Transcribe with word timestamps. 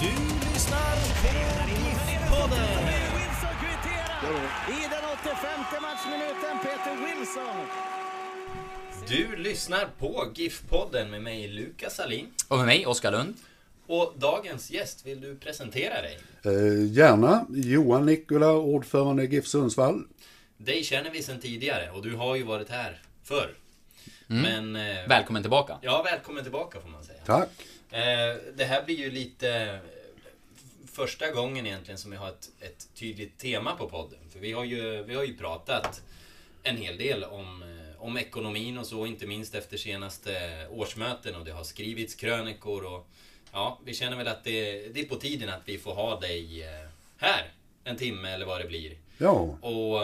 Du 0.00 0.06
lyssnar 0.06 0.96
på 1.22 1.28
GIF-podden. 1.68 2.68
I 4.68 4.82
den 4.90 5.04
85 5.22 5.82
matchminuten. 5.82 6.58
Peter 6.62 6.96
Wilson. 7.06 7.66
Du 9.08 9.36
lyssnar 9.36 9.88
på 9.98 10.32
GIF-podden 10.34 11.10
med 11.10 11.22
mig 11.22 11.48
Lukas 11.48 12.00
Alin. 12.00 12.26
Och 12.48 12.56
med 12.56 12.66
mig, 12.66 12.86
Oskar 12.86 13.10
Lund. 13.12 13.34
Och 13.86 14.14
dagens 14.16 14.70
gäst, 14.70 15.06
vill 15.06 15.20
du 15.20 15.36
presentera 15.36 15.94
dig? 16.02 16.18
Eh, 16.44 16.92
gärna. 16.92 17.46
Johan 17.50 18.06
Nikola, 18.06 18.52
ordförande 18.52 19.22
i 19.24 19.26
GIF 19.26 19.46
Sundsvall. 19.46 20.04
Dig 20.56 20.84
känner 20.84 21.10
vi 21.10 21.22
sedan 21.22 21.40
tidigare 21.40 21.90
och 21.90 22.02
du 22.02 22.16
har 22.16 22.36
ju 22.36 22.42
varit 22.42 22.68
här 22.68 23.02
förr. 23.24 23.54
Men... 24.26 24.76
Eh, 24.76 25.08
Välkommen 25.08 25.42
tillbaka. 25.42 25.78
Ja, 25.82 26.02
välkommen 26.02 26.42
tillbaka 26.42 26.80
får 26.80 26.88
man 26.88 27.04
säga. 27.04 27.20
Tack. 27.26 27.48
Eh, 27.90 28.36
det 28.54 28.64
här 28.64 28.82
blir 28.84 28.96
ju 28.96 29.10
lite 29.10 29.50
eh, 29.50 29.78
första 30.86 31.30
gången 31.30 31.66
egentligen 31.66 31.98
som 31.98 32.10
vi 32.10 32.16
har 32.16 32.28
ett, 32.28 32.50
ett 32.60 32.88
tydligt 32.94 33.38
tema 33.38 33.76
på 33.76 33.88
podden. 33.88 34.18
För 34.32 34.38
vi 34.38 34.52
har 34.52 34.64
ju, 34.64 35.02
vi 35.02 35.14
har 35.14 35.24
ju 35.24 35.36
pratat 35.36 36.02
en 36.62 36.76
hel 36.76 36.96
del 36.96 37.24
om, 37.24 37.62
eh, 37.62 38.02
om 38.02 38.16
ekonomin 38.16 38.78
och 38.78 38.86
så, 38.86 39.06
inte 39.06 39.26
minst 39.26 39.54
efter 39.54 39.76
senaste 39.76 40.66
årsmöten 40.70 41.34
och 41.34 41.44
det 41.44 41.52
har 41.52 41.64
skrivits 41.64 42.14
krönikor 42.14 42.84
och 42.84 43.08
ja, 43.52 43.80
vi 43.84 43.94
känner 43.94 44.16
väl 44.16 44.28
att 44.28 44.44
det, 44.44 44.88
det 44.88 45.00
är 45.00 45.04
på 45.04 45.16
tiden 45.16 45.48
att 45.48 45.62
vi 45.64 45.78
får 45.78 45.94
ha 45.94 46.20
dig 46.20 46.66
här 47.16 47.52
en 47.84 47.96
timme 47.96 48.30
eller 48.30 48.46
vad 48.46 48.60
det 48.60 48.66
blir. 48.66 48.96
Ja, 49.18 49.58
Och, 49.60 50.02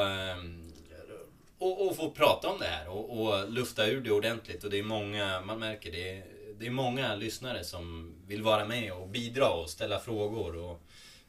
och, 1.59 1.87
och 1.87 1.97
få 1.97 2.11
prata 2.11 2.49
om 2.49 2.59
det 2.59 2.67
här 2.67 2.89
och, 2.89 3.21
och 3.21 3.51
lufta 3.51 3.87
ur 3.87 4.01
det 4.01 4.11
ordentligt. 4.11 4.65
Och 4.65 4.71
det 4.71 4.79
är 4.79 4.83
många, 4.83 5.41
man 5.41 5.59
märker 5.59 5.93
det, 5.93 6.23
det 6.59 6.67
är 6.67 6.71
många 6.71 7.15
lyssnare 7.15 7.65
som 7.65 8.15
vill 8.27 8.43
vara 8.43 8.65
med 8.65 8.93
och 8.93 9.09
bidra 9.09 9.49
och 9.51 9.71
ställa 9.71 9.99
frågor. 10.01 10.57
Och 10.57 10.81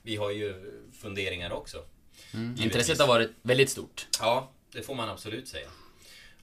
vi 0.02 0.16
har 0.16 0.32
ju 0.32 0.74
funderingar 0.94 1.52
också. 1.52 1.84
Givetvis. 2.32 2.66
Intresset 2.66 3.00
har 3.00 3.08
varit 3.08 3.32
väldigt 3.42 3.70
stort. 3.70 4.08
Ja, 4.20 4.52
det 4.72 4.82
får 4.82 4.96
man 4.96 5.10
absolut 5.10 5.48
säga. 5.48 5.68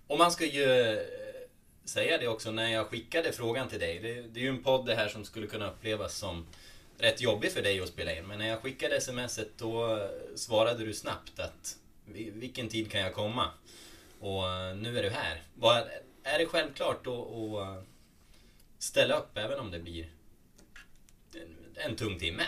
Och 0.07 0.19
man 0.19 0.31
ska 0.33 0.47
ju 0.47 0.65
eh, 0.73 0.99
säga 1.85 2.19
det 2.19 2.29
också 2.29 2.51
när 2.51 2.73
jag 2.73 2.87
skickade 2.87 3.33
frågan 3.33 3.69
till 3.69 3.81
dig. 3.81 3.99
Det, 3.99 4.23
det 4.23 4.41
är 4.41 4.45
ju 4.45 4.49
en 4.51 4.63
podd 4.63 4.87
det 4.87 4.95
här 4.95 5.09
som 5.09 5.25
skulle 5.25 5.47
kunna 5.47 5.71
upplevas 5.71 6.17
som 6.19 6.47
rätt 6.99 7.21
jobbig 7.21 7.53
för 7.53 7.63
dig 7.63 7.81
att 7.81 7.89
spela 7.89 8.17
in. 8.17 8.27
Men 8.27 8.39
när 8.39 8.49
jag 8.49 8.63
skickade 8.63 9.01
smset 9.01 9.49
då 9.59 10.09
svarade 10.37 10.85
du 10.85 10.95
snabbt 10.95 11.39
att 11.39 11.77
"Vi- 12.07 12.31
vilken 12.31 12.69
tid 12.69 12.91
kan 12.91 13.01
jag 13.01 13.15
komma? 13.15 13.51
Och 14.21 14.49
eh, 14.51 14.77
nu 14.77 14.99
är 14.99 15.03
du 15.03 15.11
här. 15.11 15.43
Vad, 15.55 15.77
är 16.23 16.39
det 16.39 16.47
självklart 16.47 17.07
att, 17.07 17.17
ställa 18.85 19.19
upp 19.19 19.39
även 19.39 19.59
om 19.59 19.71
det 19.71 19.79
blir 19.79 20.07
en, 21.35 21.91
en 21.91 21.97
tung 21.97 22.19
timme? 22.19 22.43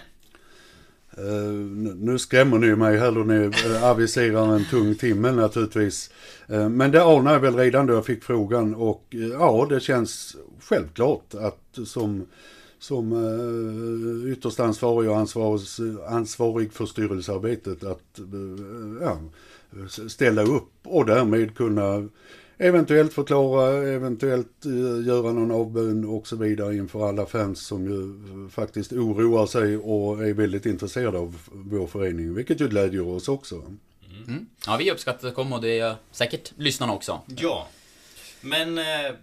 Uh, 1.18 1.52
nu 1.96 2.18
skrämmer 2.18 2.58
ni 2.58 2.76
mig 2.76 2.98
här 2.98 3.12
då 3.12 3.20
ni 3.20 3.50
eh, 3.66 3.84
aviserar 3.84 4.56
en 4.56 4.64
tung 4.64 4.94
timme 4.94 5.32
naturligtvis. 5.32 6.10
Uh, 6.50 6.68
men 6.68 6.90
det 6.90 7.04
anar 7.04 7.32
jag 7.32 7.40
väl 7.40 7.56
redan 7.56 7.86
då 7.86 7.94
jag 7.94 8.06
fick 8.06 8.24
frågan 8.24 8.74
och 8.74 9.04
uh, 9.14 9.28
ja, 9.28 9.66
det 9.70 9.80
känns 9.80 10.36
självklart 10.60 11.34
att 11.34 11.78
som 11.86 12.26
som 12.78 13.12
uh, 13.12 14.32
ytterst 14.32 14.60
ansvarig 14.60 15.10
och 15.10 15.16
ansvarig, 15.16 15.62
ansvarig 16.08 16.72
för 16.72 16.86
styrelsearbetet 16.86 17.84
att 17.84 18.20
ja, 19.00 19.20
ställa 20.08 20.42
upp 20.42 20.72
och 20.82 21.06
därmed 21.06 21.56
kunna 21.56 22.08
eventuellt 22.58 23.12
förklara, 23.12 23.88
eventuellt 23.88 24.64
eh, 24.64 25.06
göra 25.06 25.32
någon 25.32 25.50
avbön 25.50 26.04
och 26.04 26.26
så 26.26 26.36
vidare 26.36 26.76
inför 26.76 27.08
alla 27.08 27.26
fans 27.26 27.66
som 27.66 27.84
ju 27.86 28.48
faktiskt 28.48 28.92
oroar 28.92 29.46
sig 29.46 29.76
och 29.76 30.24
är 30.28 30.32
väldigt 30.34 30.66
intresserade 30.66 31.18
av 31.18 31.38
vår 31.52 31.86
förening, 31.86 32.34
vilket 32.34 32.60
ju 32.60 32.68
glädjer 32.68 33.06
oss 33.08 33.28
också. 33.28 33.54
Mm. 34.26 34.46
Ja, 34.66 34.76
vi 34.76 34.90
uppskattar 34.90 35.28
att 35.28 35.34
komma 35.34 35.56
och 35.56 35.62
det 35.62 35.78
är 35.78 35.96
säkert 36.10 36.52
lyssnarna 36.56 36.92
också. 36.92 37.20
Ja. 37.26 37.68
Men, 38.40 38.78
eh, 38.78 39.14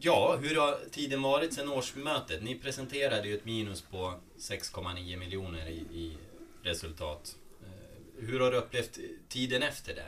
ja, 0.00 0.38
hur 0.42 0.56
har 0.56 0.78
tiden 0.90 1.22
varit 1.22 1.54
sedan 1.54 1.68
årsmötet? 1.68 2.42
Ni 2.42 2.54
presenterade 2.54 3.28
ju 3.28 3.34
ett 3.34 3.44
minus 3.44 3.80
på 3.80 4.14
6,9 4.38 5.16
miljoner 5.16 5.68
i, 5.68 5.78
i 5.78 6.16
resultat. 6.62 7.36
Eh, 7.62 8.26
Hur 8.26 8.40
har 8.40 8.50
du 8.50 8.56
upplevt 8.56 8.98
tiden 9.28 9.62
efter 9.62 9.94
det? 9.94 10.06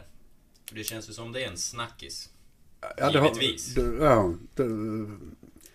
För 0.69 0.75
det 0.75 0.85
känns 0.85 1.09
ju 1.09 1.13
som 1.13 1.33
det 1.33 1.45
är 1.45 1.49
en 1.49 1.57
snackis. 1.59 2.31
Ja, 2.81 3.11
det 3.11 3.19
har, 3.19 3.27
Givetvis. 3.27 3.75
det, 3.75 3.97
ja, 4.01 4.35
det, 4.55 4.65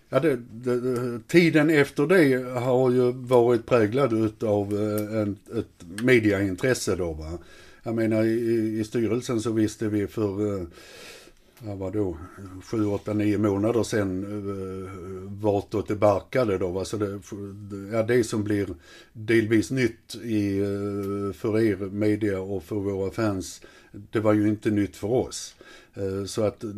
ja 0.08 0.20
det, 0.20 0.36
det, 0.36 1.20
tiden 1.28 1.70
efter 1.70 2.06
det 2.06 2.58
har 2.60 2.90
ju 2.90 3.12
varit 3.12 3.66
präglad 3.66 4.12
utav 4.12 4.72
eh, 4.72 5.20
en, 5.20 5.38
ett 5.58 6.02
mediaintresse 6.02 6.96
då 6.96 7.12
va. 7.12 7.38
Jag 7.82 7.94
menar 7.94 8.24
i, 8.24 8.78
i 8.80 8.84
styrelsen 8.84 9.40
så 9.40 9.52
visste 9.52 9.88
vi 9.88 10.06
för, 10.06 10.60
eh, 10.60 10.66
ja 11.66 11.74
vadå, 11.74 12.16
sju, 12.64 12.86
åtta, 12.86 13.12
nio 13.12 13.38
månader 13.38 13.82
sedan 13.82 14.22
eh, 14.24 14.90
vartåt 15.42 15.88
det 15.88 15.96
barkade 15.96 16.58
då 16.58 16.68
va. 16.70 16.84
Så 16.84 16.96
det, 16.96 17.20
ja, 17.92 18.02
det 18.02 18.24
som 18.24 18.44
blir 18.44 18.68
delvis 19.12 19.70
nytt 19.70 20.16
i, 20.22 20.58
eh, 20.58 21.32
för 21.34 21.60
er 21.60 21.76
media 21.76 22.40
och 22.40 22.62
för 22.62 22.76
våra 22.76 23.10
fans, 23.10 23.60
det 24.10 24.20
var 24.20 24.32
ju 24.32 24.48
inte 24.48 24.70
nytt 24.70 24.96
för 24.96 25.08
oss. 25.08 25.54
Eh, 25.94 26.24
Så 26.24 26.42
att 26.42 26.64
eh, 26.64 26.70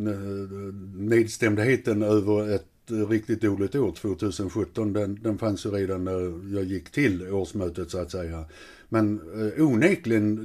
nedstämdheten 0.95 2.03
över 2.03 2.55
ett 2.55 2.65
riktigt 3.09 3.41
dåligt 3.41 3.75
år 3.75 3.91
2017, 3.91 4.93
den, 4.93 5.19
den 5.23 5.37
fanns 5.37 5.65
ju 5.65 5.69
redan 5.71 6.03
när 6.03 6.53
jag 6.55 6.63
gick 6.63 6.89
till 6.89 7.31
årsmötet 7.31 7.91
så 7.91 7.97
att 7.97 8.11
säga. 8.11 8.45
Men 8.89 9.19
eh, 9.35 9.63
onekligen 9.65 10.39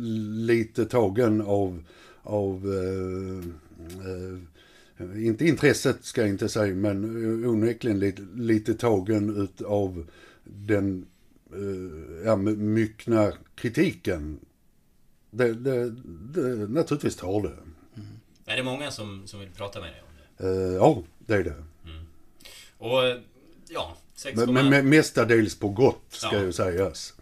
lite 0.47 0.85
tagen 0.85 1.41
av, 1.41 1.83
av 2.23 2.55
eh, 2.75 3.49
inte 5.17 5.45
intresset 5.47 6.05
ska 6.05 6.21
jag 6.21 6.31
inte 6.31 6.49
säga, 6.49 6.75
men 6.75 7.05
eh, 7.45 7.51
onekligen 7.51 7.99
lite, 7.99 8.23
lite 8.35 8.75
tagen 8.75 9.43
utav 9.43 10.11
den 10.45 11.07
eh, 11.53 12.25
ja, 12.25 12.37
myckna 12.37 13.33
kritiken. 13.55 14.41
Det, 15.31 15.55
det, 15.55 15.91
det, 16.35 16.69
naturligtvis 16.69 17.17
tar 17.17 17.43
det. 17.43 17.57
Är 18.47 18.57
det 18.57 18.63
många 18.63 18.91
som, 18.91 19.27
som 19.27 19.41
vill 19.41 19.51
prata 19.51 19.81
med 19.81 19.89
dig 19.89 20.03
om 20.03 20.09
det? 20.19 20.49
Eh, 20.49 20.75
ja, 20.75 21.03
det 21.19 21.35
är 21.35 21.45
det. 21.45 21.65
Och, 22.79 23.05
eh, 23.05 23.19
ja, 23.69 23.97
6, 24.15 24.37
Men, 24.37 24.55
men, 24.55 24.69
men 24.71 24.89
mestadels 24.89 25.59
på 25.59 25.69
gott 25.69 26.05
ska 26.09 26.37
Ja. 26.37 26.43
ju 26.43 26.53
sägas. 26.53 27.15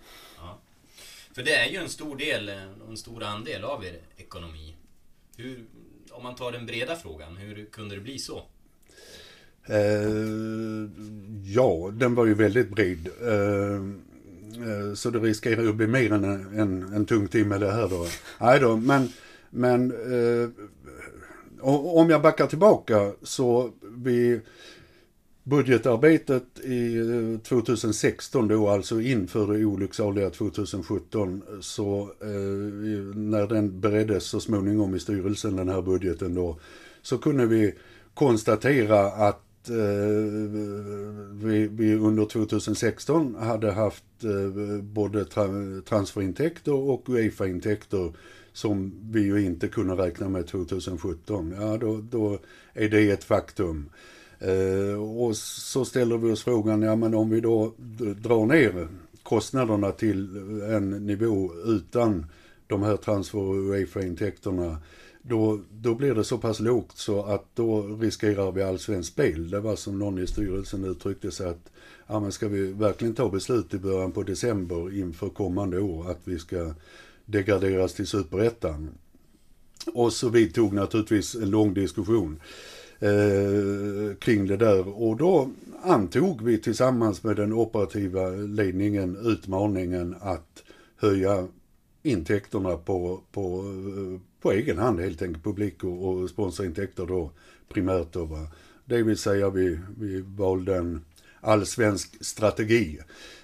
För 1.32 1.42
det 1.42 1.54
är 1.54 1.70
ju 1.70 1.76
en 1.76 1.88
stor 1.88 2.16
del, 2.16 2.48
eh, 2.48 2.62
en 2.88 2.96
stor 2.96 3.22
andel 3.22 3.64
av 3.64 3.84
er 3.84 3.98
ekonomi. 4.16 4.76
Hur, 5.36 5.64
om 6.20 6.24
man 6.24 6.34
tar 6.34 6.52
den 6.52 6.66
breda 6.66 6.96
frågan, 6.96 7.36
hur 7.36 7.64
kunde 7.64 7.94
det 7.94 8.00
bli 8.00 8.18
så? 8.18 8.42
Eh, 9.66 10.88
ja, 11.44 11.90
den 11.92 12.14
var 12.14 12.26
ju 12.26 12.34
väldigt 12.34 12.70
bred. 12.70 13.08
Eh, 13.22 13.74
eh, 14.68 14.94
så 14.94 15.10
det 15.10 15.18
riskerar 15.18 15.62
ju 15.62 15.68
att 15.68 15.74
bli 15.74 15.86
mer 15.86 16.12
än 16.12 16.24
en, 16.24 16.58
en, 16.58 16.82
en 16.82 17.06
tung 17.06 17.28
timme 17.28 17.58
det 17.58 17.72
här 17.72 17.88
då. 17.88 18.06
Nej 18.40 18.60
då, 18.60 18.76
men, 18.76 19.08
men 19.50 19.90
eh, 19.90 20.48
om 21.60 22.10
jag 22.10 22.22
backar 22.22 22.46
tillbaka 22.46 23.12
så 23.22 23.70
vi 23.96 24.40
budgetarbetet 25.50 26.60
i 26.64 26.96
eh, 26.96 27.40
2016 27.40 28.48
då, 28.48 28.68
alltså 28.68 29.00
inför 29.00 29.52
det 29.52 29.64
olycksaliga 29.64 30.30
2017, 30.30 31.42
så 31.60 32.10
eh, 32.20 33.16
när 33.16 33.46
den 33.46 33.80
bereddes 33.80 34.24
så 34.24 34.40
småningom 34.40 34.94
i 34.94 35.00
styrelsen, 35.00 35.56
den 35.56 35.68
här 35.68 35.82
budgeten 35.82 36.34
då, 36.34 36.58
så 37.02 37.18
kunde 37.18 37.46
vi 37.46 37.74
konstatera 38.14 39.00
att 39.00 39.68
eh, 39.68 39.76
vi, 41.32 41.68
vi 41.72 41.94
under 41.94 42.24
2016 42.24 43.34
hade 43.34 43.72
haft 43.72 44.04
eh, 44.24 44.82
både 44.82 45.24
tra 45.24 45.48
transferintäkter 45.88 46.74
och 46.74 47.08
Uefa-intäkter 47.08 48.12
som 48.52 48.92
vi 49.10 49.20
ju 49.20 49.44
inte 49.44 49.68
kunde 49.68 49.94
räkna 49.94 50.28
med 50.28 50.46
2017. 50.46 51.54
Ja, 51.60 51.76
då, 51.76 52.00
då 52.10 52.38
är 52.72 52.88
det 52.88 53.10
ett 53.10 53.24
faktum. 53.24 53.90
Eh, 54.40 55.02
och 55.02 55.36
så 55.36 55.84
ställer 55.84 56.18
vi 56.18 56.32
oss 56.32 56.42
frågan, 56.42 56.82
ja 56.82 56.96
men 56.96 57.14
om 57.14 57.30
vi 57.30 57.40
då 57.40 57.72
drar 58.16 58.46
ner 58.46 58.88
kostnaderna 59.22 59.92
till 59.92 60.36
en 60.70 60.90
nivå 60.90 61.50
utan 61.66 62.26
de 62.66 62.82
här 62.82 62.96
transfer 62.96 63.38
och 63.38 63.54
Uefa-intäkterna 63.54 64.76
då, 65.22 65.60
då 65.70 65.94
blir 65.94 66.14
det 66.14 66.24
så 66.24 66.38
pass 66.38 66.60
lågt 66.60 66.98
så 66.98 67.22
att 67.22 67.44
då 67.54 67.82
riskerar 67.82 68.52
vi 68.52 68.62
allsvenskt 68.62 69.12
spel. 69.12 69.50
Det 69.50 69.60
var 69.60 69.76
som 69.76 69.98
någon 69.98 70.18
i 70.18 70.26
styrelsen 70.26 70.84
uttryckte 70.84 71.30
sig 71.30 71.48
att 71.48 71.72
ja, 72.06 72.20
men 72.20 72.32
ska 72.32 72.48
vi 72.48 72.72
verkligen 72.72 73.14
ta 73.14 73.28
beslut 73.28 73.74
i 73.74 73.78
början 73.78 74.12
på 74.12 74.22
december 74.22 74.98
inför 74.98 75.28
kommande 75.28 75.80
år 75.80 76.10
att 76.10 76.20
vi 76.24 76.38
ska 76.38 76.74
degraderas 77.24 77.94
till 77.94 78.06
superettan. 78.06 78.90
Och 79.94 80.12
så 80.12 80.28
vi 80.28 80.50
tog 80.50 80.72
naturligtvis 80.72 81.34
en 81.34 81.50
lång 81.50 81.74
diskussion 81.74 82.40
eh, 83.00 84.16
kring 84.18 84.46
det 84.46 84.56
där 84.56 84.88
och 85.02 85.16
då 85.16 85.50
antog 85.82 86.42
vi 86.42 86.58
tillsammans 86.58 87.22
med 87.22 87.36
den 87.36 87.52
operativa 87.52 88.28
ledningen 88.30 89.16
utmaningen 89.22 90.16
att 90.20 90.62
höja 90.96 91.48
intäkterna 92.02 92.76
på, 92.76 93.20
på, 93.32 93.64
på 94.40 94.52
egen 94.52 94.78
hand 94.78 95.00
helt 95.00 95.22
enkelt, 95.22 95.44
publik 95.44 95.84
och, 95.84 96.08
och 96.08 96.30
sponsorintäkter 96.30 97.06
då 97.06 97.30
primärt 97.68 98.12
då 98.12 98.24
va. 98.24 98.46
Det 98.84 99.02
vill 99.02 99.18
säga 99.18 99.50
vi, 99.50 99.78
vi 99.98 100.20
valde 100.20 100.76
en 100.76 101.04
allsvensk 101.40 102.24
strategi 102.24 102.98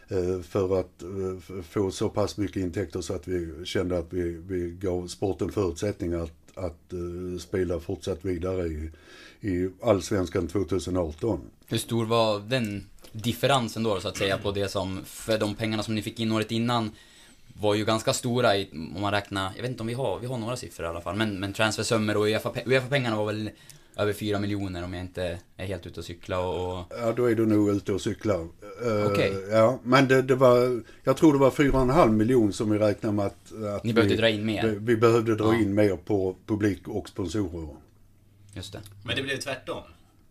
eh, 0.08 0.40
för 0.40 0.80
att 0.80 1.02
eh, 1.02 1.62
få 1.62 1.90
så 1.90 2.08
pass 2.08 2.36
mycket 2.36 2.56
intäkter 2.56 3.00
så 3.00 3.14
att 3.14 3.28
vi 3.28 3.64
kände 3.64 3.98
att 3.98 4.12
vi, 4.12 4.40
vi 4.48 4.70
gav 4.70 5.06
sporten 5.06 5.52
förutsättningar 5.52 6.18
att, 6.18 6.32
att 6.56 6.92
uh, 6.92 7.38
spela 7.38 7.80
fortsatt 7.80 8.24
vidare 8.24 8.66
i, 8.66 8.90
i 9.40 9.70
allsvenskan 9.82 10.48
2018. 10.48 11.40
Hur 11.66 11.78
stor 11.78 12.06
var 12.06 12.40
den 12.40 12.86
differensen 13.12 13.82
då 13.82 14.00
så 14.00 14.08
att 14.08 14.16
säga 14.16 14.38
på 14.38 14.50
det 14.50 14.68
som, 14.68 15.00
för 15.04 15.38
de 15.38 15.54
pengarna 15.54 15.82
som 15.82 15.94
ni 15.94 16.02
fick 16.02 16.20
in 16.20 16.32
året 16.32 16.50
innan 16.50 16.90
var 17.60 17.74
ju 17.74 17.84
ganska 17.84 18.12
stora 18.12 18.56
i, 18.56 18.68
om 18.72 19.00
man 19.00 19.12
räknar, 19.12 19.52
jag 19.56 19.62
vet 19.62 19.70
inte 19.70 19.82
om 19.82 19.86
vi 19.86 19.94
har, 19.94 20.18
vi 20.18 20.26
har 20.26 20.38
några 20.38 20.56
siffror 20.56 20.86
i 20.86 20.88
alla 20.88 21.00
fall, 21.00 21.16
men, 21.16 21.40
men 21.40 21.52
transfersummor 21.52 22.16
och 22.16 22.26
Uefa-pengarna 22.66 23.16
var 23.16 23.26
väl 23.26 23.50
över 23.96 24.12
4 24.12 24.38
miljoner 24.38 24.84
om 24.84 24.94
jag 24.94 25.02
inte 25.02 25.38
är 25.56 25.66
helt 25.66 25.86
ute 25.86 26.00
och 26.00 26.06
cykla 26.06 26.40
och... 26.40 26.84
Ja, 26.90 27.12
då 27.12 27.30
är 27.30 27.34
du 27.34 27.46
nog 27.46 27.70
ute 27.70 27.92
och 27.92 28.00
cyklar. 28.00 28.48
Okej. 28.80 29.30
Okay. 29.30 29.50
Ja, 29.50 29.80
men 29.82 30.08
det, 30.08 30.22
det, 30.22 30.34
var, 30.34 30.82
jag 31.04 31.16
tror 31.16 31.32
det 31.32 31.38
var 31.38 31.50
4,5 31.50 32.10
miljoner 32.10 32.52
som 32.52 32.70
vi 32.70 32.78
räknade 32.78 33.14
med 33.14 33.26
att... 33.26 33.52
att 33.76 33.84
Ni 33.84 33.92
behövde 33.92 34.14
vi, 34.14 34.20
dra 34.20 34.28
in 34.28 34.46
mer? 34.46 34.66
Vi, 34.66 34.78
vi 34.78 34.96
behövde 34.96 35.36
dra 35.36 35.54
ja. 35.54 35.60
in 35.60 35.74
mer 35.74 35.96
på 35.96 36.36
publik 36.46 36.88
och 36.88 37.08
sponsorer. 37.08 37.68
Just 38.54 38.72
det. 38.72 38.80
Men 39.04 39.16
det 39.16 39.22
blev 39.22 39.36
tvärtom 39.36 39.82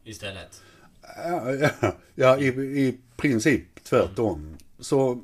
istället? 0.04 0.62
Ja, 1.02 1.54
ja, 1.54 1.96
ja 2.16 2.38
i, 2.40 2.48
i 2.88 2.98
princip 3.18 3.84
tvärtom. 3.84 4.58
Så, 4.80 5.22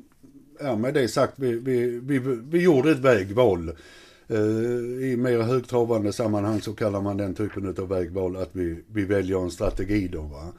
ja 0.60 0.76
med 0.76 0.94
det 0.94 1.08
sagt, 1.08 1.32
vi, 1.36 1.52
vi, 1.52 2.00
vi, 2.02 2.18
vi 2.44 2.62
gjorde 2.62 2.90
ett 2.90 2.98
vägval. 2.98 3.72
Eh, 4.32 5.08
I 5.10 5.16
mer 5.16 5.38
högtravande 5.38 6.12
sammanhang 6.12 6.60
så 6.60 6.74
kallar 6.74 7.00
man 7.00 7.16
den 7.16 7.34
typen 7.34 7.68
av 7.78 7.88
vägval 7.88 8.36
att 8.36 8.50
vi, 8.52 8.82
vi 8.86 9.04
väljer 9.04 9.42
en 9.42 9.50
strategi 9.50 10.08
då. 10.08 10.22
Va? 10.22 10.52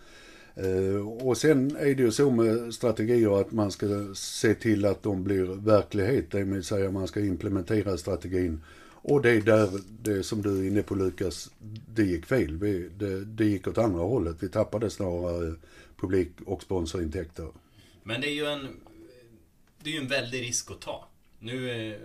Eh, 0.55 1.07
och 1.27 1.37
sen 1.37 1.75
är 1.75 1.95
det 1.95 2.03
ju 2.03 2.11
så 2.11 2.31
med 2.31 2.73
strategier 2.73 3.41
att 3.41 3.51
man 3.51 3.71
ska 3.71 3.85
se 4.15 4.53
till 4.53 4.85
att 4.85 5.03
de 5.03 5.23
blir 5.23 5.43
verklighet, 5.43 6.31
det 6.31 6.43
vill 6.43 6.63
säga 6.63 6.91
man 6.91 7.07
ska 7.07 7.19
implementera 7.19 7.97
strategin 7.97 8.61
och 9.05 9.21
det 9.21 9.31
är 9.31 9.41
där, 9.41 9.69
det 10.01 10.23
som 10.23 10.41
du 10.41 10.59
är 10.59 10.67
inne 10.67 10.83
på 10.83 10.95
Lukas, 10.95 11.51
det 11.87 12.03
gick 12.03 12.25
fel. 12.25 12.57
Vi, 12.57 12.89
det, 12.97 13.25
det 13.25 13.45
gick 13.45 13.67
åt 13.67 13.77
andra 13.77 14.03
hållet. 14.03 14.35
Vi 14.39 14.49
tappade 14.49 14.89
snarare 14.89 15.55
publik 15.97 16.29
och 16.45 16.61
sponsorintäkter. 16.61 17.47
Men 18.03 18.21
det 18.21 18.27
är 18.27 18.33
ju 18.33 18.45
en, 18.45 18.67
det 19.83 19.89
är 19.89 19.93
ju 19.93 19.99
en 19.99 20.07
väldig 20.07 20.41
risk 20.41 20.71
att 20.71 20.81
ta. 20.81 21.07
Nu, 21.39 21.69
eh, 21.69 21.97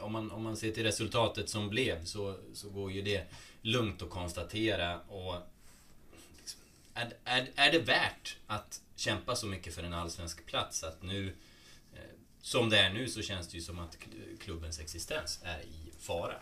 om 0.00 0.12
man, 0.12 0.30
om 0.30 0.42
man 0.42 0.56
ser 0.56 0.72
till 0.72 0.82
resultatet 0.82 1.48
som 1.48 1.68
blev 1.68 2.04
så, 2.04 2.36
så 2.52 2.68
går 2.68 2.92
ju 2.92 3.02
det 3.02 3.22
lugnt 3.62 4.02
att 4.02 4.10
konstatera. 4.10 5.00
Och 5.00 5.34
liksom, 6.38 6.60
är, 6.94 7.12
är, 7.24 7.50
är 7.54 7.72
det 7.72 7.78
värt 7.78 8.36
att 8.46 8.80
kämpa 8.96 9.36
så 9.36 9.46
mycket 9.46 9.74
för 9.74 9.82
en 9.82 9.94
allsvensk 9.94 10.46
plats 10.46 10.84
att 10.84 11.02
nu, 11.02 11.32
eh, 11.94 12.00
som 12.42 12.70
det 12.70 12.78
är 12.78 12.92
nu 12.92 13.08
så 13.08 13.22
känns 13.22 13.48
det 13.48 13.56
ju 13.56 13.62
som 13.62 13.78
att 13.78 13.98
klubbens 14.40 14.80
existens 14.80 15.40
är 15.42 15.60
i 15.60 15.92
fara? 15.98 16.34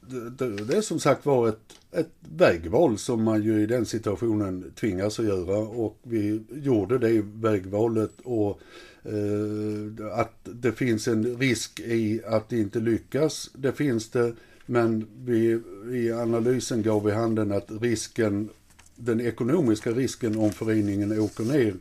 Det, 0.00 0.30
det, 0.30 0.64
det 0.64 0.76
är 0.76 0.82
som 0.82 1.00
sagt 1.00 1.26
var 1.26 1.48
ett, 1.48 1.78
ett 1.90 2.10
vägval 2.20 2.98
som 2.98 3.24
man 3.24 3.42
ju 3.42 3.62
i 3.62 3.66
den 3.66 3.86
situationen 3.86 4.72
tvingas 4.76 5.18
att 5.18 5.26
göra 5.26 5.58
och 5.58 5.98
vi 6.02 6.44
gjorde 6.52 6.98
det 6.98 7.22
vägvalet 7.24 8.20
och 8.24 8.60
eh, 9.04 10.18
att 10.18 10.38
det 10.42 10.72
finns 10.72 11.08
en 11.08 11.36
risk 11.36 11.80
i 11.80 12.20
att 12.26 12.48
det 12.48 12.58
inte 12.58 12.80
lyckas, 12.80 13.50
det 13.54 13.72
finns 13.72 14.10
det, 14.10 14.32
men 14.66 15.06
vi, 15.24 15.60
i 15.92 16.12
analysen 16.12 16.82
gav 16.82 17.04
vi 17.04 17.12
handen 17.12 17.52
att 17.52 17.70
risken, 17.70 18.48
den 18.96 19.20
ekonomiska 19.20 19.90
risken 19.90 20.38
om 20.38 20.52
föreningen 20.52 21.20
åker 21.20 21.44
ner 21.44 21.74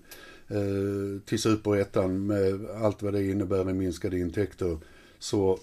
eh, 0.47 1.21
till 1.25 1.39
superettan 1.39 2.25
med 2.25 2.65
allt 2.81 3.01
vad 3.01 3.13
det 3.13 3.25
innebär 3.25 3.69
i 3.69 3.73
minskade 3.73 4.19
intäkter, 4.19 4.77
så 5.19 5.59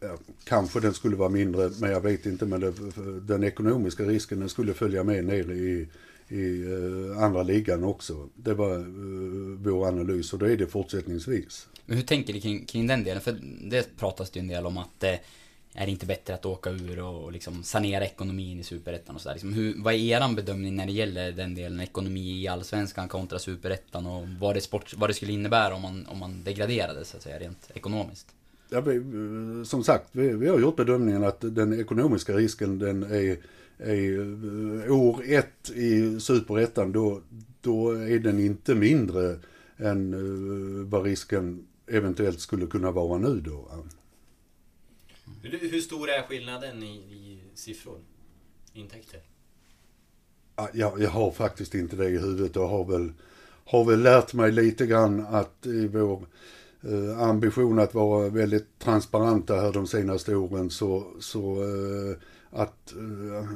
ja, 0.00 0.18
kanske 0.44 0.80
den 0.80 0.94
skulle 0.94 1.16
vara 1.16 1.28
mindre, 1.28 1.70
men 1.80 1.90
jag 1.90 2.00
vet 2.00 2.26
inte. 2.26 2.46
Men 2.46 2.60
det, 2.60 2.72
den 3.20 3.44
ekonomiska 3.44 4.04
risken 4.04 4.40
den 4.40 4.48
skulle 4.48 4.74
följa 4.74 5.04
med 5.04 5.24
ner 5.24 5.50
i, 5.50 5.88
i 6.28 6.64
uh, 6.64 7.22
andra 7.22 7.42
ligan 7.42 7.84
också. 7.84 8.28
Det 8.34 8.54
var 8.54 8.78
uh, 8.78 9.58
vår 9.58 9.86
analys 9.88 10.32
och 10.32 10.38
det 10.38 10.52
är 10.52 10.56
det 10.56 10.66
fortsättningsvis. 10.66 11.68
Men 11.86 11.96
hur 11.96 12.04
tänker 12.04 12.32
ni 12.32 12.40
kring, 12.40 12.64
kring 12.64 12.86
den 12.86 13.04
delen? 13.04 13.22
För 13.22 13.38
det 13.70 13.96
pratas 13.96 14.30
det 14.30 14.38
ju 14.38 14.40
en 14.40 14.48
del 14.48 14.66
om 14.66 14.78
att 14.78 15.04
eh, 15.04 15.14
är 15.74 15.86
det 15.86 15.90
inte 15.90 16.06
bättre 16.06 16.34
att 16.34 16.46
åka 16.46 16.70
ur 16.70 16.98
och, 16.98 17.24
och 17.24 17.32
liksom 17.32 17.62
sanera 17.62 18.04
ekonomin 18.04 18.60
i 18.60 18.62
Superettan 18.62 19.14
och 19.14 19.20
sådär? 19.20 19.34
Liksom 19.34 19.82
vad 19.84 19.94
är 19.94 19.98
eran 19.98 20.34
bedömning 20.34 20.76
när 20.76 20.86
det 20.86 20.92
gäller 20.92 21.32
den 21.32 21.54
delen, 21.54 21.80
ekonomi 21.80 22.42
i 22.42 22.48
Allsvenskan 22.48 23.08
kontra 23.08 23.38
Superettan 23.38 24.06
och 24.06 24.28
vad 24.40 24.56
det, 24.56 24.60
sport, 24.60 24.94
vad 24.96 25.10
det 25.10 25.14
skulle 25.14 25.32
innebära 25.32 25.74
om 25.74 25.82
man, 25.82 26.06
om 26.06 26.18
man 26.18 26.42
degraderade 26.44 27.04
så 27.04 27.16
att 27.16 27.22
säga 27.22 27.38
rent 27.38 27.70
ekonomiskt? 27.74 28.26
Ja, 28.68 28.80
vi, 28.80 29.02
som 29.64 29.84
sagt, 29.84 30.08
vi, 30.12 30.32
vi, 30.32 30.48
har 30.48 30.60
gjort 30.60 30.76
bedömningen 30.76 31.24
att 31.24 31.40
den 31.40 31.80
ekonomiska 31.80 32.32
risken 32.32 32.78
den 32.78 33.02
är, 33.02 33.36
är 33.78 34.18
eh, 34.86 34.92
år 34.92 35.22
ett 35.24 35.70
i 35.70 36.20
superettan 36.20 36.92
då, 36.92 37.22
då 37.60 37.90
är 37.90 38.18
den 38.18 38.38
inte 38.38 38.74
mindre 38.74 39.38
än 39.76 40.14
uh, 40.14 40.86
vad 40.86 41.04
risken 41.04 41.66
eventuellt 41.86 42.40
skulle 42.40 42.66
kunna 42.66 42.90
vara 42.90 43.18
nu 43.18 43.40
då. 43.40 43.84
Hur, 45.42 45.70
hur 45.70 45.80
stor 45.80 46.10
är 46.10 46.22
skillnaden 46.22 46.82
i, 46.82 46.94
i 46.96 47.42
siffror? 47.54 47.98
Intäkter? 48.72 49.20
Ja, 50.72 50.94
jag 50.98 51.10
har 51.10 51.30
faktiskt 51.30 51.74
inte 51.74 51.96
det 51.96 52.08
i 52.08 52.18
huvudet 52.18 52.56
och 52.56 52.68
har 52.68 52.84
väl, 52.84 53.12
har 53.64 53.84
väl 53.84 54.02
lärt 54.02 54.34
mig 54.34 54.52
lite 54.52 54.86
grann 54.86 55.26
att 55.26 55.66
i 55.66 55.86
vår 55.86 56.26
eh, 56.82 57.20
ambition 57.22 57.78
att 57.78 57.94
vara 57.94 58.28
väldigt 58.28 58.78
transparenta 58.78 59.60
här 59.60 59.72
de 59.72 59.86
senaste 59.86 60.36
åren 60.36 60.70
så, 60.70 61.06
så 61.20 61.62
eh, 61.62 62.16
att 62.56 62.92
eh, 62.92 63.48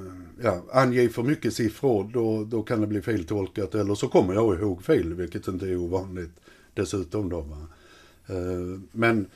ja, 0.42 0.64
ange 0.73 1.09
för 1.09 1.23
mycket 1.23 1.54
siffror 1.54 2.11
då, 2.12 2.45
då 2.45 2.62
kan 2.62 2.80
det 2.80 2.87
bli 2.87 3.02
feltolkat 3.02 3.75
eller 3.75 3.95
så 3.95 4.09
kommer 4.09 4.35
jag 4.35 4.61
ihåg 4.61 4.83
fel 4.85 5.14
vilket 5.14 5.49
inte 5.49 5.66
är 5.66 5.76
ovanligt 5.76 6.40
dessutom 6.75 7.28
då. 7.28 7.40
Va? 7.40 7.66
Eh, 8.26 8.80
men 8.92 9.26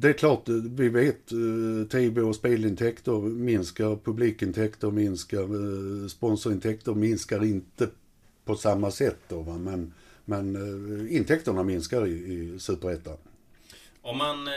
det 0.00 0.08
är 0.08 0.12
klart, 0.12 0.48
eh, 0.48 0.54
vi 0.54 0.88
vet 0.88 1.26
TV 1.90 2.20
och 2.20 2.36
spelintäkter 2.36 3.20
minskar, 3.22 3.96
publikintäkter 4.04 4.90
minskar, 4.90 6.08
sponsorintäkter 6.08 6.94
minskar 6.94 7.44
inte 7.44 7.88
på 8.44 8.56
samma 8.56 8.90
sätt 8.90 9.18
då 9.28 9.40
va? 9.40 9.58
men 9.58 9.92
men 10.26 10.56
intäkterna 11.10 11.62
minskar 11.62 12.06
i, 12.06 12.12
i 12.12 12.58
superettan. 12.58 13.16
Om 14.02 14.18
man 14.18 14.48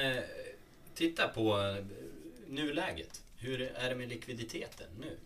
tittar 0.95 1.27
på 1.27 1.75
nuläget. 2.47 3.21
Hur 3.47 3.61
är 3.75 3.89
det 3.89 3.95
med 3.95 4.09
likviditeten 4.09 4.87
nu? 4.99 5.17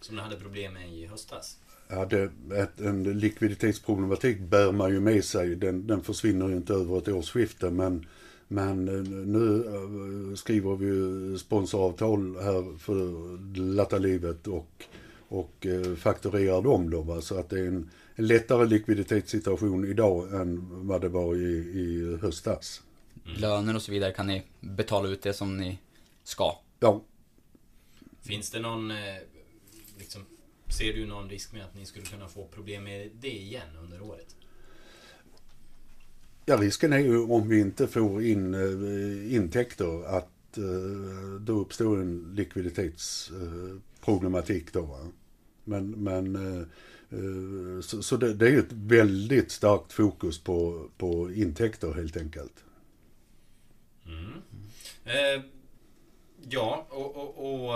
Som 0.00 0.16
ni 0.16 0.22
hade 0.22 0.36
problem 0.36 0.72
med 0.72 0.92
i 0.92 1.06
höstas. 1.06 1.58
Ja, 1.88 2.04
det, 2.04 2.30
ett, 2.54 2.80
en 2.80 3.02
likviditetsproblematik 3.02 4.40
bär 4.40 4.72
man 4.72 4.90
ju 4.90 5.00
med 5.00 5.24
sig. 5.24 5.56
Den, 5.56 5.86
den 5.86 6.02
försvinner 6.02 6.48
ju 6.48 6.56
inte 6.56 6.74
över 6.74 6.98
ett 6.98 7.08
årsskifte. 7.08 7.70
Men, 7.70 8.06
men 8.48 8.88
eh, 8.88 9.02
nu 9.10 9.64
eh, 9.66 10.34
skriver 10.34 10.76
vi 10.76 10.86
ju 10.86 11.38
sponsoravtal 11.38 12.36
här 12.36 12.78
för 12.78 13.36
glatta 13.52 13.98
livet 13.98 14.46
och, 14.46 14.84
och 15.28 15.66
eh, 15.66 15.94
fakturerar 15.94 16.62
dem 16.62 16.90
då. 16.90 17.02
Va? 17.02 17.20
Så 17.20 17.38
att 17.38 17.50
det 17.50 17.60
är 17.60 17.66
en, 17.66 17.90
en 18.14 18.26
lättare 18.26 18.66
likviditetssituation 18.66 19.84
idag 19.84 20.34
än 20.40 20.68
vad 20.86 21.00
det 21.00 21.08
var 21.08 21.36
i, 21.36 21.54
i 21.54 22.18
höstas. 22.22 22.82
Mm. 23.26 23.40
Löner 23.40 23.76
och 23.76 23.82
så 23.82 23.92
vidare, 23.92 24.12
kan 24.12 24.26
ni 24.26 24.42
betala 24.60 25.08
ut 25.08 25.22
det 25.22 25.32
som 25.32 25.56
ni 25.56 25.78
ska? 26.24 26.58
Ja. 26.80 27.02
Finns 28.28 28.50
det 28.50 28.60
någon 28.60 28.92
liksom, 29.98 30.24
Ser 30.68 30.92
du 30.92 31.06
någon 31.06 31.28
risk 31.28 31.52
med 31.52 31.64
att 31.64 31.74
ni 31.74 31.86
skulle 31.86 32.06
kunna 32.06 32.28
få 32.28 32.46
problem 32.46 32.84
med 32.84 33.10
det 33.20 33.38
igen 33.38 33.76
under 33.82 34.02
året? 34.02 34.36
Ja, 36.44 36.56
risken 36.56 36.92
är 36.92 36.98
ju 36.98 37.18
om 37.18 37.48
vi 37.48 37.60
inte 37.60 37.86
får 37.86 38.22
in 38.22 38.54
äh, 38.54 39.34
intäkter 39.34 40.16
att 40.16 40.58
äh, 40.58 40.64
då 41.40 41.60
uppstår 41.60 42.00
en 42.00 42.34
likviditetsproblematik 42.34 44.72
då. 44.72 44.82
Va? 44.82 45.06
Men, 45.64 45.90
men 45.90 46.38
så, 47.82 48.02
så 48.02 48.16
det, 48.16 48.34
det, 48.34 48.46
är 48.46 48.50
ju 48.50 48.58
ett 48.58 48.72
väldigt 48.72 49.50
starkt 49.50 49.92
fokus 49.92 50.38
på, 50.38 50.88
på 50.98 51.32
intäkter 51.32 51.92
helt 51.92 52.16
enkelt. 52.16 52.64
Mm. 54.06 54.32
Ja, 56.48 56.86
och, 56.90 57.16
och, 57.16 57.64
och 57.64 57.74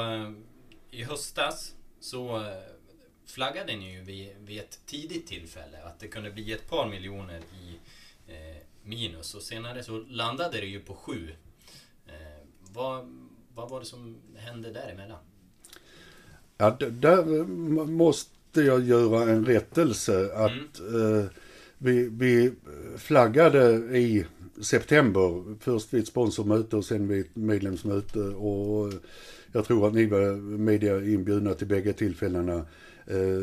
i 0.90 1.04
höstas 1.04 1.74
så 2.00 2.44
flaggade 3.26 3.76
ni 3.76 3.92
ju 3.92 4.00
vid, 4.00 4.28
vid 4.44 4.60
ett 4.60 4.80
tidigt 4.86 5.26
tillfälle 5.26 5.82
att 5.84 6.00
det 6.00 6.08
kunde 6.08 6.30
bli 6.30 6.52
ett 6.52 6.70
par 6.70 6.88
miljoner 6.88 7.38
i 7.38 7.78
eh, 8.26 8.56
minus 8.82 9.34
och 9.34 9.42
senare 9.42 9.82
så 9.82 9.98
landade 9.98 10.60
det 10.60 10.66
ju 10.66 10.80
på 10.80 10.94
sju. 10.94 11.30
Eh, 12.06 12.12
vad, 12.72 13.08
vad 13.54 13.70
var 13.70 13.80
det 13.80 13.86
som 13.86 14.16
hände 14.36 14.72
däremellan? 14.72 15.18
Ja, 16.56 16.70
där 16.70 17.44
måste 17.86 18.60
jag 18.60 18.84
göra 18.84 19.32
en 19.32 19.46
rättelse 19.46 20.32
att 20.34 20.78
mm. 20.78 21.18
eh, 21.18 21.26
vi, 21.78 22.08
vi 22.08 22.52
flaggade 22.98 23.70
i 23.98 24.26
september, 24.62 25.56
först 25.60 25.94
vid 25.94 26.02
ett 26.02 26.08
sponsormöte 26.08 26.76
och 26.76 26.84
sen 26.84 27.08
vid 27.08 27.20
ett 27.20 27.36
medlemsmöte 27.36 28.20
och 28.20 28.92
jag 29.52 29.64
tror 29.64 29.86
att 29.86 29.94
ni 29.94 30.06
var 30.06 30.36
media 30.58 31.04
inbjudna 31.04 31.54
till 31.54 31.66
bägge 31.66 31.92
tillfällena. 31.92 32.66
Eh, 33.06 33.42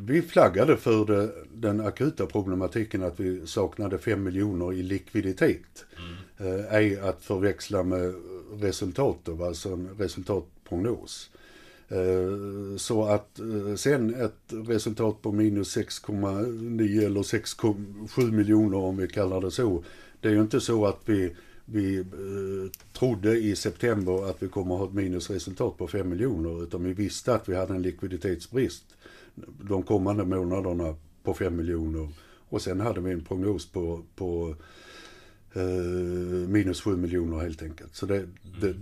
vi 0.00 0.22
flaggade 0.22 0.76
för 0.76 1.30
den 1.54 1.80
akuta 1.80 2.26
problematiken 2.26 3.02
att 3.02 3.20
vi 3.20 3.46
saknade 3.46 3.98
5 3.98 4.22
miljoner 4.22 4.72
i 4.72 4.82
likviditet. 4.82 5.84
Mm. 6.38 6.58
Eh, 6.58 6.74
ej 6.74 7.00
att 7.00 7.22
förväxla 7.22 7.82
med 7.82 8.14
resultat, 8.52 9.28
alltså 9.28 9.72
en 9.72 9.88
resultatprognos. 9.98 11.30
Eh, 11.88 12.76
så 12.76 13.04
att 13.04 13.40
sen 13.76 14.14
ett 14.14 14.68
resultat 14.68 15.22
på 15.22 15.32
minus 15.32 15.76
6,9 15.76 17.06
eller 17.06 17.22
6,7 17.22 18.32
miljoner 18.32 18.78
om 18.78 18.96
vi 18.96 19.08
kallar 19.08 19.40
det 19.40 19.50
så. 19.50 19.84
Det 20.24 20.30
är 20.30 20.32
ju 20.32 20.40
inte 20.40 20.60
så 20.60 20.86
att 20.86 21.00
vi 21.04 21.36
vi 21.64 21.98
eh, 21.98 22.80
trodde 22.92 23.38
i 23.38 23.56
september 23.56 24.30
att 24.30 24.42
vi 24.42 24.48
kommer 24.48 24.74
att 24.74 24.80
ha 24.80 24.86
ett 24.86 24.94
minusresultat 24.94 25.78
på 25.78 25.88
5 25.88 26.08
miljoner 26.08 26.62
utan 26.62 26.84
vi 26.84 26.92
visste 26.92 27.34
att 27.34 27.48
vi 27.48 27.56
hade 27.56 27.74
en 27.74 27.82
likviditetsbrist 27.82 28.84
de 29.60 29.82
kommande 29.82 30.24
månaderna 30.24 30.96
på 31.22 31.34
5 31.34 31.56
miljoner 31.56 32.08
och 32.48 32.62
sen 32.62 32.80
hade 32.80 33.00
vi 33.00 33.12
en 33.12 33.24
prognos 33.24 33.66
på, 33.72 34.04
på 34.14 34.56
eh, 35.54 35.62
minus 36.48 36.80
7 36.80 36.96
miljoner 36.96 37.38
helt 37.38 37.62
enkelt. 37.62 37.96
Så 37.96 38.06
det, 38.06 38.16
mm. 38.16 38.34
det, 38.60 38.74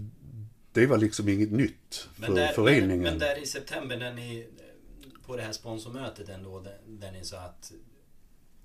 det, 0.73 0.87
var 0.87 0.99
liksom 0.99 1.29
inget 1.29 1.53
nytt 1.53 2.09
för 2.15 2.21
men 2.21 2.35
där, 2.35 2.53
föreningen. 2.53 3.03
Men, 3.03 3.13
men 3.13 3.19
där 3.19 3.43
i 3.43 3.47
september 3.47 3.97
när 3.97 4.15
ni 4.15 4.47
på 5.27 5.37
det 5.37 5.43
här 5.43 5.53
sponsormötet 5.53 6.29
ändå 6.29 6.61
där, 6.61 6.79
där 6.87 7.13
ni 7.13 7.25
sa 7.25 7.39
att 7.39 7.73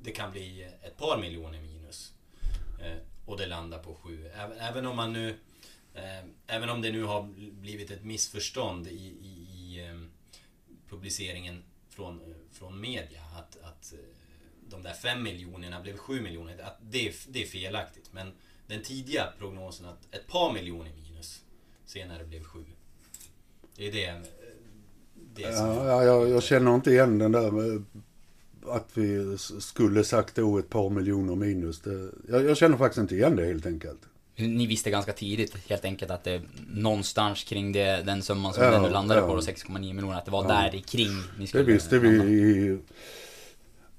det 0.02 0.12
kan 0.12 0.32
bli 0.32 0.68
ett 0.82 0.98
par 0.98 1.22
miljoner 1.22 1.62
minus. 1.62 1.77
Eh, 2.80 2.98
och 3.26 3.38
det 3.38 3.46
landar 3.46 3.80
på 3.80 3.96
sju. 3.96 4.28
Även, 4.28 4.58
även 4.60 4.86
om 4.86 4.96
man 4.96 5.14
nu... 5.14 5.30
Eh, 5.94 6.26
även 6.48 6.70
om 6.70 6.82
det 6.82 6.92
nu 6.92 7.04
har 7.04 7.24
blivit 7.52 7.92
ett 7.92 8.04
missförstånd 8.04 8.88
i, 8.88 9.16
i, 9.22 9.48
i 9.54 9.88
eh, 9.88 10.00
publiceringen 10.90 11.64
från, 11.90 12.22
eh, 12.22 12.36
från 12.52 12.82
media 12.82 13.22
att, 13.38 13.58
att 13.64 13.94
eh, 13.94 14.00
de 14.70 14.84
där 14.84 14.94
fem 14.94 15.24
miljonerna 15.24 15.82
blev 15.82 15.98
sju 15.98 16.22
miljoner. 16.22 16.60
Att 16.64 16.78
det, 16.82 17.14
det 17.28 17.44
är 17.44 17.48
felaktigt. 17.48 18.10
Men 18.12 18.32
den 18.68 18.84
tidiga 18.84 19.34
prognosen 19.40 19.86
att 19.86 20.16
ett 20.16 20.28
par 20.28 20.54
miljoner 20.54 20.92
minus 20.96 21.42
senare 21.86 22.26
blev 22.26 22.44
sju. 22.44 22.66
Det 23.76 23.88
är 23.88 23.92
det. 23.92 24.06
Eh, 24.06 24.22
det 25.34 25.58
som... 25.58 25.68
Ja, 25.68 26.04
jag, 26.04 26.30
jag 26.30 26.44
känner 26.44 26.76
inte 26.76 26.92
igen 26.92 27.20
den 27.20 27.32
där 27.32 27.76
eh, 27.76 27.82
att 28.66 28.90
vi 28.94 29.38
skulle 29.60 30.04
sagt 30.04 30.36
då 30.36 30.58
ett 30.58 30.70
par 30.70 30.90
miljoner 30.90 31.36
minus. 31.36 31.80
Det, 31.80 32.10
jag, 32.30 32.46
jag, 32.46 32.58
känner 32.58 32.78
faktiskt 32.78 33.02
inte 33.02 33.16
igen 33.16 33.36
det 33.36 33.46
helt 33.46 33.66
enkelt. 33.66 34.00
Ni 34.36 34.68
visste 34.68 34.90
ganska 34.90 35.14
tidigt 35.14 35.56
helt 35.68 35.86
enkelt 35.86 36.12
att 36.12 36.24
det 36.24 36.42
någonstans 36.74 37.44
kring 37.44 37.72
det, 37.72 38.04
den 38.06 38.22
summan 38.22 38.54
som 38.54 38.64
ja, 38.64 38.72
den 38.72 38.82
nu 38.82 38.90
landade 38.90 39.22
ja. 39.22 39.28
på, 39.28 39.40
6,9 39.40 39.80
miljoner, 39.80 40.18
att 40.18 40.26
det 40.26 40.32
var 40.32 40.44
ja. 40.44 40.48
där 40.48 40.80
kring 40.80 41.10
ni 41.40 41.48
skulle 41.48 41.64
Det 41.64 41.74
visste 41.74 42.00
vi 42.00 42.10
i, 42.10 42.78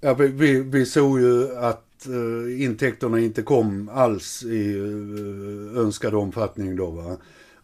Ja, 0.01 0.15
vi, 0.15 0.29
vi, 0.29 0.61
vi 0.61 0.87
såg 0.87 1.21
ju 1.21 1.57
att 1.57 2.07
uh, 2.09 2.63
intäkterna 2.63 3.19
inte 3.19 3.43
kom 3.43 3.89
alls 3.89 4.43
i 4.43 4.75
uh, 4.75 5.79
önskad 5.79 6.15
omfattning 6.15 6.77
då 6.77 6.91
va. 6.91 7.17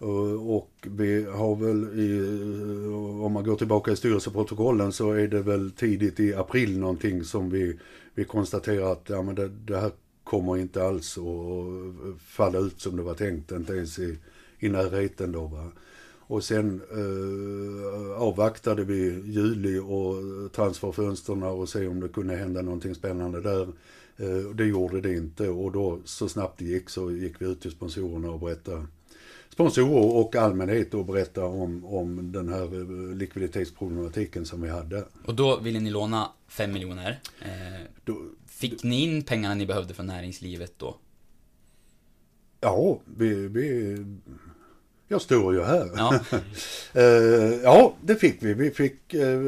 Eh, 0.04 0.48
och 0.48 0.70
vi 0.82 1.24
har 1.24 1.56
väl 1.56 2.00
i, 2.00 2.18
eh, 2.18 3.24
om 3.24 3.32
man 3.32 3.44
går 3.44 3.56
tillbaka 3.56 3.92
i 3.92 3.96
styrelseprotokollen 3.96 4.92
så 4.92 5.10
är 5.10 5.28
det 5.28 5.42
väl 5.42 5.70
tidigt 5.70 6.20
i 6.20 6.34
april 6.34 6.78
någonting 6.78 7.24
som 7.24 7.50
vi, 7.50 7.78
vi 8.14 8.24
konstaterar 8.24 8.92
att 8.92 9.08
ja, 9.08 9.22
men 9.22 9.34
det, 9.34 9.48
det 9.48 9.78
här 9.78 9.90
kommer 10.24 10.56
inte 10.56 10.84
alls 10.84 11.18
att 11.18 12.20
falla 12.20 12.58
ut 12.58 12.80
som 12.80 12.96
det 12.96 13.02
var 13.02 13.14
tänkt, 13.14 13.52
inte 13.52 13.72
ens 13.72 13.98
i, 13.98 14.18
i 14.58 14.68
närheten 14.68 15.32
då 15.32 15.46
va. 15.46 15.70
Och 16.26 16.44
sen 16.44 16.80
eh, 16.90 18.22
avvaktade 18.22 18.84
vi 18.84 19.22
juli 19.24 19.78
och 19.78 20.52
transferfönstren 20.52 21.42
och 21.42 21.68
se 21.68 21.88
om 21.88 22.00
det 22.00 22.08
kunde 22.08 22.36
hända 22.36 22.62
någonting 22.62 22.94
spännande 22.94 23.40
där. 23.40 23.68
Eh, 24.16 24.50
det 24.54 24.64
gjorde 24.64 25.00
det 25.00 25.14
inte 25.14 25.48
och 25.48 25.72
då 25.72 25.98
så 26.04 26.28
snabbt 26.28 26.58
det 26.58 26.64
gick 26.64 26.90
så 26.90 27.10
gick 27.10 27.42
vi 27.42 27.46
ut 27.46 27.60
till 27.60 27.70
sponsorerna 27.70 28.30
och 28.30 28.40
berättade 28.40 28.86
sponsorer 29.54 30.16
och 30.16 30.36
allmänhet 30.36 30.94
och 30.94 31.04
berätta 31.04 31.44
om, 31.44 31.84
om 31.84 32.32
den 32.32 32.48
här 32.48 32.64
eh, 32.64 33.16
likviditetsproblematiken 33.16 34.46
som 34.46 34.62
vi 34.62 34.68
hade. 34.68 35.04
Och 35.24 35.34
då 35.34 35.60
ville 35.60 35.80
ni 35.80 35.90
låna 35.90 36.30
5 36.48 36.72
miljoner. 36.72 37.20
Eh, 37.40 37.86
då, 38.04 38.16
fick 38.46 38.82
ni 38.84 39.02
in 39.02 39.22
pengarna 39.22 39.54
ni 39.54 39.66
behövde 39.66 39.94
från 39.94 40.06
näringslivet 40.06 40.72
då? 40.78 40.96
Ja, 42.60 43.00
vi, 43.16 43.48
vi 43.48 43.96
jag 45.08 45.22
står 45.22 45.54
ju 45.54 45.62
här. 45.62 45.90
Ja. 45.96 46.20
uh, 46.96 47.54
ja, 47.62 47.94
det 48.00 48.14
fick 48.14 48.42
vi. 48.42 48.54
Vi 48.54 48.70
fick 48.70 49.14
uh, 49.14 49.38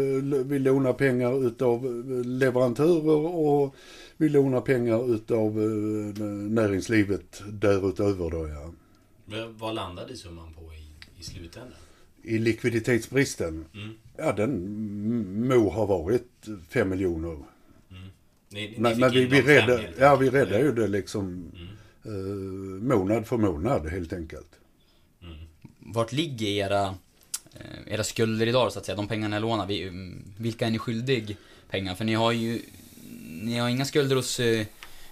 vi 0.44 0.58
låna 0.58 0.92
pengar 0.92 1.46
utav 1.46 2.04
leverantörer 2.24 3.36
och 3.36 3.74
vi 4.16 4.28
lånar 4.28 4.60
pengar 4.60 5.14
utav 5.14 5.58
uh, 5.58 6.14
näringslivet 6.50 7.42
därutöver 7.48 8.30
då 8.30 8.48
ja. 8.48 8.72
Vad 9.48 9.74
landade 9.74 10.16
summan 10.16 10.52
på 10.52 10.74
i, 10.74 11.20
i 11.20 11.22
slutändan? 11.22 11.78
I 12.22 12.38
likviditetsbristen? 12.38 13.64
Mm. 13.74 13.94
Ja, 14.16 14.32
den 14.32 15.48
må 15.48 15.70
ha 15.70 15.86
varit 15.86 16.46
5 16.68 16.88
miljoner. 16.88 17.28
Mm. 17.30 18.08
Ni, 18.48 18.68
ni 18.68 18.74
men, 18.78 19.00
men 19.00 19.12
vi, 19.12 19.24
vi 19.24 19.42
räddade, 19.42 19.92
ja, 19.98 20.16
vi 20.16 20.30
räddade 20.30 20.60
ju 20.60 20.72
det 20.72 20.88
liksom 20.88 21.52
mm. 21.56 21.68
eh, 22.04 22.82
månad 22.82 23.26
för 23.26 23.36
månad 23.36 23.86
helt 23.86 24.12
enkelt. 24.12 24.50
Mm. 25.22 25.36
Vart 25.78 26.12
ligger 26.12 26.46
era, 26.46 26.94
eh, 27.54 27.92
era 27.92 28.04
skulder 28.04 28.46
idag 28.46 28.72
så 28.72 28.78
att 28.78 28.86
säga? 28.86 28.96
De 28.96 29.08
pengarna 29.08 29.36
ni 29.36 29.42
lånar, 29.42 29.66
vilka 30.42 30.66
är 30.66 30.70
ni 30.70 30.78
skyldig 30.78 31.36
pengar? 31.70 31.94
För 31.94 32.04
ni 32.04 32.14
har 32.14 32.32
ju 32.32 32.62
ni 33.42 33.58
har 33.58 33.68
inga 33.68 33.84
skulder 33.84 34.16
hos 34.16 34.40
eh, 34.40 34.66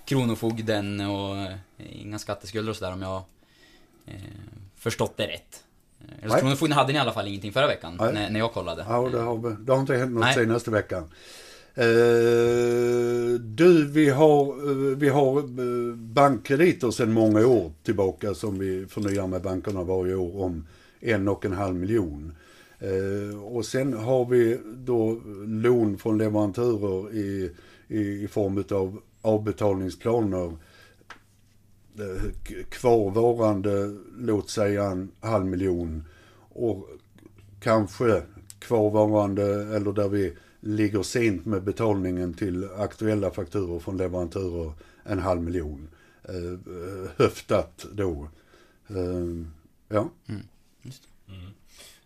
Kronofogden 0.04 1.00
och 1.00 1.36
eh, 1.36 1.56
inga 1.76 2.18
skatteskulder 2.18 2.70
och 2.70 2.76
sådär 2.76 2.92
om 2.92 3.02
jag 3.02 3.22
eh, 4.06 4.14
förstått 4.76 5.16
det 5.16 5.26
rätt. 5.26 5.64
Kronofogden 6.40 6.76
hade 6.76 6.92
ni 6.92 6.98
i 6.98 7.00
alla 7.00 7.12
fall 7.12 7.28
ingenting 7.28 7.52
förra 7.52 7.66
veckan, 7.66 7.96
när, 7.96 8.30
när 8.30 8.38
jag 8.38 8.52
kollade. 8.52 8.84
Ja, 8.88 9.08
det 9.12 9.18
har, 9.18 9.56
det 9.64 9.72
har 9.72 9.80
inte 9.80 9.96
hänt 9.96 10.12
något 10.12 10.20
Nej. 10.20 10.34
senaste 10.34 10.70
veckan. 10.70 11.02
Uh, 11.78 13.40
du, 13.40 13.88
vi 13.92 14.10
har, 14.10 14.68
uh, 14.68 14.96
vi 14.96 15.08
har 15.08 15.60
uh, 15.60 15.94
bankkrediter 15.94 16.90
sedan 16.90 17.12
många 17.12 17.46
år 17.46 17.72
tillbaka 17.82 18.34
som 18.34 18.58
vi 18.58 18.86
förnyar 18.86 19.26
med 19.26 19.42
bankerna 19.42 19.82
varje 19.82 20.14
år 20.14 20.42
om 20.42 20.66
en 21.00 21.28
och 21.28 21.44
en 21.44 21.52
halv 21.52 21.74
miljon. 21.74 22.32
Eh, 22.78 23.38
och 23.44 23.66
sen 23.66 23.92
har 23.92 24.24
vi 24.24 24.58
då 24.64 25.20
lån 25.46 25.98
från 25.98 26.18
leverantörer 26.18 27.14
i, 27.14 27.50
i, 27.88 28.00
i 28.00 28.28
form 28.28 28.64
av 28.70 29.00
avbetalningsplaner. 29.22 30.56
Eh, 31.98 32.30
kvarvarande, 32.68 33.96
låt 34.18 34.50
säga 34.50 34.84
en 34.84 35.10
halv 35.20 35.46
miljon. 35.46 36.04
Och 36.52 36.88
kanske 37.60 38.22
kvarvarande, 38.58 39.44
eller 39.76 39.92
där 39.92 40.08
vi 40.08 40.36
ligger 40.60 41.02
sent 41.02 41.46
med 41.46 41.62
betalningen 41.62 42.34
till 42.34 42.68
aktuella 42.78 43.30
fakturor 43.30 43.80
från 43.80 43.96
leverantörer, 43.96 44.72
en 45.04 45.18
halv 45.18 45.42
miljon. 45.42 45.88
Eh, 46.22 47.10
höftat 47.16 47.86
då. 47.92 48.28
Eh, 48.88 49.46
ja. 49.88 50.10
Mm. 50.28 50.42
Mm. 51.28 51.52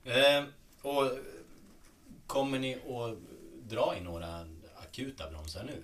Eh, 0.04 0.48
och 0.82 1.10
kommer 2.26 2.58
ni 2.58 2.74
att 2.74 3.18
dra 3.70 3.94
i 3.96 4.04
några 4.04 4.46
akuta 4.76 5.30
bromsar 5.30 5.64
nu? 5.64 5.82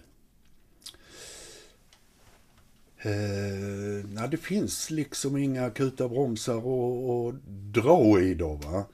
Eh, 3.04 4.04
nej, 4.08 4.28
det 4.30 4.36
finns 4.36 4.90
liksom 4.90 5.36
inga 5.36 5.64
akuta 5.64 6.08
bromsar 6.08 6.56
att 6.56 7.34
dra 7.72 8.20
i 8.20 8.34
då. 8.34 8.52
Va? 8.52 8.84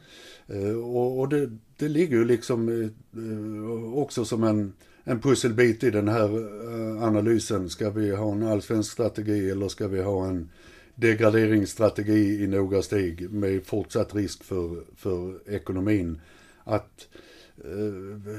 Eh, 0.46 0.76
och, 0.76 1.20
och 1.20 1.28
det, 1.28 1.50
det 1.76 1.88
ligger 1.88 2.16
ju 2.16 2.24
liksom 2.24 2.68
eh, 2.68 2.88
eh, 3.22 3.98
också 3.98 4.24
som 4.24 4.44
en, 4.44 4.72
en 5.04 5.20
pusselbit 5.20 5.84
i 5.84 5.90
den 5.90 6.08
här 6.08 6.28
eh, 6.28 7.02
analysen. 7.02 7.70
Ska 7.70 7.90
vi 7.90 8.16
ha 8.16 8.32
en 8.32 8.42
allsvensk 8.42 8.92
strategi 8.92 9.50
eller 9.50 9.68
ska 9.68 9.88
vi 9.88 10.02
ha 10.02 10.26
en 10.26 10.50
degraderingsstrategi 10.94 12.44
i 12.44 12.46
några 12.46 12.82
steg 12.82 13.30
med 13.30 13.66
fortsatt 13.66 14.14
risk 14.14 14.44
för, 14.44 14.84
för 14.96 15.50
ekonomin. 15.50 16.20
Att 16.64 17.08
eh, 17.09 17.09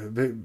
vi, 0.10 0.36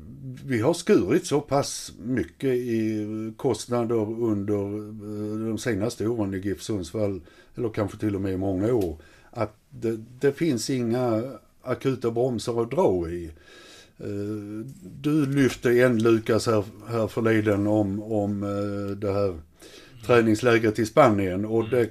vi, 0.44 0.60
har 0.60 0.74
skurit 0.74 1.26
så 1.26 1.40
pass 1.40 1.92
mycket 2.02 2.50
i 2.50 3.32
kostnader 3.36 4.22
under 4.22 4.76
eh, 4.76 5.48
de 5.48 5.58
senaste 5.58 6.06
åren 6.06 6.34
i 6.34 6.38
GIF 6.38 6.62
Sundsvall, 6.62 7.20
eller 7.54 7.68
kanske 7.68 7.98
till 7.98 8.14
och 8.14 8.20
med 8.20 8.32
i 8.32 8.36
många 8.36 8.74
år, 8.74 8.96
att 9.30 9.56
det, 9.70 9.98
det 10.20 10.32
finns 10.32 10.70
inga 10.70 11.22
akuta 11.62 12.10
bromsar 12.10 12.62
att 12.62 12.70
dra 12.70 13.08
i. 13.08 13.30
Eh, 13.98 14.66
du 15.00 15.26
lyfte 15.26 15.70
en 15.70 16.02
Lukas 16.02 16.46
här, 16.46 16.64
här 16.88 17.06
förleden 17.06 17.66
om, 17.66 18.02
om 18.02 18.40
det 19.00 19.12
här 19.12 19.40
träningslägret 20.06 20.78
i 20.78 20.86
Spanien 20.86 21.44
och 21.44 21.60
mm. 21.60 21.70
det 21.70 21.90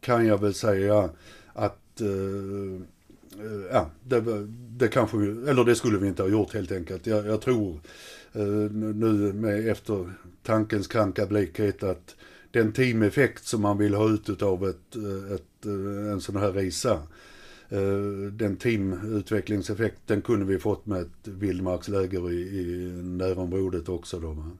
kan 0.00 0.26
jag 0.26 0.40
väl 0.40 0.54
säga 0.54 1.10
att 1.52 2.02
ja, 3.72 3.90
det, 4.04 4.48
det 4.80 4.88
kanske, 4.88 5.16
eller 5.16 5.64
det 5.64 5.74
skulle 5.74 5.98
vi 5.98 6.08
inte 6.08 6.22
ha 6.22 6.28
gjort 6.28 6.54
helt 6.54 6.72
enkelt. 6.72 7.06
Jag, 7.06 7.26
jag 7.26 7.40
tror 7.40 7.80
uh, 8.36 8.70
nu 8.72 9.32
med 9.32 9.68
efter 9.68 10.12
tankens 10.42 10.86
kranka 10.86 11.26
blekhet 11.26 11.82
att 11.82 12.16
den 12.50 12.72
teameffekt 12.72 13.44
som 13.44 13.62
man 13.62 13.78
vill 13.78 13.94
ha 13.94 14.08
ut 14.08 14.42
av 14.42 14.68
ett, 14.68 14.96
ett, 15.34 15.66
en 16.10 16.20
sån 16.20 16.36
här 16.36 16.52
resa 16.52 17.02
den 18.32 18.56
teamutvecklingseffekten 18.56 20.22
kunde 20.22 20.46
vi 20.46 20.58
fått 20.58 20.86
med 20.86 21.00
ett 21.00 21.28
vildmarksläger 21.28 22.32
i, 22.32 22.40
i 22.40 22.92
närområdet 23.02 23.88
också 23.88 24.20
då. 24.20 24.30
Mm. 24.30 24.54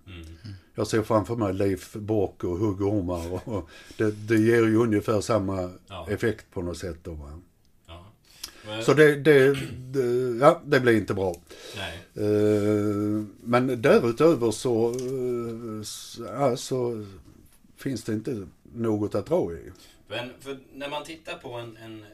Jag 0.75 0.87
ser 0.87 1.03
framför 1.03 1.37
mig 1.37 1.55
Leif 1.55 1.93
Bock 1.93 2.45
och 2.45 2.59
huggormar 2.59 3.33
och, 3.33 3.49
och 3.49 3.71
det, 3.97 4.11
det 4.11 4.37
ger 4.37 4.67
ju 4.67 4.77
ungefär 4.77 5.21
samma 5.21 5.71
ja. 5.89 6.07
effekt 6.11 6.47
på 6.53 6.63
något 6.63 6.79
sätt 6.79 6.99
då. 7.03 7.13
Va? 7.13 7.41
Men... 8.67 8.85
Så 8.85 8.95
det, 8.95 9.17
det, 9.17 9.55
det, 9.93 10.39
ja, 10.41 10.63
det 10.65 10.81
blir 10.81 10.97
inte 10.97 11.15
bra. 11.15 11.35
Nej. 11.77 12.27
Uh, 12.27 13.25
men 13.41 13.83
därutöver 13.83 14.51
så, 14.51 14.95
uh, 14.95 15.85
ja, 16.19 16.57
så 16.57 17.07
finns 17.77 18.05
det 18.05 18.13
inte 18.13 18.47
något 18.75 19.15
att 19.15 19.27
dra 19.27 19.53
i. 19.53 19.71
Men 20.09 20.31
för 20.41 20.59
när 20.75 20.89
man 20.89 21.05
tittar 21.05 21.35
på 21.39 21.53
en, 21.53 21.77
en 21.77 22.05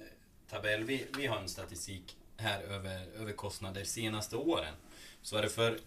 tabell, 0.51 0.85
vi, 0.85 1.07
vi 1.19 1.27
har 1.27 1.39
en 1.39 1.49
statistik 1.49 2.17
här 2.37 2.63
över, 2.63 3.01
över 3.21 3.33
kostnader 3.33 3.85
senaste 3.85 4.37
åren. 4.37 4.75
Så 5.23 5.37
är 5.37 5.43
det 5.43 5.49
för 5.49 5.79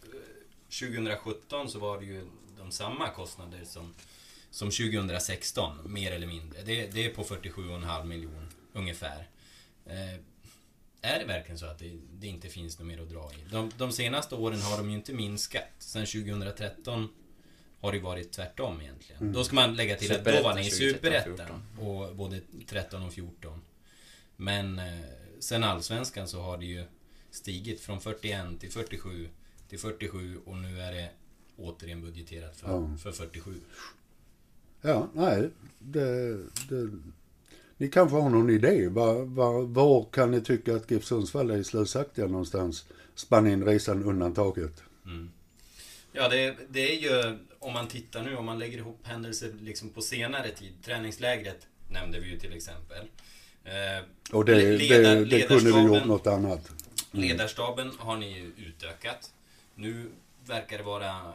2017 0.79 1.61
eh, 1.61 1.67
så 1.67 1.79
var 1.79 1.99
det 1.99 2.05
ju 2.05 2.25
de 2.57 2.71
samma 2.71 3.09
kostnader 3.09 3.59
som, 3.63 3.95
som 4.51 4.71
2016, 4.71 5.93
mer 5.93 6.11
eller 6.11 6.27
mindre. 6.27 6.61
Det, 6.61 6.87
det 6.87 7.05
är 7.05 7.13
på 7.13 7.23
47,5 7.23 8.05
miljoner 8.05 8.47
ungefär. 8.73 9.27
Eh, 9.85 10.19
är 11.01 11.19
det 11.19 11.25
verkligen 11.25 11.57
så 11.57 11.65
att 11.65 11.79
det, 11.79 11.99
det, 12.19 12.27
inte 12.27 12.47
finns 12.47 12.79
något 12.79 12.87
mer 12.87 13.01
att 13.01 13.09
dra 13.09 13.31
i? 13.33 13.51
De, 13.51 13.71
de 13.77 13.91
senaste 13.91 14.35
åren 14.35 14.61
har 14.61 14.77
de 14.77 14.89
ju 14.89 14.95
inte 14.95 15.13
minskat. 15.13 15.63
Sen 15.77 16.05
2013 16.05 17.09
har 17.79 17.91
det 17.91 17.99
varit 17.99 18.31
tvärtom 18.31 18.81
egentligen. 18.81 19.21
Mm. 19.21 19.33
Då 19.33 19.43
ska 19.43 19.55
man 19.55 19.75
lägga 19.75 19.95
till 19.95 20.11
att 20.11 20.25
då 20.25 20.43
var 20.43 20.55
ni 20.55 20.67
i 20.67 20.71
Superettan. 20.71 21.63
Och 21.79 22.15
både 22.15 22.41
13 22.67 23.03
och 23.03 23.13
14. 23.13 23.61
Men 24.35 24.79
eh, 24.79 24.99
sen 25.39 25.63
Allsvenskan 25.63 26.27
så 26.27 26.41
har 26.41 26.57
det 26.57 26.65
ju 26.65 26.83
stigit 27.31 27.81
från 27.81 28.01
41 28.01 28.59
till 28.59 28.71
47 28.71 29.29
till 29.69 29.79
47 29.79 30.37
och 30.45 30.57
nu 30.57 30.81
är 30.81 30.91
det 30.91 31.09
återigen 31.57 32.01
budgeterat 32.01 32.57
för, 32.57 32.67
ja. 32.67 32.97
för 32.97 33.11
47. 33.11 33.55
Ja, 34.81 35.09
nej. 35.13 35.49
Det, 35.79 36.37
det, 36.69 36.89
ni 37.79 37.87
kanske 37.87 38.17
har 38.17 38.29
någon 38.29 38.49
idé. 38.49 38.87
Var, 38.87 39.25
var, 39.25 39.61
var 39.61 40.05
kan 40.11 40.31
ni 40.31 40.41
tycka 40.41 40.75
att 40.75 40.91
GIF 40.91 41.05
Sundsvall 41.05 41.51
är 41.51 41.63
slösaktiga 41.63 42.27
någonstans? 42.27 42.85
Spanien-resan 43.15 44.03
undantaget. 44.03 44.83
Mm. 45.05 45.31
Ja, 46.11 46.29
det, 46.29 46.55
det, 46.69 46.91
är 46.91 47.01
ju, 47.01 47.37
om 47.59 47.73
man 47.73 47.87
tittar 47.87 48.23
nu, 48.23 48.35
om 48.35 48.45
man 48.45 48.59
lägger 48.59 48.77
ihop 48.77 48.99
händelser 49.03 49.53
liksom 49.61 49.89
på 49.89 50.01
senare 50.01 50.49
tid. 50.49 50.73
Träningslägret 50.83 51.67
nämnde 51.89 52.19
vi 52.19 52.29
ju 52.29 52.39
till 52.39 52.53
exempel. 52.53 53.05
Eh, 53.63 54.05
och 54.31 54.45
det, 54.45 54.77
det, 54.77 55.25
det 55.25 55.41
kunde 55.41 55.71
vi 55.71 55.81
gjort 55.81 56.05
något 56.05 56.27
annat. 56.27 56.71
Mm. 57.13 57.27
Ledarstaben 57.27 57.91
har 57.97 58.17
ni 58.17 58.37
ju 58.37 58.51
utökat. 58.57 59.31
Nu 59.75 60.05
verkar 60.45 60.77
det 60.77 60.83
vara 60.83 61.33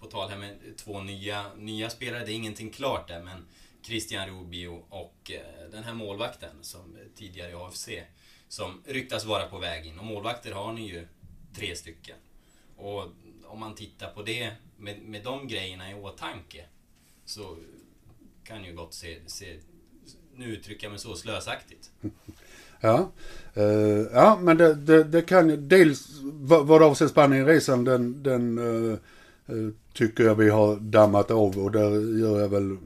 på 0.00 0.06
tal 0.06 0.30
här 0.30 0.38
med 0.38 0.56
två 0.76 1.00
nya, 1.00 1.44
nya 1.58 1.90
spelare. 1.90 2.24
Det 2.24 2.32
är 2.32 2.34
ingenting 2.34 2.70
klart 2.70 3.08
där, 3.08 3.22
men 3.22 3.44
Christian 3.82 4.28
Rubio 4.28 4.84
och 4.88 5.30
eh, 5.30 5.70
den 5.70 5.84
här 5.84 5.94
målvakten 5.94 6.50
som 6.60 6.96
tidigare 7.14 7.50
i 7.50 7.54
AFC 7.54 7.88
som 8.48 8.82
ryktas 8.84 9.24
vara 9.24 9.46
på 9.46 9.58
väg 9.58 9.86
in. 9.86 9.98
Och 9.98 10.04
målvakter 10.04 10.52
har 10.52 10.72
ni 10.72 10.88
ju 10.88 11.06
tre 11.54 11.76
stycken. 11.76 12.16
Och 12.76 13.04
om 13.44 13.60
man 13.60 13.74
tittar 13.74 14.10
på 14.10 14.22
det 14.22 14.52
med, 14.76 15.02
med 15.02 15.24
de 15.24 15.48
grejerna 15.48 15.90
i 15.90 15.94
åtanke 15.94 16.64
så 17.24 17.56
kan 18.44 18.64
ju 18.64 18.74
gott 18.74 18.94
se, 18.94 19.18
se 19.26 19.58
nu 20.36 20.46
uttrycker 20.46 20.84
jag 20.84 20.90
mig 20.90 21.00
så, 21.00 21.16
slösaktigt. 21.16 21.90
Ja, 22.84 23.12
uh, 23.56 24.06
ja 24.12 24.38
men 24.40 24.56
det, 24.56 24.74
det, 24.74 25.04
det 25.04 25.22
kan 25.22 25.68
dels 25.68 26.08
vad, 26.22 26.66
vad 26.66 26.82
avser 26.82 27.08
Spanienresan 27.08 27.84
den, 27.84 28.22
den 28.22 28.58
uh, 28.58 28.98
tycker 29.92 30.24
jag 30.24 30.34
vi 30.34 30.50
har 30.50 30.76
dammat 30.76 31.30
av 31.30 31.58
och 31.58 31.72
där 31.72 32.18
gör 32.18 32.40
jag 32.40 32.48
väl 32.48 32.76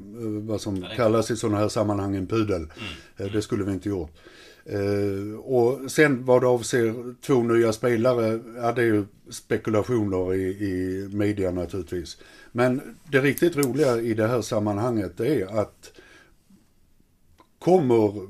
vad 0.46 0.60
som 0.60 0.84
kallas 0.96 1.30
i 1.30 1.36
sådana 1.36 1.58
här 1.58 1.68
sammanhang 1.68 2.16
en 2.16 2.26
pudel. 2.26 2.68
Mm. 3.16 3.32
det 3.32 3.42
skulle 3.42 3.64
vi 3.64 3.72
inte 3.72 3.88
gjort. 3.88 4.10
och 5.38 5.90
sen 5.90 6.24
vad 6.24 6.42
det 6.42 6.46
avser 6.46 7.14
två 7.20 7.42
nya 7.42 7.72
spelare, 7.72 8.40
ja 8.56 8.72
det 8.72 8.82
är 8.82 8.86
ju 8.86 9.04
spekulationer 9.30 10.34
i, 10.34 10.42
i 10.42 11.08
media 11.12 11.50
naturligtvis. 11.50 12.18
Men 12.52 12.96
det 13.10 13.20
riktigt 13.20 13.56
roliga 13.56 14.00
i 14.00 14.14
det 14.14 14.26
här 14.26 14.42
sammanhanget 14.42 15.20
är 15.20 15.60
att 15.60 15.92
kommer 17.58 18.26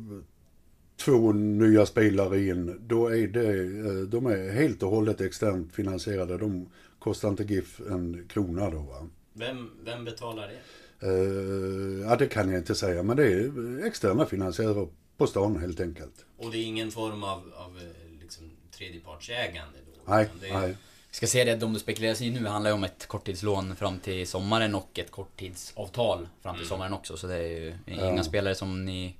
två 0.96 1.32
nya 1.32 1.86
spelare 1.86 2.40
in, 2.40 2.80
då 2.86 3.06
är 3.06 3.28
det, 3.28 3.48
eh, 3.88 4.08
de 4.08 4.26
är 4.26 4.52
helt 4.52 4.82
och 4.82 4.90
hållet 4.90 5.20
externt 5.20 5.72
finansierade. 5.72 6.38
De 6.38 6.66
kostar 7.06 7.28
inte 7.28 7.44
GIF 7.44 7.80
en 7.80 8.26
krona 8.28 8.70
då 8.70 8.78
va. 8.78 9.08
Vem, 9.32 9.70
vem 9.84 10.04
betalar 10.04 10.48
det? 10.48 11.06
Uh, 11.06 12.00
ja 12.00 12.16
det 12.16 12.26
kan 12.26 12.50
jag 12.50 12.60
inte 12.60 12.74
säga, 12.74 13.02
men 13.02 13.16
det 13.16 13.32
är 13.32 13.86
externa 13.86 14.26
finansiärer 14.26 14.88
på 15.16 15.26
stan 15.26 15.56
helt 15.56 15.80
enkelt. 15.80 16.24
Och 16.38 16.50
det 16.50 16.58
är 16.58 16.64
ingen 16.64 16.90
form 16.90 17.22
av, 17.22 17.52
av 17.56 17.76
eh, 17.76 18.20
liksom, 18.22 18.50
tredjepartsägande 18.70 19.78
då? 19.86 20.12
Nej, 20.12 20.28
är... 20.42 20.52
nej. 20.60 20.76
Vi 21.10 21.16
ska 21.16 21.26
säga 21.26 21.44
det, 21.44 21.56
de 21.56 21.72
det 21.72 21.80
spekuleras 21.80 22.20
i 22.20 22.30
nu 22.30 22.46
handlar 22.46 22.70
ju 22.70 22.74
om 22.74 22.84
ett 22.84 23.06
korttidslån 23.06 23.76
fram 23.76 23.98
till 23.98 24.26
sommaren 24.26 24.74
och 24.74 24.98
ett 24.98 25.10
korttidsavtal 25.10 26.28
fram 26.42 26.54
till 26.54 26.62
mm. 26.62 26.68
sommaren 26.68 26.92
också. 26.92 27.16
Så 27.16 27.26
det 27.26 27.36
är 27.36 27.48
ju 27.48 27.74
ja. 27.84 28.10
inga 28.10 28.24
spelare 28.24 28.54
som 28.54 28.84
ni 28.84 29.16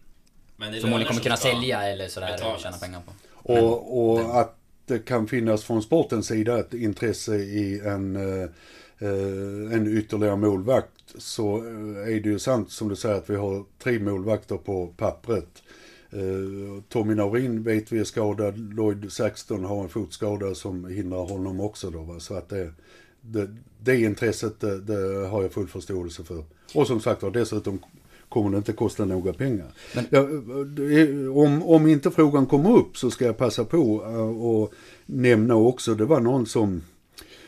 förmodligen 0.59 1.07
kommer 1.07 1.23
kunna 1.23 1.37
sälja 1.37 1.83
eller 1.83 2.09
sådär 2.09 2.55
och 2.55 2.61
tjäna 2.61 2.77
pengar 2.77 3.03
på. 3.07 3.13
Och, 3.53 4.11
och 4.11 4.41
att 4.41 4.57
det 4.87 4.99
kan 4.99 5.27
finnas 5.27 5.65
från 5.65 5.83
sportens 5.83 6.27
sida 6.27 6.59
ett 6.59 6.75
intresse 6.75 7.37
i 7.37 7.81
en, 7.81 8.17
eh, 8.17 8.49
eh, 8.99 9.73
en 9.73 9.99
ytterligare 9.99 10.37
målvakt 10.37 10.91
så 11.15 11.57
eh, 11.57 12.15
är 12.17 12.21
det 12.21 12.29
ju 12.29 12.39
sant 12.39 12.71
som 12.71 12.89
du 12.89 12.97
säger 12.97 13.17
att 13.17 13.31
vi 13.31 13.37
har 13.37 13.65
tre 13.79 13.99
målvakter 13.99 14.57
på 14.57 14.87
pappret. 14.87 15.63
Tommy 16.89 17.15
Naurin 17.15 17.63
vet 17.63 17.93
vi 17.93 17.99
är 17.99 18.05
skadad. 18.05 18.75
Lloyd 18.75 19.13
Saxton 19.13 19.65
har 19.65 19.83
en 19.83 19.89
fotskada 19.89 20.55
som 20.55 20.85
hindrar 20.85 21.29
honom 21.29 21.61
också 21.61 21.91
då. 21.91 21.99
Va? 21.99 22.21
Så 22.21 22.35
att 22.35 22.49
det, 22.49 22.73
det, 23.21 23.57
det 23.81 24.01
intresset 24.01 24.61
det, 24.61 24.81
det 24.81 25.27
har 25.27 25.43
jag 25.43 25.53
full 25.53 25.69
förståelse 25.69 26.25
för. 26.25 26.45
Och 26.75 26.87
som 26.87 27.01
sagt 27.01 27.23
var 27.23 27.31
dessutom 27.31 27.79
kommer 28.37 28.51
det 28.51 28.57
inte 28.57 28.73
kosta 28.73 29.05
några 29.05 29.33
pengar. 29.33 29.67
Men- 29.95 30.05
Ja, 30.11 30.21
om, 31.43 31.63
om 31.63 31.87
inte 31.87 32.11
frågan 32.11 32.47
kommer 32.47 32.77
upp 32.77 32.97
så 32.97 33.11
ska 33.11 33.25
jag 33.25 33.37
passa 33.37 33.65
på 33.65 34.05
eh, 34.05 34.45
och 34.47 34.73
nämna 35.07 35.55
också, 35.55 35.95
det 35.95 36.05
var 36.05 36.21
någon 36.21 36.47
som 36.47 36.83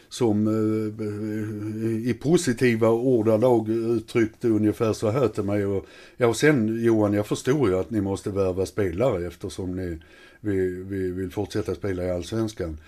som 0.08 0.46
eh, 0.46 2.10
i 2.10 2.14
positiva 2.14 2.88
ordalag 2.90 3.68
uttryckte 3.68 4.48
ungefär 4.48 4.92
så 4.92 5.10
här 5.10 5.28
till 5.28 5.42
mig. 5.44 5.66
Och, 5.66 5.86
ja, 6.16 6.26
och 6.26 6.36
sen 6.36 6.84
Johan, 6.84 7.12
jag 7.12 7.26
förstår 7.26 7.68
ju 7.68 7.78
att 7.78 7.90
ni 7.90 8.00
måste 8.00 8.30
värva 8.30 8.66
spelare 8.66 9.26
eftersom 9.26 9.76
ni 9.76 9.98
vi, 10.40 10.82
vi 10.82 11.10
vill 11.10 11.30
fortsätta 11.30 11.74
spela 11.74 12.04
i 12.04 12.10
Allsvenskan. 12.10 12.78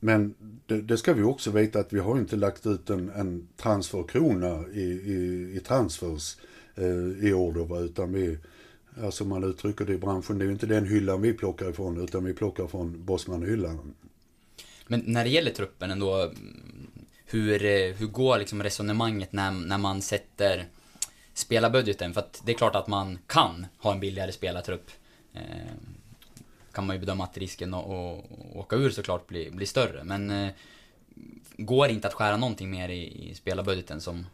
Men 0.00 0.34
det, 0.66 0.80
det 0.80 0.96
ska 0.96 1.12
vi 1.12 1.22
också 1.22 1.50
veta 1.50 1.78
att 1.80 1.92
vi 1.92 1.98
har 2.00 2.18
inte 2.18 2.36
lagt 2.36 2.66
ut 2.66 2.90
en, 2.90 3.10
en 3.16 3.48
transferkrona 3.56 4.64
i, 4.74 4.80
i, 4.82 5.50
i 5.56 5.60
transfers 5.66 6.36
eh, 6.76 7.28
i 7.28 7.32
år 7.32 7.52
då, 7.52 7.80
utan 7.80 8.12
vi, 8.12 8.38
alltså 9.02 9.24
man 9.24 9.44
uttrycker 9.44 9.84
det 9.84 9.92
i 9.92 9.98
branschen, 9.98 10.38
det 10.38 10.44
är 10.44 10.46
ju 10.46 10.52
inte 10.52 10.66
den 10.66 10.86
hyllan 10.86 11.22
vi 11.22 11.32
plockar 11.32 11.70
ifrån 11.70 12.04
utan 12.04 12.24
vi 12.24 12.34
plockar 12.34 12.66
från 12.66 13.04
Bosman-hyllan. 13.04 13.94
Men 14.86 15.02
när 15.06 15.24
det 15.24 15.30
gäller 15.30 15.50
truppen 15.50 15.90
ändå, 15.90 16.32
hur, 17.24 17.64
eh, 17.64 17.94
hur 17.94 18.06
går 18.06 18.38
liksom 18.38 18.62
resonemanget 18.62 19.32
när, 19.32 19.50
när 19.50 19.78
man 19.78 20.02
sätter 20.02 20.66
spelarbudgeten? 21.34 22.14
För 22.14 22.20
att 22.20 22.42
det 22.44 22.52
är 22.52 22.56
klart 22.56 22.74
att 22.74 22.86
man 22.86 23.18
kan 23.26 23.66
ha 23.78 23.92
en 23.92 24.00
billigare 24.00 24.32
spelartrupp. 24.32 24.90
Eh, 25.32 25.40
kan 26.72 26.86
man 26.86 26.96
ju 26.96 27.00
bedöma 27.00 27.24
att 27.24 27.38
risken 27.38 27.74
att, 27.74 27.84
att 27.84 28.24
åka 28.54 28.76
ur 28.76 28.90
såklart 28.90 29.26
blir, 29.26 29.50
blir 29.50 29.66
större. 29.66 30.04
Men 30.04 30.30
eh, 30.30 30.50
går 31.56 31.86
det 31.86 31.92
inte 31.92 32.08
att 32.08 32.14
skära 32.14 32.36
någonting 32.36 32.70
mer 32.70 32.88
i, 32.88 33.30
i 33.30 33.34
spelarbudgeten 33.34 34.00
som... 34.00 34.26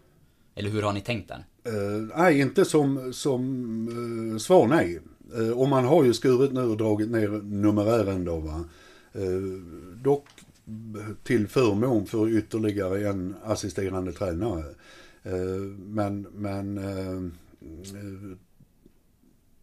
Eller 0.60 0.70
hur 0.70 0.82
har 0.82 0.92
ni 0.92 1.00
tänkt 1.00 1.28
där? 1.28 1.44
Uh, 1.72 1.96
eh, 1.96 2.08
nej, 2.16 2.40
inte 2.40 2.64
som, 2.64 3.12
som 3.12 3.42
uh, 3.88 4.38
svar 4.38 4.66
nej. 4.66 5.00
Uh, 5.38 5.50
och 5.50 5.68
man 5.68 5.84
har 5.84 6.04
ju 6.04 6.14
skurit 6.14 6.52
nu 6.52 6.62
och 6.62 6.76
dragit 6.76 7.10
ner 7.10 7.28
numerären 7.42 8.24
då 8.24 8.36
va. 8.36 8.64
Uh, 9.16 9.62
dock 10.02 10.26
till 11.22 11.48
förmån 11.48 12.06
för 12.06 12.28
ytterligare 12.28 13.08
en 13.08 13.34
assisterande 13.44 14.12
tränare. 14.12 14.64
Uh, 15.26 15.60
men 15.78 16.26
men 16.34 16.78
uh, 16.78 17.22
uh, 17.94 18.36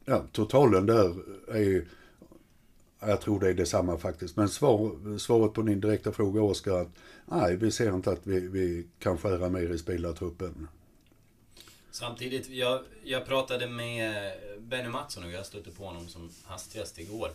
ja, 0.06 0.24
totalen 0.32 0.86
där 0.86 1.16
är, 1.48 1.88
jag 3.00 3.22
tror 3.22 3.40
det 3.40 3.50
är 3.50 3.54
detsamma 3.54 3.98
faktiskt. 3.98 4.38
Men 4.38 4.50
svar, 4.50 5.18
svaret 5.18 5.54
på 5.54 5.62
din 5.62 5.80
direkta 5.80 6.12
fråga 6.12 6.42
Oskar, 6.42 6.82
att 6.82 6.92
nej 7.26 7.58
vi 7.58 7.72
ser 7.72 7.96
inte 7.96 8.12
att 8.12 8.28
vi, 8.28 8.40
vi 8.40 8.88
kan 9.00 9.18
skära 9.18 9.50
mer 9.50 9.74
i 9.74 9.78
spelartruppen. 9.78 10.68
Samtidigt, 11.98 12.50
jag, 12.50 12.82
jag 13.04 13.26
pratade 13.26 13.68
med 13.68 14.34
Benny 14.60 14.90
Mattsson 14.90 15.24
och 15.24 15.32
jag 15.32 15.46
stötte 15.46 15.72
på 15.72 15.86
honom 15.86 16.08
som 16.08 16.32
hastigast 16.46 17.00
igår. 17.00 17.32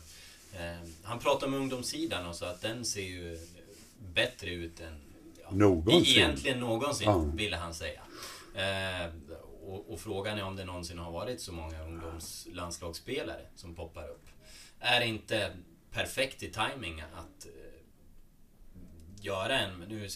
Eh, 0.53 0.89
han 1.03 1.19
pratade 1.19 1.47
om 1.47 1.55
ungdomssidan 1.55 2.27
och 2.27 2.37
sa 2.37 2.47
att 2.47 2.61
den 2.63 2.85
ser 2.85 3.03
ju 3.03 3.39
bättre 4.15 4.51
ut 4.51 4.81
än 4.81 5.01
ja, 5.43 5.51
Någonsin. 5.51 6.17
Egentligen 6.17 6.61
någonsin, 6.61 7.07
Ja. 7.07 7.19
ville 7.19 7.57
han 7.57 7.75
säga. 7.75 8.01
Eh, 8.55 9.11
och, 9.65 9.93
och 9.93 10.01
frågan 10.01 10.39
är 10.39 10.45
om 10.45 10.57
det 10.57 10.65
någonsin 10.65 10.99
har 10.99 11.13
varit 11.13 11.41
så 11.41 11.53
många 11.53 11.83
ungdomslandslagsspelare 11.85 13.47
som 13.57 13.75
poppar 13.75 14.09
upp. 14.09 14.27
Är 14.81 15.01
det 15.01 15.07
inte 15.07 15.51
perfekt 15.91 16.43
i 16.43 16.53
timing 16.53 17.01
att 17.01 17.47
eh, 17.47 17.53
göra 19.21 19.59
en, 19.61 19.81
nu, 19.81 20.09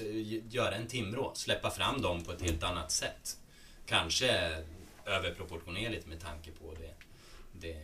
göra 0.48 0.74
en 0.74 0.86
Timrå, 0.86 1.32
släppa 1.34 1.70
fram 1.70 2.02
dem 2.02 2.24
på 2.24 2.32
ett 2.32 2.42
helt 2.42 2.62
annat 2.62 2.92
sätt? 2.92 3.38
Kanske 3.86 4.28
överproportionerligt 5.06 6.06
med 6.06 6.20
tanke 6.20 6.50
på 6.50 6.74
det, 6.80 6.94
det 7.52 7.76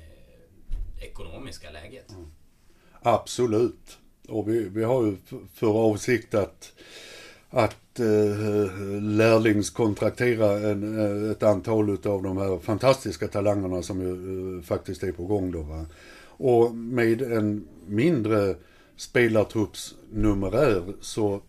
ekonomiska 1.04 1.70
läget. 1.70 2.10
Mm. 2.10 2.26
Absolut. 3.02 3.98
Och 4.28 4.48
vi, 4.48 4.68
vi 4.68 4.84
har 4.84 5.04
ju 5.04 5.16
för 5.54 5.66
avsikt 5.66 6.34
att, 6.34 6.72
att 7.50 8.00
eh, 8.00 9.00
lärlingskontraktera 9.00 10.52
en, 10.70 10.98
eh, 10.98 11.30
ett 11.30 11.42
antal 11.42 11.90
av 11.90 12.22
de 12.22 12.36
här 12.36 12.58
fantastiska 12.58 13.28
talangerna 13.28 13.82
som 13.82 14.00
ju 14.00 14.58
eh, 14.58 14.62
faktiskt 14.62 15.02
är 15.02 15.12
på 15.12 15.24
gång 15.24 15.52
då. 15.52 15.62
Va? 15.62 15.86
Och 16.24 16.74
med 16.74 17.22
en 17.22 17.68
mindre 17.86 18.56
spelartruppsnumerär 18.96 20.82
så 21.00 21.40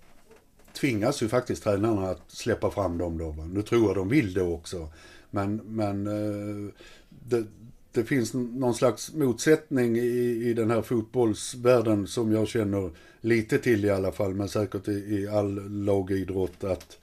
tvingas 0.73 1.23
ju 1.23 1.27
faktiskt 1.27 1.63
tränarna 1.63 2.09
att 2.09 2.31
släppa 2.31 2.71
fram 2.71 2.97
dem 2.97 3.17
då. 3.17 3.29
Va? 3.29 3.45
Nu 3.45 3.61
tror 3.61 3.87
jag 3.87 3.95
de 3.95 4.09
vill 4.09 4.33
det 4.33 4.41
också. 4.41 4.89
Men, 5.29 5.55
men 5.55 6.07
eh, 6.07 6.73
det, 7.09 7.45
det 7.91 8.03
finns 8.03 8.33
någon 8.33 8.73
slags 8.73 9.13
motsättning 9.13 9.97
i, 9.97 10.49
i 10.49 10.53
den 10.53 10.71
här 10.71 10.81
fotbollsvärlden 10.81 12.07
som 12.07 12.31
jag 12.31 12.47
känner 12.47 12.91
lite 13.21 13.57
till 13.57 13.85
i 13.85 13.89
alla 13.89 14.11
fall, 14.11 14.33
men 14.33 14.49
säkert 14.49 14.87
i, 14.87 14.91
i 14.91 15.27
all 15.27 15.69
lagidrott 15.69 16.63
att, 16.63 16.97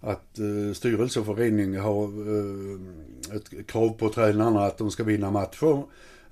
att 0.00 0.38
eh, 0.38 0.74
styrelse 0.74 1.20
och 1.20 1.26
förening 1.26 1.78
har 1.78 2.04
eh, 2.04 3.36
ett 3.36 3.66
krav 3.66 3.88
på 3.88 4.08
tränarna 4.08 4.64
att 4.64 4.78
de 4.78 4.90
ska 4.90 5.04
vinna 5.04 5.30
matcher 5.30 5.82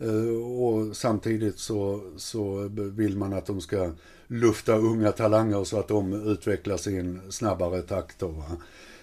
Eh, 0.05 0.43
och 0.43 0.97
samtidigt 0.97 1.59
så, 1.59 2.01
så 2.17 2.69
vill 2.75 3.17
man 3.17 3.33
att 3.33 3.47
de 3.47 3.61
ska 3.61 3.91
lufta 4.27 4.77
unga 4.77 5.13
talanger 5.13 5.65
så 5.65 5.79
att 5.79 5.89
de 5.89 6.13
utvecklas 6.13 6.87
i 6.87 6.97
en 6.97 7.21
snabbare 7.33 7.83
takt. 7.83 8.19
Då, 8.19 8.45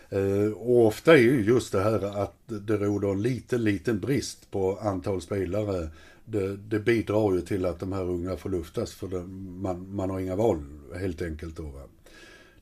eh, 0.10 0.52
Och 0.52 0.86
ofta 0.86 1.14
är 1.14 1.22
ju 1.22 1.44
just 1.44 1.72
det 1.72 1.82
här 1.82 2.24
att 2.24 2.36
det 2.46 2.78
råder 2.78 3.08
en 3.08 3.22
liten, 3.22 3.64
liten 3.64 4.00
brist 4.00 4.52
på 4.52 4.78
antal 4.82 5.22
spelare. 5.22 5.90
Det, 6.26 6.56
det 6.58 6.80
bidrar 6.80 7.34
ju 7.34 7.42
till 7.42 7.66
att 7.66 7.80
de 7.80 7.94
här 7.94 8.04
unga 8.04 8.38
får 8.38 8.50
luftas 8.50 8.94
för 8.94 9.08
det, 9.08 9.24
man, 9.62 9.96
man 9.96 10.10
har 10.10 10.20
inga 10.20 10.36
val 10.36 10.64
helt 10.96 11.22
enkelt. 11.22 11.58
Då, 11.58 11.64
va? 11.64 11.82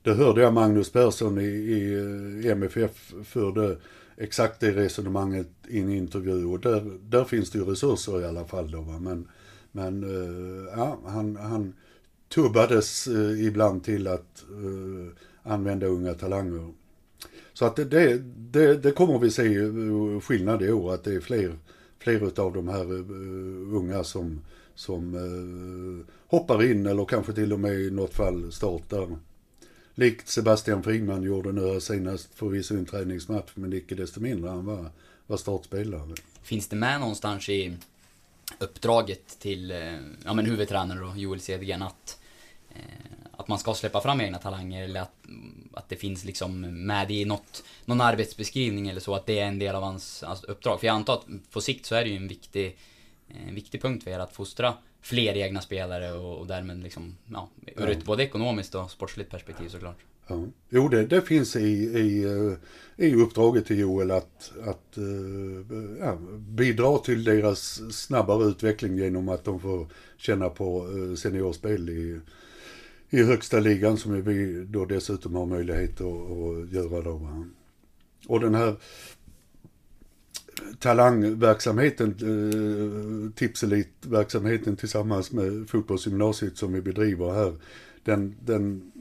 Det 0.02 0.14
hörde 0.14 0.40
jag 0.42 0.52
Magnus 0.52 0.92
Persson 0.92 1.40
i, 1.40 1.44
i 1.44 1.94
eh, 2.44 2.52
MFF 2.52 3.12
förde 3.24 3.76
exakt 4.20 4.60
det 4.60 4.72
resonemanget 4.72 5.48
i 5.68 5.80
en 5.80 5.92
intervju 5.92 6.44
och 6.44 6.60
där, 6.60 6.98
där 7.08 7.24
finns 7.24 7.50
det 7.50 7.58
ju 7.58 7.64
resurser 7.64 8.20
i 8.20 8.24
alla 8.24 8.44
fall 8.44 8.70
då. 8.70 8.80
Va? 8.80 8.98
Men, 8.98 9.28
men 9.72 10.04
eh, 10.04 10.72
ja, 10.76 10.98
han, 11.06 11.36
han 11.36 11.72
tubbades 12.28 13.06
eh, 13.06 13.46
ibland 13.46 13.84
till 13.84 14.06
att 14.06 14.44
eh, 14.50 15.16
använda 15.52 15.86
unga 15.86 16.14
talanger. 16.14 16.72
Så 17.52 17.64
att 17.64 17.76
det, 17.76 18.22
det, 18.36 18.82
det, 18.82 18.92
kommer 18.92 19.18
vi 19.18 19.30
se 19.30 19.42
skillnad 20.20 20.62
i 20.62 20.72
år, 20.72 20.94
att 20.94 21.04
det 21.04 21.14
är 21.14 21.20
fler, 21.20 21.58
fler 21.98 22.40
av 22.40 22.52
de 22.52 22.68
här 22.68 22.92
uh, 22.92 23.76
unga 23.76 24.04
som, 24.04 24.40
som 24.74 25.14
uh, 25.14 26.04
hoppar 26.26 26.62
in 26.62 26.86
eller 26.86 27.04
kanske 27.04 27.32
till 27.32 27.52
och 27.52 27.60
med 27.60 27.80
i 27.80 27.90
något 27.90 28.14
fall 28.14 28.52
startar. 28.52 29.08
Likt 29.94 30.28
Sebastian 30.28 30.82
Friedman 30.82 31.22
gjorde 31.22 31.52
nu 31.52 31.80
senast, 31.80 32.34
förvisso 32.34 32.74
en 32.74 32.86
träningsmatch, 32.86 33.50
men 33.54 33.72
icke 33.72 33.94
desto 33.94 34.20
mindre, 34.20 34.50
han 34.50 34.64
var, 34.64 34.90
var 35.26 35.36
startspelare. 35.36 36.14
Finns 36.42 36.68
det 36.68 36.76
med 36.76 37.00
någonstans 37.00 37.48
i 37.48 37.76
uppdraget 38.58 39.38
till 39.38 39.70
eh, 39.70 39.98
ja, 40.24 40.32
men 40.34 40.46
huvudtränare 40.46 41.06
och 41.06 41.18
Joel 41.18 41.40
Cedergren 41.40 41.82
att, 41.82 42.18
eh, 42.70 42.82
att 43.36 43.48
man 43.48 43.58
ska 43.58 43.74
släppa 43.74 44.00
fram 44.00 44.20
egna 44.20 44.38
talanger 44.38 44.84
eller 44.84 45.00
att, 45.00 45.14
att 45.74 45.88
det 45.88 45.96
finns 45.96 46.24
liksom 46.24 46.60
med 46.60 47.10
i 47.10 47.24
något, 47.24 47.64
någon 47.84 48.00
arbetsbeskrivning 48.00 48.88
eller 48.88 49.00
så, 49.00 49.14
att 49.14 49.26
det 49.26 49.38
är 49.38 49.46
en 49.46 49.58
del 49.58 49.74
av 49.74 49.82
hans, 49.82 50.22
hans 50.26 50.44
uppdrag? 50.44 50.80
För 50.80 50.86
jag 50.86 50.94
antar 50.94 51.14
att 51.14 51.26
på 51.50 51.60
sikt 51.60 51.86
så 51.86 51.94
är 51.94 52.04
det 52.04 52.10
ju 52.10 52.16
en 52.16 52.28
viktig, 52.28 52.76
en 53.28 53.54
viktig 53.54 53.82
punkt 53.82 54.04
för 54.04 54.10
er 54.10 54.18
att 54.18 54.32
fostra 54.32 54.74
fler 55.02 55.36
egna 55.36 55.60
spelare 55.60 56.12
och, 56.12 56.38
och 56.38 56.46
därmed 56.46 56.82
liksom, 56.82 57.16
ja, 57.32 57.48
ur 57.76 57.88
ett 57.88 58.04
både 58.04 58.22
ekonomiskt 58.22 58.74
och 58.74 58.90
sportsligt 58.90 59.30
perspektiv 59.30 59.68
såklart. 59.68 59.96
Ja. 60.26 60.46
Jo, 60.68 60.88
det, 60.88 61.06
det 61.06 61.22
finns 61.22 61.56
i, 61.56 61.68
i, 61.98 62.24
eh, 62.24 63.06
i 63.06 63.14
uppdraget 63.14 63.66
till 63.66 63.78
Joel 63.78 64.10
att, 64.10 64.52
att 64.64 64.96
eh, 64.96 65.76
ja, 66.00 66.18
bidra 66.38 66.98
till 66.98 67.24
deras 67.24 67.80
snabbare 67.92 68.44
utveckling 68.44 68.98
genom 68.98 69.28
att 69.28 69.44
de 69.44 69.60
får 69.60 69.86
känna 70.16 70.48
på 70.48 70.88
eh, 70.88 71.14
seniorspel 71.14 71.88
i, 71.90 72.20
i 73.10 73.22
högsta 73.22 73.60
ligan 73.60 73.96
som 73.96 74.22
vi 74.22 74.64
då 74.64 74.84
dessutom 74.84 75.34
har 75.34 75.46
möjlighet 75.46 76.00
att, 76.00 76.30
att 76.30 76.72
göra 76.72 77.02
då. 77.02 77.44
Och 78.28 78.40
den 78.40 78.54
här 78.54 78.76
talangverksamheten, 80.78 82.08
eh, 82.08 83.34
tipselitverksamheten 83.34 84.76
tillsammans 84.76 85.32
med 85.32 85.68
fotbollsgymnasiet 85.68 86.58
som 86.58 86.72
vi 86.72 86.80
bedriver 86.80 87.32
här, 87.32 87.54
den, 88.04 88.36
den 88.44 88.92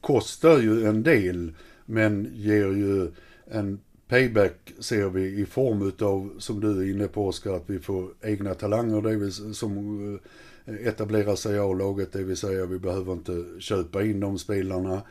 kostar 0.00 0.58
ju 0.58 0.86
en 0.86 1.02
del 1.02 1.52
men 1.86 2.28
ger 2.34 2.66
ju 2.66 3.10
en 3.50 3.80
payback 4.08 4.72
ser 4.78 5.08
vi 5.08 5.40
i 5.40 5.46
form 5.46 5.88
utav, 5.88 6.30
som 6.38 6.60
du 6.60 6.80
är 6.80 6.90
inne 6.90 7.08
på 7.08 7.26
Oskar, 7.26 7.52
att 7.56 7.70
vi 7.70 7.78
får 7.78 8.08
egna 8.22 8.54
talanger 8.54 9.02
det 9.02 9.16
vill, 9.16 9.54
som 9.54 10.14
eh, 10.64 10.86
etablerar 10.86 11.36
sig 11.36 11.54
i 11.54 11.58
A-laget, 11.58 12.12
det 12.12 12.22
vill 12.22 12.36
säga 12.36 12.66
vi 12.66 12.78
behöver 12.78 13.12
inte 13.12 13.44
köpa 13.58 14.02
in 14.02 14.20
de 14.20 14.38
spelarna. 14.38 15.02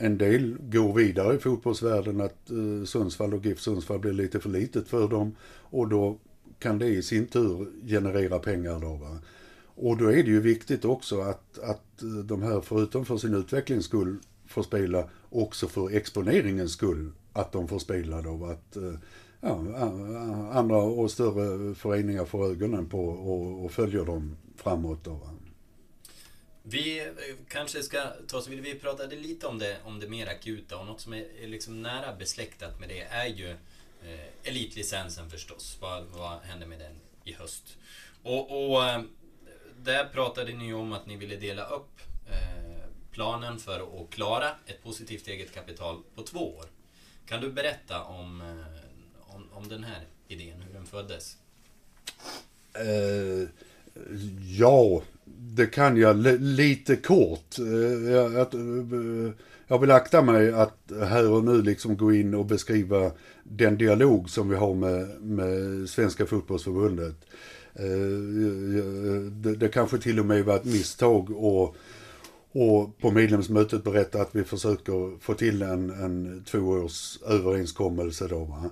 En 0.00 0.18
del 0.18 0.56
går 0.60 0.92
vidare 0.92 1.34
i 1.34 1.38
fotbollsvärlden 1.38 2.20
att 2.20 2.50
eh, 2.50 2.84
Sundsvall 2.84 3.34
och 3.34 3.46
GIF 3.46 3.60
Sundsvall 3.60 3.98
blir 3.98 4.12
lite 4.12 4.40
för 4.40 4.50
litet 4.50 4.88
för 4.88 5.08
dem 5.08 5.34
och 5.62 5.88
då 5.88 6.18
kan 6.58 6.78
det 6.78 6.86
i 6.86 7.02
sin 7.02 7.26
tur 7.26 7.68
generera 7.86 8.38
pengar 8.38 8.80
då. 8.80 8.94
Va? 8.94 9.18
Och 9.64 9.96
då 9.96 10.04
är 10.04 10.22
det 10.22 10.30
ju 10.30 10.40
viktigt 10.40 10.84
också 10.84 11.20
att, 11.20 11.58
att 11.58 12.02
eh, 12.02 12.08
de 12.08 12.42
här, 12.42 12.60
förutom 12.60 13.04
för 13.04 13.16
sin 13.16 13.34
utvecklings 13.34 13.84
skull, 13.84 14.16
får 14.46 14.62
spela 14.62 15.04
också 15.30 15.68
för 15.68 15.96
exponeringens 15.96 16.72
skull 16.72 17.12
att 17.32 17.52
de 17.52 17.68
får 17.68 17.78
spela 17.78 18.22
då. 18.22 18.46
Att 18.46 18.76
eh, 18.76 18.94
ja, 19.40 19.58
andra 20.52 20.76
och 20.76 21.10
större 21.10 21.74
föreningar 21.74 22.24
får 22.24 22.46
ögonen 22.46 22.86
på 22.86 23.08
och, 23.08 23.64
och 23.64 23.70
följer 23.70 24.04
dem 24.04 24.36
framåt. 24.56 25.04
Då. 25.04 25.20
Vi 26.70 26.98
eh, 27.00 27.06
kanske 27.48 27.82
ska 27.82 28.10
ta 28.26 28.38
oss 28.38 28.48
Vi 28.48 28.74
pratade 28.74 29.16
lite 29.16 29.46
om 29.46 29.58
det, 29.58 29.76
om 29.84 30.00
det 30.00 30.08
mer 30.08 30.26
akuta 30.26 30.78
och 30.78 30.86
något 30.86 31.00
som 31.00 31.12
är 31.14 31.46
liksom 31.46 31.82
nära 31.82 32.14
besläktat 32.14 32.80
med 32.80 32.88
det 32.88 33.00
är 33.00 33.26
ju 33.26 33.50
eh, 34.02 34.48
elitlicensen 34.48 35.30
förstås. 35.30 35.78
Vad, 35.80 36.04
vad 36.04 36.40
händer 36.40 36.66
med 36.66 36.78
den 36.78 37.00
i 37.24 37.32
höst? 37.32 37.76
Och, 38.22 38.70
och 38.70 38.84
eh, 38.84 39.02
där 39.76 40.04
pratade 40.04 40.52
ni 40.52 40.74
om 40.74 40.92
att 40.92 41.06
ni 41.06 41.16
ville 41.16 41.36
dela 41.36 41.66
upp 41.66 42.00
eh, 42.30 42.88
planen 43.10 43.58
för 43.58 43.80
att 43.80 44.10
klara 44.10 44.48
ett 44.66 44.82
positivt 44.82 45.28
eget 45.28 45.54
kapital 45.54 46.02
på 46.14 46.22
två 46.22 46.56
år. 46.56 46.66
Kan 47.26 47.40
du 47.40 47.52
berätta 47.52 48.02
om, 48.04 48.40
eh, 48.40 49.34
om, 49.34 49.48
om 49.52 49.68
den 49.68 49.84
här 49.84 50.06
idén, 50.28 50.62
hur 50.62 50.74
den 50.74 50.86
föddes? 50.86 51.36
Uh, 52.80 53.48
ja, 54.58 55.02
det 55.36 55.66
kan 55.66 55.96
jag 55.96 56.16
lite 56.40 56.96
kort. 56.96 57.58
Eh, 57.58 58.10
jag, 58.10 58.36
eh, 58.36 59.32
jag 59.66 59.78
vill 59.78 59.90
akta 59.90 60.22
mig 60.22 60.52
att 60.52 60.92
här 61.08 61.30
och 61.30 61.44
nu 61.44 61.62
liksom 61.62 61.96
gå 61.96 62.12
in 62.12 62.34
och 62.34 62.46
beskriva 62.46 63.10
den 63.42 63.78
dialog 63.78 64.30
som 64.30 64.48
vi 64.48 64.56
har 64.56 64.74
med, 64.74 65.20
med 65.20 65.88
Svenska 65.88 66.26
fotbollsförbundet. 66.26 67.16
Eh, 67.74 69.32
det, 69.32 69.56
det 69.56 69.68
kanske 69.68 69.98
till 69.98 70.20
och 70.20 70.26
med 70.26 70.44
var 70.44 70.56
ett 70.56 70.64
misstag 70.64 71.30
och 71.30 71.76
och 72.52 72.98
på 72.98 73.10
medlemsmötet 73.10 73.84
berätta 73.84 74.20
att 74.20 74.34
vi 74.34 74.44
försöker 74.44 75.20
få 75.20 75.34
till 75.34 75.62
en, 75.62 75.90
en 75.90 76.44
tvåårs 76.44 77.18
överenskommelse 77.26 78.28
då. 78.28 78.44
Va? 78.44 78.70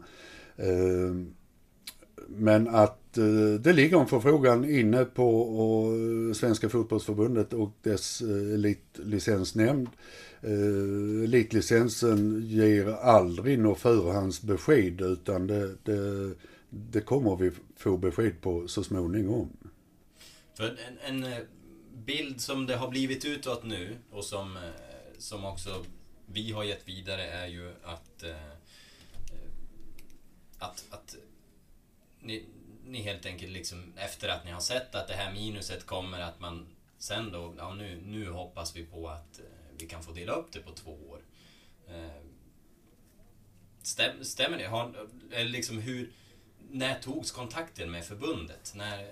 Men 2.28 2.68
att 2.68 3.18
eh, 3.18 3.60
det 3.60 3.72
ligger 3.72 4.00
en 4.00 4.06
förfrågan 4.06 4.64
inne 4.64 5.04
på 5.04 5.48
eh, 6.28 6.34
Svenska 6.34 6.68
fotbollsförbundet 6.68 7.52
och 7.52 7.72
dess 7.82 8.20
eh, 8.20 8.54
elitlicensnämnd. 8.54 9.88
Eh, 10.40 11.24
elitlicensen 11.24 12.42
ger 12.46 12.88
aldrig 12.88 13.58
något 13.58 13.80
förhandsbesked 13.80 15.00
utan 15.00 15.46
det, 15.46 15.76
det, 15.82 16.34
det 16.70 17.00
kommer 17.00 17.36
vi 17.36 17.50
få 17.76 17.96
besked 17.96 18.40
på 18.40 18.68
så 18.68 18.82
småningom. 18.82 19.56
För 20.54 20.64
en, 20.64 21.24
en 21.24 21.32
eh, 21.32 21.38
bild 22.06 22.40
som 22.40 22.66
det 22.66 22.76
har 22.76 22.88
blivit 22.88 23.24
utåt 23.24 23.64
nu 23.64 23.96
och 24.10 24.24
som, 24.24 24.58
som 25.18 25.44
också 25.44 25.70
vi 26.26 26.52
har 26.52 26.64
gett 26.64 26.88
vidare 26.88 27.22
är 27.22 27.46
ju 27.46 27.68
att 27.84 28.22
eh, 28.22 28.56
att, 30.58 30.84
att 30.90 31.16
ni, 32.26 32.44
ni 32.84 33.02
helt 33.02 33.26
enkelt 33.26 33.52
liksom 33.52 33.92
efter 33.96 34.28
att 34.28 34.44
ni 34.44 34.50
har 34.50 34.60
sett 34.60 34.94
att 34.94 35.08
det 35.08 35.14
här 35.14 35.32
minuset 35.32 35.86
kommer 35.86 36.20
att 36.20 36.40
man 36.40 36.66
sen 36.98 37.32
då, 37.32 37.54
ja 37.58 37.74
nu, 37.74 38.00
nu 38.04 38.30
hoppas 38.30 38.76
vi 38.76 38.86
på 38.86 39.08
att 39.08 39.38
eh, 39.38 39.44
vi 39.78 39.86
kan 39.86 40.02
få 40.02 40.12
dela 40.12 40.32
upp 40.32 40.52
det 40.52 40.60
på 40.60 40.72
två 40.72 40.92
år. 41.10 41.20
Stäm, 43.82 44.24
stämmer 44.24 44.58
det? 44.58 44.66
Har, 44.66 45.08
eller 45.30 45.50
liksom 45.50 45.78
hur, 45.78 46.10
när 46.70 46.98
togs 46.98 47.30
kontakten 47.30 47.90
med 47.90 48.04
förbundet? 48.04 48.72
När, 48.76 49.10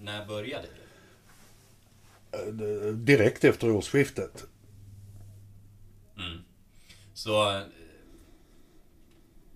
när 0.00 0.26
började 0.26 0.68
det? 0.68 2.38
Eh, 2.38 2.94
direkt 2.94 3.44
efter 3.44 3.70
årsskiftet. 3.70 4.46
Mm. 6.16 6.38
Så 7.14 7.56
eh, 7.56 7.62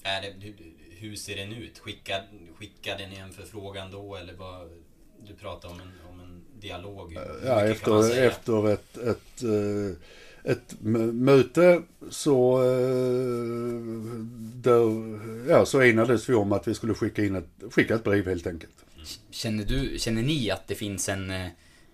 är 0.02 0.22
det, 0.22 0.54
hur 1.02 1.16
ser 1.16 1.36
den 1.36 1.52
ut? 1.52 1.78
Skickade, 1.78 2.26
skickade 2.58 3.06
ni 3.06 3.16
en 3.16 3.32
förfrågan 3.32 3.90
då 3.90 4.16
eller 4.16 4.34
vad? 4.34 4.68
Du 5.26 5.34
pratar 5.34 5.68
om 5.68 5.80
en, 5.80 5.92
om 6.10 6.20
en 6.20 6.44
dialog. 6.60 7.12
Hur 7.12 7.46
ja, 7.46 7.64
efter, 7.64 8.22
efter 8.26 8.68
ett, 8.68 8.96
ett, 8.96 9.42
eh, 9.42 10.52
ett 10.52 10.74
möte 11.12 11.82
så, 12.10 12.60
där, 14.54 15.18
ja, 15.50 15.66
så 15.66 15.80
enades 15.80 16.28
vi 16.28 16.34
om 16.34 16.52
att 16.52 16.68
vi 16.68 16.74
skulle 16.74 16.94
skicka 16.94 17.24
in 17.24 17.34
ett, 17.34 17.72
skicka 17.72 17.94
ett 17.94 18.04
brev 18.04 18.26
helt 18.26 18.46
enkelt. 18.46 18.84
Känner, 19.30 19.64
du, 19.64 19.98
känner 19.98 20.22
ni 20.22 20.50
att 20.50 20.68
det 20.68 20.74
finns 20.74 21.08
en 21.08 21.32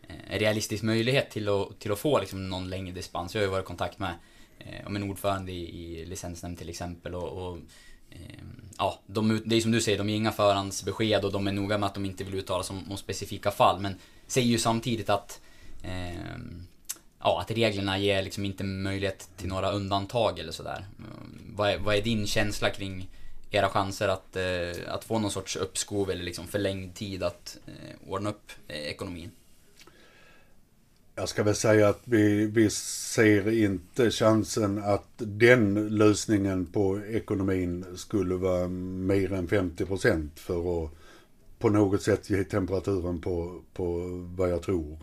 Eh, 0.09 0.39
realistisk 0.39 0.83
möjlighet 0.83 1.31
till 1.31 1.49
att, 1.49 1.79
till 1.79 1.93
att 1.93 1.99
få 1.99 2.21
liksom 2.21 2.49
någon 2.49 2.71
längre 2.71 2.93
dispens. 2.93 3.35
Jag 3.35 3.43
har 3.43 3.47
ju 3.47 3.51
varit 3.51 3.65
i 3.65 3.67
kontakt 3.67 3.99
med 3.99 4.15
eh, 4.59 4.87
en 4.87 5.11
ordförande 5.11 5.53
i, 5.53 6.01
i 6.01 6.05
licensnämnd 6.07 6.59
till 6.59 6.69
exempel 6.69 7.15
och, 7.15 7.29
och 7.29 7.57
eh, 7.57 7.63
Ehm, 8.11 8.69
ja, 8.79 9.01
de, 9.07 9.43
det 9.45 9.57
är 9.57 9.61
som 9.61 9.71
du 9.71 9.81
säger, 9.81 9.99
de 9.99 10.09
ger 10.09 10.17
inga 10.17 10.33
förhandsbesked 10.33 11.25
och 11.25 11.33
de 11.33 11.49
är 11.49 11.53
noga 11.53 11.79
med 11.79 11.87
att 11.87 11.95
de 11.95 12.05
inte 12.05 12.25
vill 12.25 12.35
uttala 12.35 12.63
sig 12.63 12.77
om, 12.77 12.91
om 12.91 12.97
specifika 12.97 13.51
fall 13.51 13.81
men 13.81 13.95
säger 14.27 14.49
ju 14.49 14.59
samtidigt 14.59 15.11
att 15.11 15.41
eh, 15.83 16.37
ja, 17.21 17.41
att 17.41 17.51
reglerna 17.51 17.99
ger 17.99 18.23
liksom 18.23 18.45
inte 18.45 18.65
möjlighet 18.65 19.29
till 19.37 19.49
några 19.49 19.71
undantag 19.71 20.39
eller 20.39 20.53
sådär. 20.53 20.87
Ehm, 20.99 21.55
vad 21.57 21.71
är, 21.71 21.79
vad 21.79 21.97
är 21.97 22.03
din 22.03 22.27
känsla 22.27 22.71
kring 22.71 23.09
era 23.51 23.69
chanser 23.69 24.09
att, 24.09 24.37
eh, 24.37 24.95
att 24.95 25.05
få 25.05 25.19
någon 25.19 25.31
sorts 25.31 25.57
uppskov 25.57 26.11
eller 26.11 26.25
liksom 26.25 26.47
förlängd 26.47 26.95
tid 26.95 27.23
att 27.23 27.59
eh, 27.67 28.11
ordna 28.11 28.31
upp 28.31 28.53
eh, 28.69 28.77
ekonomin? 28.77 29.31
Jag 31.19 31.29
ska 31.29 31.43
väl 31.43 31.55
säga 31.55 31.89
att 31.89 32.01
vi, 32.05 32.47
vi 32.47 32.71
ser 32.71 33.51
inte 33.51 34.11
chansen 34.11 34.79
att 34.79 35.09
den 35.17 35.89
lösningen 35.89 36.67
på 36.67 37.01
ekonomin 37.07 37.85
skulle 37.95 38.35
vara 38.35 38.69
mer 38.69 39.33
än 39.33 39.49
50 39.49 39.87
procent 39.87 40.41
för 40.41 40.85
att 40.85 40.91
på 41.59 41.69
något 41.69 42.03
sätt 42.03 42.31
ge 42.31 42.45
temperaturen 42.45 43.21
på, 43.21 43.61
på 43.73 44.01
vad 44.37 44.51
jag 44.51 44.63
tror. 44.63 44.99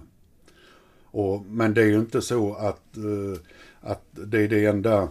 Och, 1.05 1.45
men 1.45 1.73
det 1.73 1.81
är 1.81 1.85
ju 1.85 1.99
inte 1.99 2.21
så 2.21 2.53
att, 2.53 2.97
uh, 2.97 3.37
att 3.81 4.03
det 4.11 4.41
är 4.41 4.47
det 4.47 4.65
enda 4.65 5.09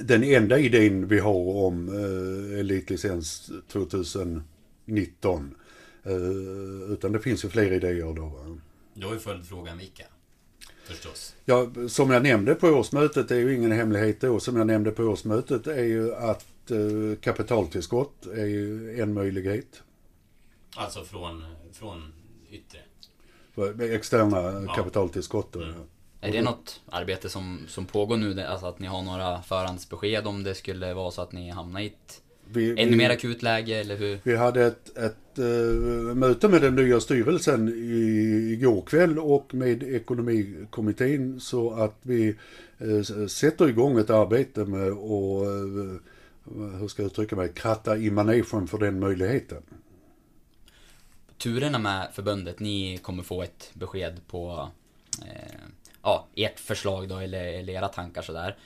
den 0.00 0.24
enda 0.24 0.58
idén 0.58 1.08
vi 1.08 1.18
har 1.18 1.66
om 1.66 1.88
uh, 1.88 2.58
elitlicens 2.60 3.50
2019. 3.68 5.54
Uh, 6.06 6.12
eh, 6.12 6.92
utan 6.92 7.12
det 7.12 7.20
finns 7.20 7.44
ju 7.44 7.48
fler 7.48 7.72
idéer 7.72 8.14
då. 8.14 8.24
Va? 8.24 8.58
Då 8.94 9.10
är 9.10 9.18
följdfrågan 9.18 9.78
vilka? 9.78 10.04
Förstås. 10.84 11.34
Ja, 11.44 11.66
som 11.88 12.10
jag 12.10 12.22
nämnde 12.22 12.54
på 12.54 12.68
årsmötet, 12.68 13.28
det 13.28 13.34
är 13.36 13.40
ju 13.40 13.54
ingen 13.54 13.72
hemlighet 13.72 14.20
då, 14.20 14.40
som 14.40 14.56
jag 14.56 14.66
nämnde 14.66 14.90
på 14.90 15.02
årsmötet 15.02 15.66
är 15.66 15.84
ju 15.84 16.14
att 16.14 16.70
eh, 16.70 17.20
kapitaltillskott 17.20 18.26
är 18.26 18.46
ju 18.46 19.00
en 19.00 19.14
möjlighet. 19.14 19.82
Alltså 20.76 21.04
från, 21.04 21.44
från 21.72 22.12
yttre? 22.50 22.78
Externa 23.94 24.64
ja. 24.66 24.74
kapitaltillskott. 24.74 25.54
Mm. 25.56 25.74
Är 26.20 26.32
det 26.32 26.42
något 26.42 26.80
arbete 26.86 27.28
som, 27.28 27.60
som 27.68 27.86
pågår 27.86 28.16
nu? 28.16 28.40
Alltså 28.40 28.66
att 28.66 28.78
ni 28.78 28.86
har 28.86 29.02
några 29.02 29.42
förhandsbesked 29.42 30.26
om 30.26 30.42
det 30.42 30.54
skulle 30.54 30.94
vara 30.94 31.10
så 31.10 31.22
att 31.22 31.32
ni 31.32 31.50
hamnar 31.50 31.80
i 31.80 31.86
ett 31.86 32.22
vi, 32.52 32.82
ännu 32.82 32.96
mer 32.96 33.10
akut 33.10 33.42
läge 33.42 33.80
eller 33.80 33.96
hur? 33.96 34.18
Vi 34.22 34.36
hade 34.36 34.66
ett, 34.66 34.98
ett 34.98 35.38
uh, 35.38 36.14
möte 36.14 36.48
med 36.48 36.62
den 36.62 36.74
nya 36.74 37.00
styrelsen 37.00 37.68
i, 37.68 38.52
igår 38.52 38.82
kväll 38.82 39.18
och 39.18 39.54
med 39.54 39.82
ekonomikommittén 39.82 41.40
så 41.40 41.70
att 41.70 41.98
vi 42.02 42.36
uh, 42.82 43.02
sätter 43.26 43.68
igång 43.68 43.98
ett 43.98 44.10
arbete 44.10 44.64
med 44.64 44.88
att, 44.88 45.48
uh, 45.48 45.96
hur 46.80 46.88
ska 46.88 47.02
jag 47.02 47.06
uttrycka 47.06 47.36
mig, 47.36 47.52
kratta 47.54 47.96
i 47.96 48.10
manegen 48.10 48.66
för 48.66 48.78
den 48.78 49.00
möjligheten. 49.00 49.62
Turerna 51.38 51.78
med 51.78 52.08
förbundet, 52.12 52.60
ni 52.60 52.98
kommer 53.02 53.22
få 53.22 53.42
ett 53.42 53.70
besked 53.74 54.20
på 54.26 54.68
ja, 56.02 56.26
ert 56.34 56.60
förslag 56.60 57.08
då 57.08 57.18
eller, 57.18 57.44
eller 57.44 57.72
era 57.72 57.88
tankar 57.88 58.22
sådär. 58.22 58.56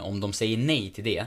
Om 0.00 0.20
de 0.20 0.32
säger 0.32 0.58
nej 0.58 0.92
till 0.94 1.04
det, 1.04 1.26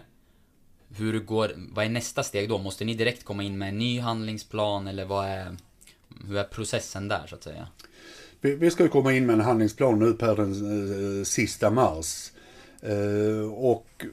hur 0.96 1.20
går, 1.20 1.52
vad 1.72 1.86
är 1.86 1.90
nästa 1.90 2.24
steg 2.24 2.50
då? 2.50 2.58
Måste 2.58 2.86
ni 2.86 2.94
direkt 2.94 3.24
komma 3.24 3.44
in 3.44 3.58
med 3.58 3.70
en 3.70 3.78
ny 3.78 4.00
handlingsplan 4.00 4.88
eller 4.88 5.06
vad 5.06 5.26
är, 5.26 5.58
hur 6.28 6.38
är 6.38 6.44
processen 6.44 7.08
där 7.08 7.28
så 7.28 7.36
att 7.36 7.44
säga? 7.44 7.68
Vi, 8.42 8.56
vi 8.56 8.72
ska 8.72 8.88
komma 8.88 9.14
in 9.14 9.26
med 9.26 9.34
en 9.34 9.42
handlingsplan 9.42 10.00
nu 10.00 10.14
per 10.14 10.36
den 10.36 10.52
eh, 11.20 11.24
sista 11.24 11.72
mars. 11.72 12.32
Eh, 12.82 13.54
och 13.54 14.06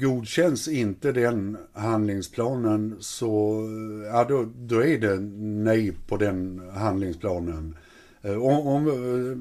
godkänns 0.00 0.68
inte 0.68 1.12
den 1.12 1.56
handlingsplanen 1.72 2.96
så 3.00 3.60
eh, 3.60 4.06
ja, 4.06 4.24
då, 4.24 4.48
då 4.56 4.84
är 4.84 4.98
det 4.98 5.16
nej 5.62 5.92
på 6.08 6.16
den 6.16 6.70
handlingsplanen. 6.74 7.76
Eh, 8.22 8.42
om, 8.42 8.66
om, 8.66 8.88
eh, 8.88 9.36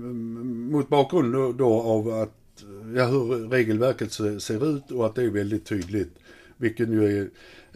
mot 0.75 0.89
bakgrund 0.89 1.33
då, 1.33 1.51
då 1.51 1.81
av 1.81 2.09
att, 2.09 2.63
ja, 2.95 3.05
hur 3.05 3.49
regelverket 3.49 4.11
ser, 4.11 4.39
ser 4.39 4.75
ut 4.75 4.91
och 4.91 5.05
att 5.05 5.15
det 5.15 5.23
är 5.23 5.29
väldigt 5.29 5.65
tydligt. 5.65 6.17
Vilket 6.57 6.89
ju 6.89 7.19
är 7.19 7.29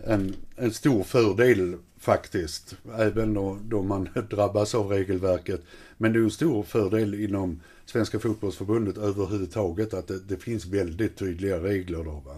en, 0.06 0.34
en 0.56 0.74
stor 0.74 1.04
fördel 1.04 1.76
faktiskt, 2.00 2.76
även 2.98 3.34
då, 3.34 3.58
då 3.68 3.82
man 3.82 4.10
drabbas 4.30 4.76
av 4.76 4.88
regelverket. 4.88 5.62
Men 5.98 6.14
det 6.14 6.20
är 6.20 6.24
en 6.24 6.32
stor 6.32 6.64
fördel 6.64 7.14
inom 7.14 7.60
Svenska 7.86 8.20
fotbollsförbundet 8.20 8.98
överhuvudtaget 8.98 9.94
att 9.94 10.08
det, 10.08 10.20
det 10.20 10.38
finns 10.38 10.66
väldigt 10.66 11.18
tydliga 11.18 11.60
regler 11.60 12.04
då. 12.04 12.24
Va? 12.26 12.36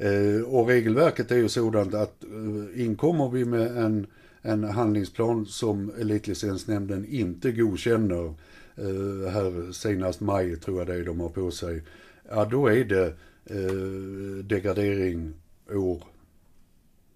Eh, 0.00 0.42
och 0.42 0.68
regelverket 0.68 1.30
är 1.30 1.36
ju 1.36 1.48
sådant 1.48 1.94
att 1.94 2.24
eh, 2.24 2.84
inkommer 2.84 3.28
vi 3.28 3.44
med 3.44 3.76
en, 3.76 4.06
en 4.42 4.64
handlingsplan 4.64 5.46
som 5.46 5.92
Elitlicensnämnden 6.00 7.06
inte 7.08 7.52
godkänner 7.52 8.34
eh, 8.76 9.32
här 9.32 9.72
senast 9.72 10.20
maj 10.20 10.56
tror 10.56 10.78
jag 10.78 10.86
det 10.86 10.94
är 10.94 11.04
de 11.04 11.20
har 11.20 11.28
på 11.28 11.50
sig. 11.50 11.82
Ja 12.30 12.44
då 12.44 12.66
är 12.66 12.84
det 12.84 13.14
eh, 13.44 14.44
degradering 14.44 15.34
år 15.70 16.04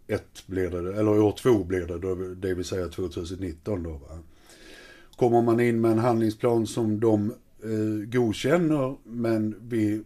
ett 0.06 0.46
blir 0.46 0.70
det, 0.70 0.98
eller 0.98 1.18
år 1.18 1.32
två 1.32 1.64
blir 1.64 1.86
det, 1.86 1.98
då, 1.98 2.14
det 2.14 2.54
vill 2.54 2.64
säga 2.64 2.88
2019 2.88 3.82
då. 3.82 3.90
Va? 3.90 4.18
Kommer 5.16 5.42
man 5.42 5.60
in 5.60 5.80
med 5.80 5.90
en 5.90 5.98
handlingsplan 5.98 6.66
som 6.66 7.00
de 7.00 7.30
eh, 7.62 8.08
godkänner 8.12 8.96
men 9.04 9.56
vi 9.60 10.02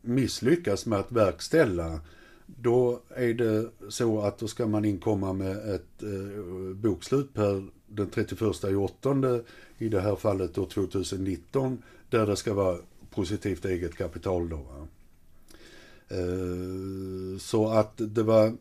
misslyckas 0.00 0.86
med 0.86 0.98
att 0.98 1.12
verkställa, 1.12 2.00
då 2.46 3.00
är 3.08 3.34
det 3.34 3.70
så 3.88 4.20
att 4.20 4.38
då 4.38 4.48
ska 4.48 4.66
man 4.66 4.84
inkomma 4.84 5.32
med 5.32 5.74
ett 5.74 6.02
eh, 6.02 6.74
bokslut 6.74 7.34
per 7.34 7.66
den 7.86 8.10
31 8.10 8.64
i 8.64 8.74
åttonde, 8.74 9.42
i 9.78 9.88
det 9.88 10.00
här 10.00 10.16
fallet 10.16 10.54
då 10.54 10.66
2019, 10.66 11.82
där 12.10 12.26
det 12.26 12.36
ska 12.36 12.54
vara 12.54 12.78
positivt 13.10 13.64
eget 13.64 13.96
kapital 13.96 14.48
då. 14.48 14.56
Va? 14.56 14.86
Eh, 16.08 17.38
så 17.38 17.68
att 17.68 17.92
det 17.96 18.22
var 18.22 18.56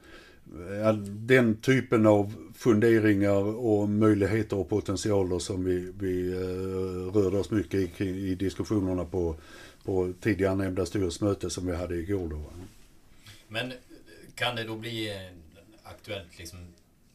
den 1.00 1.62
typen 1.62 2.06
av 2.06 2.34
funderingar 2.56 3.44
och 3.44 3.90
möjligheter 3.90 4.58
och 4.58 4.70
potentialer 4.70 5.40
som 5.40 5.64
vi, 5.64 5.92
vi 6.00 6.32
eh, 6.32 7.14
rörde 7.14 7.38
oss 7.38 7.52
mycket 7.52 8.02
i, 8.02 8.06
i 8.06 8.36
diskussionerna 8.36 9.06
på, 9.06 9.36
på 9.84 10.14
tidigare 10.22 10.56
nämnda 10.56 10.86
styrelsemöte 10.86 11.50
som 11.50 11.66
vi 11.66 11.76
hade 11.76 11.96
igår 11.96 12.30
då. 12.30 12.42
Men 13.48 13.74
kan 14.36 14.56
det 14.56 14.64
då 14.64 14.76
bli 14.76 15.10
eh, 15.10 15.32
aktuellt 15.84 16.38
liksom 16.38 16.60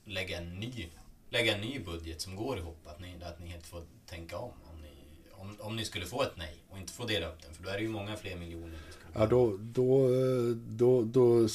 lägga 0.05 0.39
en 0.39 0.61
ny, 0.61 0.89
lägga 1.31 1.55
en 1.55 1.61
ny 1.61 1.79
budget 1.79 2.21
som 2.21 2.37
går 2.37 2.59
ihop? 2.59 2.79
Att 2.85 3.01
ni, 3.01 3.15
att 3.23 3.41
ni 3.41 3.47
helt 3.47 3.67
får 3.67 3.83
tänka 4.07 4.37
om? 4.37 4.53
Om 4.65 4.81
ni, 4.83 4.91
om, 5.33 5.57
om 5.61 5.77
ni 5.77 5.85
skulle 5.85 6.07
få 6.07 6.23
ett 6.23 6.37
nej 6.37 6.55
och 6.71 6.79
inte 6.79 6.93
få 6.93 7.05
dela 7.05 7.29
upp 7.29 7.43
den, 7.43 7.55
för 7.55 7.63
då 7.63 7.69
är 7.71 7.75
det 7.75 7.83
ju 7.83 7.89
många 7.89 8.17
fler 8.17 8.37
miljoner 8.37 8.79
Ja, 9.15 9.27
då, 9.27 9.57
då, 9.61 10.09
då, 10.55 11.03
då 11.03 11.49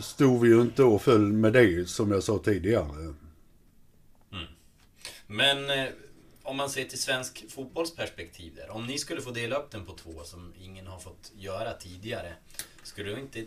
stod 0.00 0.40
vi 0.40 0.48
ju 0.48 0.60
inte 0.60 0.82
och 0.82 1.02
föll 1.02 1.32
med 1.32 1.52
det 1.52 1.88
som 1.88 2.10
jag 2.10 2.22
sa 2.22 2.38
tidigare. 2.38 3.14
Mm. 4.32 4.46
Men 5.26 5.70
eh, 5.70 5.92
om 6.42 6.56
man 6.56 6.70
ser 6.70 6.84
till 6.84 7.00
svensk 7.00 7.50
fotbollsperspektiv 7.50 8.54
där. 8.54 8.70
Om 8.70 8.86
ni 8.86 8.98
skulle 8.98 9.20
få 9.20 9.30
dela 9.30 9.56
upp 9.56 9.70
den 9.70 9.86
på 9.86 9.92
två 9.92 10.24
som 10.24 10.54
ingen 10.60 10.86
har 10.86 10.98
fått 10.98 11.32
göra 11.36 11.72
tidigare. 11.72 12.34
Skulle 12.82 13.10
du 13.10 13.20
inte, 13.20 13.46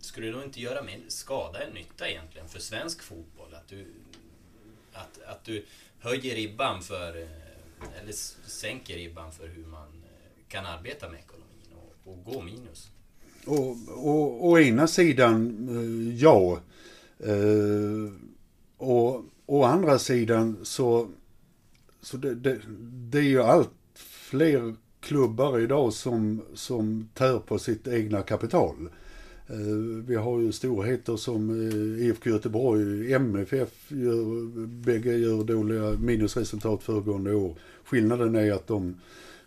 skulle 0.00 0.26
du 0.26 0.42
inte 0.42 0.60
göra 0.60 0.82
mer 0.82 1.00
skada 1.08 1.62
än 1.62 1.72
nytta 1.72 2.08
egentligen 2.08 2.48
för 2.48 2.60
svensk 2.60 3.02
fotboll? 3.02 3.54
Att 3.54 3.68
du, 3.68 3.86
att, 4.92 5.22
att 5.26 5.44
du 5.44 5.64
höjer 6.00 6.34
ribban 6.34 6.82
för, 6.82 7.22
eh, 7.22 8.00
eller 8.00 8.12
sänker 8.46 8.94
ribban 8.94 9.32
för 9.32 9.48
hur 9.48 9.66
man 9.66 9.88
eh, 9.88 10.48
kan 10.48 10.66
arbeta 10.66 11.08
med 11.08 11.18
ekonomi 11.18 11.41
och 12.04 12.24
gå 12.24 12.42
minus? 12.42 12.90
Och, 13.46 13.76
och, 13.88 14.48
å 14.48 14.58
ena 14.58 14.86
sidan, 14.86 15.68
eh, 15.68 16.14
ja. 16.22 16.60
Eh, 17.18 18.12
och 18.76 19.24
å 19.46 19.62
andra 19.64 19.98
sidan 19.98 20.56
så, 20.62 21.08
så 22.00 22.16
det, 22.16 22.34
det, 22.34 22.60
det 23.10 23.18
är 23.18 23.22
ju 23.22 23.42
allt 23.42 23.70
fler 23.94 24.74
klubbar 25.00 25.58
idag 25.60 25.92
som, 25.92 26.42
som 26.54 27.08
tär 27.14 27.38
på 27.38 27.58
sitt 27.58 27.88
egna 27.88 28.22
kapital. 28.22 28.88
Eh, 29.46 30.04
vi 30.06 30.14
har 30.14 30.40
ju 30.40 30.52
storheter 30.52 31.16
som 31.16 31.50
eh, 31.50 32.06
IFK 32.06 32.30
Göteborg, 32.30 33.12
MFF, 33.12 33.92
gör, 33.92 34.66
bägge 34.66 35.16
gör 35.16 35.44
dåliga 35.44 35.90
minusresultat 35.90 36.82
föregående 36.82 37.34
år. 37.34 37.56
Skillnaden 37.84 38.36
är 38.36 38.52
att 38.52 38.66
de 38.66 38.94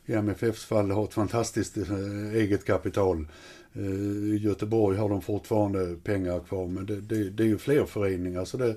i 0.06 0.14
MFFs 0.14 0.66
fall 0.66 0.92
har 0.92 1.04
ett 1.04 1.14
fantastiskt 1.14 1.78
eh, 1.78 2.34
eget 2.34 2.66
kapital. 2.66 3.28
Eh, 3.74 3.82
I 4.34 4.40
Göteborg 4.42 4.98
har 4.98 5.10
de 5.10 5.22
fortfarande 5.22 5.96
pengar 6.04 6.40
kvar 6.40 6.68
men 6.68 6.86
det, 6.86 7.02
det, 7.02 7.30
det 7.30 7.44
är 7.44 7.48
ju 7.48 7.58
fler 7.58 7.86
föreningar 7.86 8.46
så 8.46 8.58
det, 8.58 8.76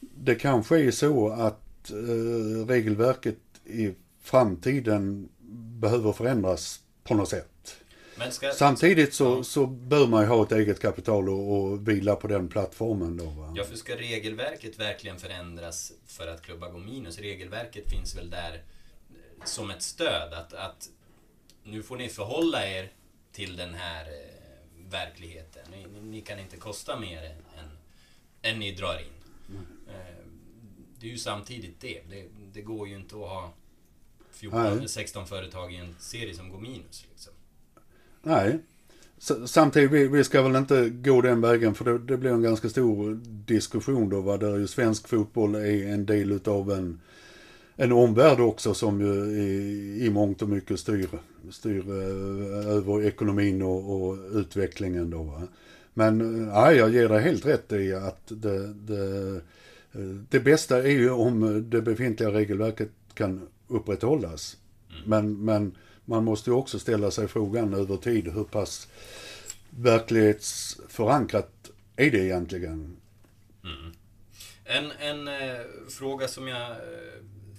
det 0.00 0.34
kanske 0.34 0.80
är 0.80 0.90
så 0.90 1.28
att 1.28 1.90
eh, 1.90 2.66
regelverket 2.66 3.38
i 3.64 3.94
framtiden 4.20 5.28
behöver 5.80 6.12
förändras 6.12 6.80
på 7.04 7.14
något 7.14 7.28
sätt. 7.28 7.48
Ska, 8.30 8.50
Samtidigt 8.50 9.14
så, 9.14 9.24
ja. 9.24 9.42
så 9.44 9.66
bör 9.66 10.06
man 10.06 10.22
ju 10.22 10.28
ha 10.28 10.42
ett 10.42 10.52
eget 10.52 10.80
kapital 10.80 11.28
och, 11.28 11.62
och 11.62 11.88
vila 11.88 12.16
på 12.16 12.28
den 12.28 12.48
plattformen 12.48 13.16
då. 13.16 13.24
Va? 13.24 13.54
Ja, 13.56 13.64
för 13.64 13.76
ska 13.76 13.96
regelverket 13.96 14.80
verkligen 14.80 15.18
förändras 15.18 15.92
för 16.06 16.26
att 16.26 16.42
klubbar 16.42 16.70
går 16.70 16.78
minus? 16.78 17.18
Regelverket 17.18 17.90
finns 17.90 18.16
väl 18.16 18.30
där 18.30 18.62
som 19.44 19.70
ett 19.70 19.82
stöd. 19.82 20.32
Att, 20.32 20.52
att 20.52 20.88
nu 21.64 21.82
får 21.82 21.96
ni 21.96 22.08
förhålla 22.08 22.66
er 22.66 22.92
till 23.32 23.56
den 23.56 23.74
här 23.74 24.04
eh, 24.04 24.90
verkligheten. 24.90 25.62
Ni, 25.70 26.00
ni, 26.00 26.20
kan 26.20 26.38
inte 26.38 26.56
kosta 26.56 27.00
mer 27.00 27.24
än, 27.58 27.68
än 28.42 28.58
ni 28.58 28.72
drar 28.72 28.98
in. 28.98 29.06
Mm. 29.48 29.66
Eh, 29.88 30.24
det 31.00 31.06
är 31.06 31.10
ju 31.10 31.18
samtidigt 31.18 31.80
det. 31.80 32.00
det. 32.10 32.28
det. 32.52 32.62
går 32.62 32.88
ju 32.88 32.96
inte 32.96 33.14
att 33.14 33.20
ha 33.20 33.52
14 34.30 34.88
16 34.88 35.26
företag 35.26 35.72
i 35.72 35.76
en 35.76 35.96
serie 35.98 36.34
som 36.34 36.48
går 36.48 36.60
minus. 36.60 37.06
Liksom. 37.10 37.32
Nej. 38.22 38.58
Samtidigt, 39.46 39.90
vi, 39.90 40.08
vi 40.08 40.24
ska 40.24 40.42
väl 40.42 40.56
inte 40.56 40.88
gå 40.88 41.20
den 41.20 41.40
vägen 41.40 41.74
för 41.74 41.84
det, 41.84 41.98
det 41.98 42.16
blir 42.16 42.30
en 42.30 42.42
ganska 42.42 42.68
stor 42.68 43.20
diskussion 43.24 44.08
då. 44.08 44.20
Va? 44.20 44.36
Där 44.36 44.58
ju 44.58 44.66
svensk 44.66 45.08
fotboll 45.08 45.54
är 45.54 45.92
en 45.92 46.06
del 46.06 46.32
utav 46.32 46.70
en 46.72 47.00
en 47.76 47.92
omvärld 47.92 48.40
också 48.40 48.74
som 48.74 49.00
ju 49.00 49.42
i, 49.42 50.06
i 50.06 50.10
mångt 50.10 50.42
och 50.42 50.48
mycket 50.48 50.80
styr, 50.80 51.08
styr 51.50 51.88
eh, 51.88 52.68
över 52.68 53.04
ekonomin 53.04 53.62
och, 53.62 54.02
och 54.02 54.18
utvecklingen 54.32 55.10
då. 55.10 55.22
Va? 55.22 55.42
Men 55.94 56.20
eh, 56.20 56.48
ja, 56.48 56.72
jag 56.72 56.90
ger 56.90 57.08
dig 57.08 57.22
helt 57.22 57.46
rätt 57.46 57.72
i 57.72 57.94
att 57.94 58.22
det, 58.26 58.72
det, 58.72 59.34
eh, 59.92 60.00
det 60.30 60.40
bästa 60.40 60.78
är 60.78 60.90
ju 60.90 61.10
om 61.10 61.66
det 61.70 61.82
befintliga 61.82 62.30
regelverket 62.30 62.90
kan 63.14 63.48
upprätthållas. 63.68 64.56
Mm. 64.90 65.02
Men, 65.06 65.44
men 65.44 65.76
man 66.04 66.24
måste 66.24 66.50
ju 66.50 66.56
också 66.56 66.78
ställa 66.78 67.10
sig 67.10 67.28
frågan 67.28 67.74
över 67.74 67.96
tid 67.96 68.28
hur 68.28 68.44
pass 68.44 68.88
verklighetsförankrat 69.70 71.70
är 71.96 72.10
det 72.10 72.18
egentligen? 72.18 72.96
Mm. 73.64 73.92
En, 74.64 74.92
en 74.98 75.28
eh, 75.28 75.60
fråga 75.88 76.28
som 76.28 76.48
jag 76.48 76.76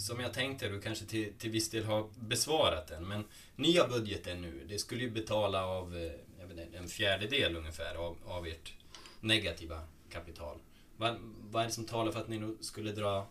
som 0.03 0.19
jag 0.19 0.33
tänkte, 0.33 0.69
du 0.69 0.81
kanske 0.81 1.05
till, 1.05 1.33
till 1.37 1.51
viss 1.51 1.69
del 1.69 1.83
har 1.83 2.09
besvarat 2.19 2.87
den, 2.87 3.07
men 3.07 3.23
nya 3.55 3.87
budgeten 3.87 4.41
nu, 4.41 4.65
det 4.69 4.79
skulle 4.79 5.03
ju 5.03 5.11
betala 5.11 5.65
av 5.65 5.95
eh, 5.95 6.11
jag 6.39 6.47
vet 6.47 6.65
inte, 6.65 6.77
en 6.77 6.87
fjärdedel 6.87 7.55
ungefär 7.55 7.95
av, 7.95 8.17
av 8.25 8.47
ert 8.47 8.73
negativa 9.19 9.79
kapital. 10.09 10.57
Vad, 10.97 11.15
vad 11.51 11.63
är 11.63 11.67
det 11.67 11.73
som 11.73 11.85
talar 11.85 12.11
för 12.11 12.19
att 12.19 12.27
ni 12.27 12.55
skulle 12.59 12.91
dra, 12.91 13.27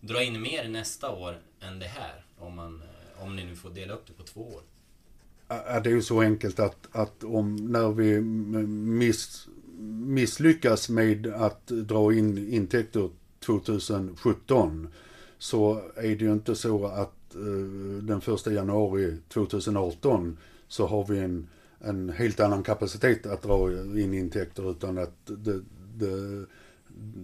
dra 0.00 0.22
in 0.22 0.42
mer 0.42 0.68
nästa 0.68 1.10
år 1.10 1.38
än 1.60 1.78
det 1.78 1.86
här? 1.86 2.24
Om, 2.38 2.54
man, 2.54 2.82
eh, 2.82 3.24
om 3.24 3.36
ni 3.36 3.44
nu 3.44 3.56
får 3.56 3.70
dela 3.70 3.94
upp 3.94 4.06
det 4.06 4.12
på 4.12 4.22
två 4.22 4.40
år. 4.40 4.62
Det 5.48 5.90
är 5.90 5.94
ju 5.94 6.02
så 6.02 6.20
enkelt 6.20 6.58
att, 6.58 6.88
att 6.92 7.24
om 7.24 7.56
när 7.56 7.92
vi 7.92 8.20
miss, 8.20 9.48
misslyckas 9.88 10.88
med 10.88 11.26
att 11.26 11.66
dra 11.66 12.12
in 12.12 12.52
intäkter 12.52 13.10
2017 13.40 14.88
så 15.42 15.80
är 15.96 16.16
det 16.16 16.24
ju 16.24 16.32
inte 16.32 16.54
så 16.54 16.86
att 16.86 17.34
eh, 17.34 18.02
den 18.02 18.20
första 18.20 18.52
januari 18.52 19.16
2018 19.28 20.38
så 20.68 20.86
har 20.86 21.06
vi 21.06 21.18
en, 21.18 21.48
en 21.78 22.10
helt 22.10 22.40
annan 22.40 22.62
kapacitet 22.62 23.26
att 23.26 23.42
dra 23.42 23.72
in 23.72 24.14
intäkter 24.14 24.70
utan 24.70 24.98
att 24.98 25.16
det, 25.26 25.60
det, 25.94 26.46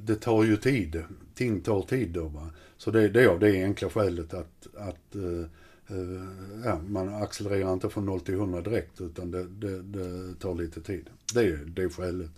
det 0.05 0.14
tar 0.14 0.45
ju 0.45 0.57
tid. 0.57 1.03
Ting 1.35 1.61
tar 1.61 1.83
tid 1.83 2.11
då 2.11 2.29
va. 2.29 2.51
Så 2.77 2.91
det, 2.91 3.09
det 3.09 3.23
är 3.23 3.29
av 3.29 3.41
det 3.41 3.64
enkla 3.64 3.91
skälet 3.91 4.35
att, 4.35 4.66
att 4.77 5.14
eh, 5.14 5.97
eh, 5.97 6.25
ja, 6.64 6.81
man 6.89 7.14
accelererar 7.14 7.73
inte 7.73 7.89
från 7.89 8.07
0 8.07 8.21
till 8.21 8.35
100 8.35 8.61
direkt 8.61 9.01
utan 9.01 9.31
det, 9.31 9.45
det, 9.45 9.83
det 9.83 10.35
tar 10.35 10.55
lite 10.55 10.81
tid. 10.81 11.11
Det 11.35 11.41
är, 11.41 11.57
det 11.57 11.83
är 11.83 11.89
skälet. 11.89 12.31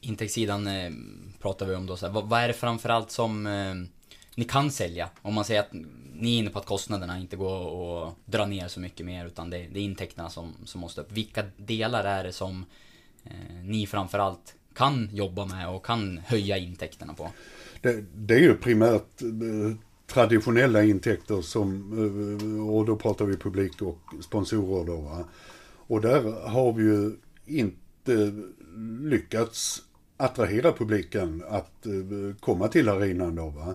Intäktssidan 0.00 0.66
eh, 0.66 0.92
pratar 1.40 1.66
vi 1.66 1.74
om 1.74 1.86
då. 1.86 1.96
Så 1.96 2.06
här, 2.06 2.12
vad, 2.12 2.28
vad 2.28 2.40
är 2.40 2.48
det 2.48 2.54
framförallt 2.54 3.10
som 3.10 3.46
eh, 3.46 3.74
ni 4.36 4.44
kan 4.44 4.70
sälja? 4.70 5.08
Om 5.22 5.34
man 5.34 5.44
säger 5.44 5.60
att 5.60 5.72
ni 6.12 6.34
är 6.34 6.38
inne 6.38 6.50
på 6.50 6.58
att 6.58 6.66
kostnaderna 6.66 7.18
inte 7.18 7.36
går 7.36 8.08
att 8.08 8.14
dra 8.24 8.46
ner 8.46 8.68
så 8.68 8.80
mycket 8.80 9.06
mer 9.06 9.26
utan 9.26 9.50
det, 9.50 9.66
det 9.72 9.80
är 9.80 9.84
intäkterna 9.84 10.30
som, 10.30 10.54
som 10.64 10.80
måste 10.80 11.00
upp. 11.00 11.12
Vilka 11.12 11.44
delar 11.56 12.04
är 12.04 12.24
det 12.24 12.32
som 12.32 12.64
eh, 13.24 13.54
ni 13.62 13.86
framförallt 13.86 14.54
kan 14.74 15.08
jobba 15.12 15.46
med 15.46 15.68
och 15.68 15.86
kan 15.86 16.18
höja 16.18 16.58
intäkterna 16.58 17.14
på? 17.14 17.30
Det, 17.80 18.04
det 18.14 18.34
är 18.34 18.38
ju 18.38 18.56
primärt 18.56 19.22
eh, 19.22 19.76
traditionella 20.06 20.82
intäkter 20.82 21.42
som, 21.42 21.92
eh, 21.92 22.74
och 22.74 22.86
då 22.86 22.96
pratar 22.96 23.24
vi 23.24 23.36
publik 23.36 23.82
och 23.82 23.98
sponsorer 24.24 24.84
då. 24.84 24.96
Va? 24.96 25.24
Och 25.76 26.00
där 26.00 26.48
har 26.48 26.72
vi 26.72 26.82
ju 26.82 27.16
inte 27.46 28.32
lyckats 29.00 29.82
attrahera 30.16 30.72
publiken 30.72 31.44
att 31.48 31.86
eh, 31.86 32.36
komma 32.40 32.68
till 32.68 32.88
arenan 32.88 33.34
då. 33.34 33.48
Va? 33.48 33.74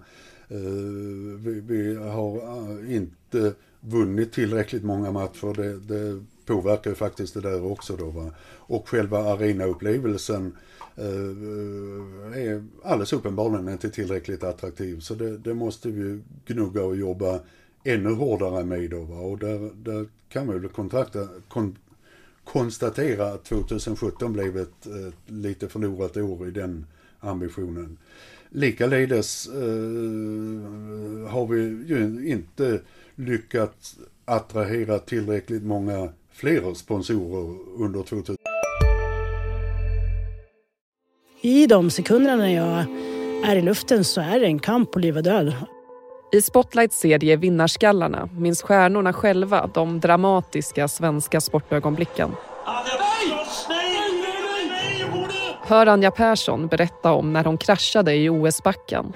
Eh, 0.51 1.37
vi, 1.37 1.61
vi 1.61 1.95
har 1.95 2.35
eh, 2.37 2.95
inte 2.95 3.53
vunnit 3.79 4.33
tillräckligt 4.33 4.83
många 4.83 5.11
matcher. 5.11 5.53
Det, 5.53 5.79
det 5.79 6.23
påverkar 6.45 6.89
ju 6.89 6.95
faktiskt 6.95 7.33
det 7.33 7.41
där 7.41 7.65
också 7.65 7.95
då. 7.95 8.09
Va? 8.09 8.31
Och 8.57 8.89
själva 8.89 9.17
arenaupplevelsen 9.17 10.53
Eh, 10.95 12.41
är 12.41 12.63
alldeles 12.83 13.13
uppenbarligen 13.13 13.69
inte 13.69 13.89
tillräckligt 13.89 14.43
attraktiv. 14.43 14.99
Så 14.99 15.15
det, 15.15 15.37
det 15.37 15.53
måste 15.53 15.89
vi 15.89 16.21
gnugga 16.45 16.83
och 16.83 16.95
jobba 16.95 17.39
ännu 17.83 18.13
hårdare 18.13 18.63
med 18.65 18.89
då. 18.89 19.01
Va? 19.01 19.15
Och 19.15 19.37
där, 19.37 19.71
där 19.75 20.05
kan 20.29 20.47
man 20.47 20.61
väl 20.61 20.69
kontrakta, 20.69 21.27
kon, 21.47 21.77
konstatera 22.43 23.27
att 23.27 23.43
2017 23.43 24.33
blev 24.33 24.57
ett, 24.57 24.85
ett 24.85 25.31
lite 25.31 25.69
förlorat 25.69 26.17
år 26.17 26.47
i 26.47 26.51
den 26.51 26.85
ambitionen. 27.19 27.97
Likaledes 28.53 29.47
eh, 29.47 29.53
har 31.31 31.47
vi 31.47 31.61
ju 31.87 32.29
inte 32.29 32.81
lyckats 33.15 33.95
attrahera 34.25 34.99
tillräckligt 34.99 35.63
många 35.63 36.09
fler 36.31 36.73
sponsorer 36.73 37.57
under 37.77 38.03
2000 38.03 38.37
i 41.43 41.67
de 41.67 41.89
sekunderna 41.89 42.35
när 42.35 42.55
jag 42.55 42.85
är 43.51 43.55
i 43.55 43.61
luften 43.61 44.03
så 44.03 44.21
är 44.21 44.39
det 44.39 44.45
en 44.45 44.59
kamp 44.59 44.91
på 44.91 44.99
liv 44.99 45.17
och 45.17 45.23
död. 45.23 45.53
I 46.31 46.41
Spotlights 46.41 46.99
serie 46.99 47.35
Vinnarskallarna 47.35 48.29
minns 48.37 48.61
stjärnorna 48.61 49.13
själva 49.13 49.69
de 49.73 49.99
dramatiska 49.99 50.87
svenska 50.87 51.41
sportögonblicken. 51.41 52.31
Hör 55.71 55.87
Anja 55.87 56.11
Persson 56.11 56.67
berätta 56.67 57.11
om 57.11 57.33
när 57.33 57.43
hon 57.43 57.57
kraschade 57.57 58.15
i 58.15 58.29
OS-backen 58.29 59.13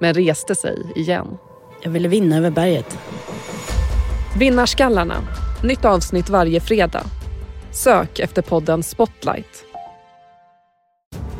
men 0.00 0.14
reste 0.14 0.54
sig 0.54 0.92
igen. 0.96 1.38
Jag 1.82 1.90
ville 1.90 2.08
vinna 2.08 2.36
över 2.36 2.50
berget. 2.50 2.98
Vinnarskallarna. 4.38 5.14
Nytt 5.62 5.84
avsnitt 5.84 6.28
varje 6.28 6.60
fredag. 6.60 7.02
Sök 7.70 8.18
efter 8.18 8.42
podden 8.42 8.82
Spotlight 8.82 9.64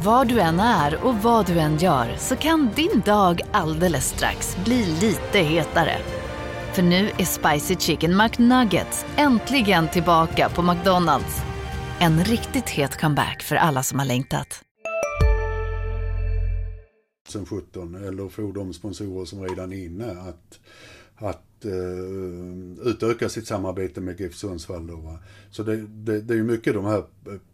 var 0.03 0.25
du 0.25 0.41
än 0.41 0.61
är 0.61 1.05
och 1.05 1.15
vad 1.15 1.47
du 1.47 1.59
än 1.59 1.77
gör 1.77 2.07
så 2.19 2.37
kan 2.37 2.71
din 2.75 3.03
dag 3.07 3.41
alldeles 3.53 4.09
strax 4.09 4.57
bli 4.65 4.85
lite 5.01 5.39
hetare. 5.39 5.97
För 6.73 6.83
nu 6.83 7.11
är 7.19 7.25
Spicy 7.25 7.77
Chicken 7.77 8.17
McNuggets 8.17 9.07
äntligen 9.17 9.89
tillbaka 9.89 10.49
på 10.49 10.63
McDonalds. 10.63 11.43
En 12.01 12.25
riktigt 12.25 12.69
het 12.69 13.01
comeback 13.01 13.43
för 13.43 13.57
alla 13.57 13.83
som 13.83 13.99
har 13.99 14.07
längtat. 14.07 14.65
2017 17.29 17.95
eller 17.95 18.29
få 18.29 18.53
de 18.53 18.73
sponsorer 18.73 19.25
som 19.25 19.43
redan 19.43 19.73
är 19.73 19.85
inne 19.85 20.11
att, 20.11 20.61
att 21.15 21.65
uh, 21.65 22.89
utöka 22.89 23.29
sitt 23.29 23.47
samarbete 23.47 24.01
med 24.01 24.21
GIF 24.21 24.35
Sundsvall. 24.35 24.91
Så 25.51 25.63
det, 25.63 25.77
det, 25.77 26.21
det 26.21 26.35
är 26.35 26.43
mycket 26.43 26.75
de 26.75 26.85
här 26.85 27.05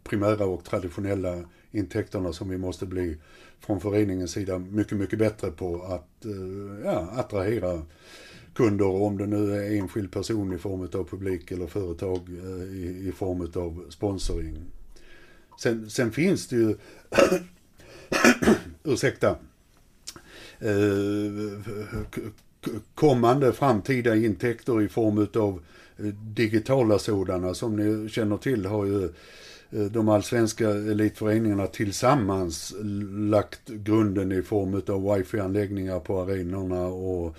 primära 0.03 0.45
och 0.45 0.63
traditionella 0.63 1.43
intäkterna 1.71 2.33
som 2.33 2.49
vi 2.49 2.57
måste 2.57 2.85
bli 2.85 3.17
från 3.59 3.81
föreningens 3.81 4.31
sida 4.31 4.57
mycket, 4.59 4.97
mycket 4.97 5.19
bättre 5.19 5.51
på 5.51 5.81
att 5.83 6.25
uh, 6.25 6.79
ja, 6.83 7.09
attrahera 7.15 7.81
kunder, 8.55 8.85
om 8.85 9.17
det 9.17 9.27
nu 9.27 9.55
är 9.55 9.77
enskild 9.77 10.11
person 10.11 10.53
i 10.53 10.57
form 10.57 10.81
av 10.81 11.03
publik 11.09 11.51
eller 11.51 11.67
företag 11.67 12.19
eh, 12.29 12.63
i, 12.63 13.07
i 13.07 13.11
form 13.11 13.41
av 13.41 13.85
sponsring. 13.89 14.57
Sen, 15.59 15.89
sen 15.89 16.11
finns 16.11 16.47
det 16.47 16.55
ju, 16.55 16.75
ursäkta, 18.83 19.35
eh, 20.59 20.69
kommande 22.95 23.53
framtida 23.53 24.15
intäkter 24.15 24.81
i 24.81 24.87
form 24.87 25.27
av 25.41 25.61
eh, 25.97 26.05
digitala 26.05 26.99
sådana 26.99 27.53
som 27.53 27.75
ni 27.75 28.09
känner 28.09 28.37
till 28.37 28.65
har 28.65 28.85
ju 28.85 29.09
de 29.91 30.09
allsvenska 30.09 30.69
elitföreningarna 30.69 31.67
tillsammans 31.67 32.75
lagt 33.11 33.67
grunden 33.67 34.31
i 34.31 34.41
form 34.41 34.73
av 34.73 35.15
wifi-anläggningar 35.15 35.99
på 35.99 36.21
arenorna 36.21 36.85
och 36.85 37.37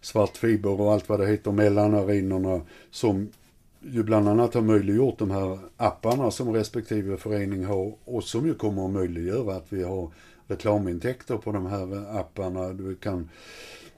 svartfiber 0.00 0.80
och 0.80 0.92
allt 0.92 1.08
vad 1.08 1.20
det 1.20 1.26
heter 1.26 1.52
mellan 1.52 1.94
arenorna 1.94 2.60
som 2.90 3.28
ju 3.80 4.02
bland 4.02 4.28
annat 4.28 4.54
har 4.54 4.62
möjliggjort 4.62 5.18
de 5.18 5.30
här 5.30 5.58
apparna 5.76 6.30
som 6.30 6.52
respektive 6.52 7.16
förening 7.16 7.64
har 7.64 7.94
och 8.04 8.24
som 8.24 8.46
ju 8.46 8.54
kommer 8.54 8.84
att 8.84 8.90
möjliggöra 8.90 9.56
att 9.56 9.66
vi 9.72 9.82
har 9.82 10.10
reklamintäkter 10.46 11.36
på 11.36 11.52
de 11.52 11.66
här 11.66 12.18
apparna. 12.18 12.72
Du 12.72 12.94
kan 12.94 13.28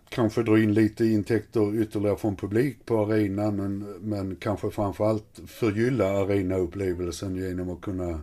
kanske 0.09 0.42
dra 0.42 0.59
in 0.59 0.74
lite 0.74 1.05
intäkter 1.05 1.82
ytterligare 1.82 2.16
från 2.16 2.36
publik 2.36 2.86
på 2.86 2.98
arenan 2.98 3.57
men, 3.57 3.78
men 4.01 4.36
kanske 4.36 4.70
framförallt 4.70 5.40
förgylla 5.46 6.07
arenaupplevelsen 6.07 7.36
genom 7.36 7.70
att 7.70 7.80
kunna 7.80 8.20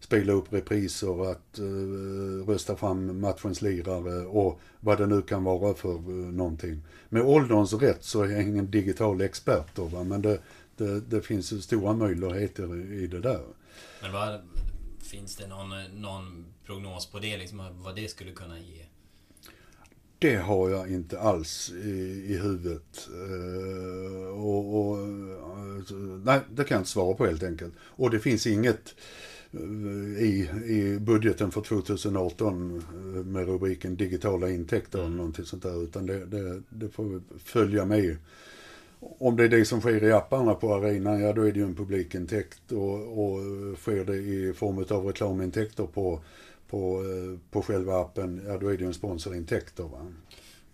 spela 0.00 0.32
upp 0.32 0.52
repriser, 0.52 1.30
att 1.30 1.58
uh, 1.60 2.46
rösta 2.46 2.76
fram 2.76 3.20
matchens 3.20 3.62
lirare 3.62 4.26
och 4.26 4.60
vad 4.80 4.98
det 4.98 5.06
nu 5.06 5.22
kan 5.22 5.44
vara 5.44 5.74
för 5.74 6.10
uh, 6.10 6.32
någonting. 6.32 6.82
Med 7.12 7.22
ålderns 7.22 7.72
rätt 7.72 8.04
så 8.04 8.22
är 8.22 8.28
jag 8.28 8.42
ingen 8.42 8.70
digital 8.70 9.20
expert 9.20 9.66
då, 9.74 9.84
va? 9.84 10.04
men 10.04 10.22
det, 10.22 10.40
det, 10.76 11.00
det 11.00 11.22
finns 11.22 11.64
stora 11.64 11.92
möjligheter 11.92 12.92
i 12.92 13.06
det 13.06 13.20
där. 13.20 13.42
Men 14.02 14.12
vad, 14.12 14.40
finns 15.02 15.36
det 15.36 15.46
någon, 15.46 15.68
någon 16.00 16.44
prognos 16.66 17.06
på 17.06 17.18
det, 17.18 17.36
liksom, 17.36 17.82
vad 17.82 17.96
det 17.96 18.08
skulle 18.08 18.32
kunna 18.32 18.58
ge? 18.58 18.84
Det 20.18 20.36
har 20.36 20.70
jag 20.70 20.92
inte 20.92 21.20
alls 21.20 21.70
i, 21.70 22.24
i 22.28 22.38
huvudet. 22.38 23.08
Uh, 23.10 24.28
och, 24.28 24.80
och 24.80 24.98
uh, 24.98 26.20
nej, 26.24 26.40
det 26.50 26.64
kan 26.64 26.74
jag 26.74 26.80
inte 26.80 26.90
svara 26.90 27.14
på 27.14 27.26
helt 27.26 27.42
enkelt. 27.42 27.74
Och 27.80 28.10
det 28.10 28.20
finns 28.20 28.46
inget 28.46 28.94
i, 30.18 30.48
i 30.64 30.98
budgeten 31.00 31.50
för 31.50 31.60
2018 31.60 32.84
med 33.24 33.46
rubriken 33.46 33.96
digitala 33.96 34.50
intäkter 34.50 34.98
eller 34.98 35.16
någonting 35.16 35.44
sånt 35.44 35.62
där. 35.62 35.82
Utan 35.84 36.06
det, 36.06 36.26
det, 36.26 36.62
det 36.68 36.88
får 36.88 37.22
följa 37.38 37.84
med. 37.84 38.16
Om 39.00 39.36
det 39.36 39.44
är 39.44 39.48
det 39.48 39.64
som 39.64 39.80
sker 39.80 40.04
i 40.04 40.12
apparna 40.12 40.54
på 40.54 40.74
arenan, 40.74 41.20
ja 41.20 41.32
då 41.32 41.42
är 41.42 41.52
det 41.52 41.58
ju 41.58 41.64
en 41.64 41.74
publikintäkt. 41.74 42.72
Och, 42.72 43.24
och 43.24 43.40
sker 43.78 44.04
det 44.04 44.16
i 44.16 44.52
form 44.52 44.84
av 44.88 45.06
reklamintäkter 45.06 45.86
på 45.86 46.20
på, 46.70 47.04
eh, 47.04 47.38
på 47.50 47.62
själva 47.62 48.00
appen, 48.00 48.42
ja 48.46 48.58
då 48.58 48.68
är 48.68 48.72
det 48.72 48.80
ju 48.80 48.86
en 48.86 48.94
sponsorintäkt 48.94 49.76
då 49.76 49.86
va. 49.86 50.12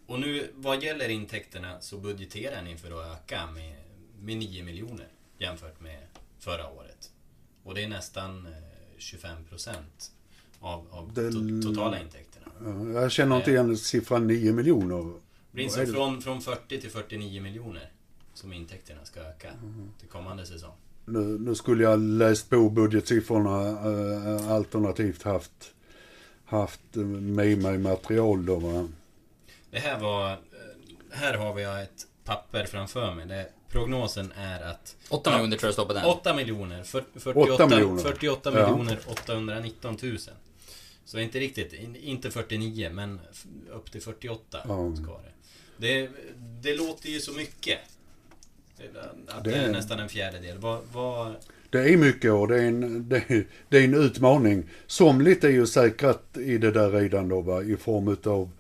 Och 0.07 0.21
nu 0.21 0.51
vad 0.55 0.83
gäller 0.83 1.09
intäkterna 1.09 1.81
så 1.81 1.99
budgeterar 1.99 2.63
ni 2.63 2.77
för 2.77 2.89
att 2.89 3.17
öka 3.17 3.47
med, 3.55 3.75
med 4.21 4.37
9 4.37 4.65
miljoner 4.65 5.09
jämfört 5.39 5.81
med 5.81 5.99
förra 6.39 6.71
året. 6.71 7.11
Och 7.67 7.75
det 7.75 7.85
är 7.85 7.89
nästan 7.89 8.49
25 8.99 9.31
eh, 9.31 9.49
procent 9.49 10.11
av, 10.61 10.87
av 10.91 11.13
det, 11.15 11.33
to, 11.33 11.69
totala 11.69 12.01
intäkterna. 12.01 12.47
Jag 13.01 13.13
känner 13.13 13.37
inte 13.37 13.51
igen 13.51 13.77
siffran 13.77 14.27
9 14.27 14.53
miljoner. 14.53 15.13
Det 15.51 15.87
från, 15.87 16.23
från 16.23 16.43
40 16.43 16.81
till 16.81 16.91
49 16.91 17.43
miljoner 17.43 17.91
som 18.35 18.53
intäkterna 18.53 19.05
ska 19.05 19.21
öka 19.21 19.49
mm. 19.49 19.91
till 19.99 20.09
kommande 20.09 20.47
säsong. 20.47 20.75
Nu, 21.05 21.39
nu, 21.39 21.55
skulle 21.55 21.83
jag 21.83 22.01
läst 22.01 22.51
på 22.51 22.71
budgetsiffrorna 22.71 23.69
äh, 23.69 24.53
alternativt 24.53 25.23
haft 25.23 25.75
haft 26.45 26.95
med 26.95 27.59
mig 27.59 27.79
material 27.79 28.47
då 28.47 28.57
va. 28.57 28.89
Det 29.71 29.79
här 29.79 30.01
var, 30.01 30.33
eh, 30.33 30.39
här 31.11 31.35
har 31.35 31.55
vi 31.55 31.63
ett 31.63 32.07
papper 32.25 32.65
framför 32.65 33.15
mig. 33.15 33.27
Det, 33.27 33.49
prognosen 33.71 34.33
är 34.37 34.61
att... 34.61 34.97
8 35.09 35.31
miljoner 35.31 35.57
tror 35.57 35.69
jag 35.69 35.75
står 35.75 35.87
på 35.87 35.93
den. 35.93 36.05
8 36.05 36.35
miljoner. 36.35 36.83
48, 36.83 37.55
8 37.55 37.67
miljoner, 37.67 38.03
48 38.03 38.51
miljoner 38.51 38.99
819 39.07 39.97
000. 40.03 40.19
Så 41.05 41.19
inte 41.19 41.39
riktigt, 41.39 41.73
inte 42.03 42.31
49 42.31 42.91
men 42.93 43.21
upp 43.73 43.93
till 43.93 44.03
48 44.03 44.59
ja. 44.69 44.97
ska 44.97 45.13
det. 45.13 45.33
det. 45.77 46.11
Det 46.63 46.77
låter 46.77 47.09
ju 47.09 47.21
så 47.21 47.33
mycket. 47.33 47.79
Att 49.27 49.45
det 49.45 49.55
är 49.55 49.73
nästan 49.73 50.01
en 50.01 50.09
fjärdedel. 50.09 50.59
Vad, 50.59 50.81
vad... 50.93 51.35
Det 51.71 51.93
är 51.93 51.97
mycket 51.97 52.33
och 52.33 52.49
det 52.49 52.57
är, 52.57 52.67
en, 52.67 53.09
det, 53.09 53.17
är, 53.17 53.47
det 53.69 53.79
är 53.79 53.85
en 53.85 53.95
utmaning. 53.95 54.71
Somligt 54.87 55.45
är 55.45 55.49
ju 55.49 55.67
säkrat 55.67 56.37
i 56.37 56.59
det 56.59 56.71
där 56.71 56.91
redan 56.91 57.29
då 57.29 57.41
va, 57.41 57.63
i 57.63 57.77
form 57.77 58.09
utav 58.09 58.51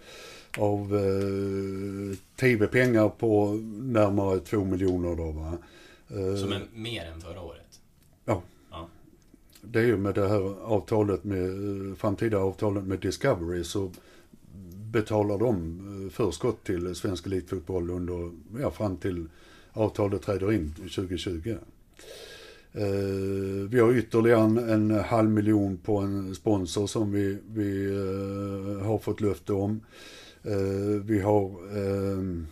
av 0.58 0.96
eh, 0.96 2.16
tv-pengar 2.36 3.08
på 3.08 3.60
närmare 3.82 4.40
två 4.40 4.64
miljoner 4.64 5.16
då 5.16 5.30
va. 5.30 5.58
Eh, 6.08 6.36
Som 6.36 6.52
är 6.52 6.62
mer 6.74 7.04
än 7.04 7.20
förra 7.20 7.40
året? 7.40 7.80
Ja. 8.24 8.42
ja. 8.70 8.88
Det 9.62 9.78
är 9.78 9.84
ju 9.84 9.96
med 9.96 10.14
det 10.14 10.28
här 10.28 10.64
avtalet 10.64 11.24
med, 11.24 11.48
framtida 11.98 12.38
avtalet 12.38 12.84
med 12.84 12.98
Discovery 12.98 13.64
så 13.64 13.90
betalar 14.92 15.38
de 15.38 15.80
eh, 16.04 16.12
förskott 16.12 16.64
till 16.64 16.94
svensk 16.94 17.26
elitfotboll 17.26 17.90
under, 17.90 18.30
ja 18.60 18.70
fram 18.70 18.96
till 18.96 19.28
avtalet 19.72 20.22
träder 20.22 20.52
in 20.52 20.74
2020. 20.74 21.56
Uh, 22.78 23.68
vi 23.68 23.80
har 23.80 23.92
ytterligare 23.92 24.40
en, 24.40 24.58
en, 24.58 24.90
halv 24.90 25.30
miljon 25.30 25.76
på 25.76 25.96
en 25.96 26.34
sponsor 26.34 26.86
som 26.86 27.12
vi, 27.12 27.38
vi 27.48 27.86
uh, 27.86 28.82
har 28.82 28.98
fått 28.98 29.20
löfte 29.20 29.52
om. 29.52 29.80
Uh, 30.46 31.02
vi 31.04 31.20
har 31.20 31.50
ehm, 31.76 32.46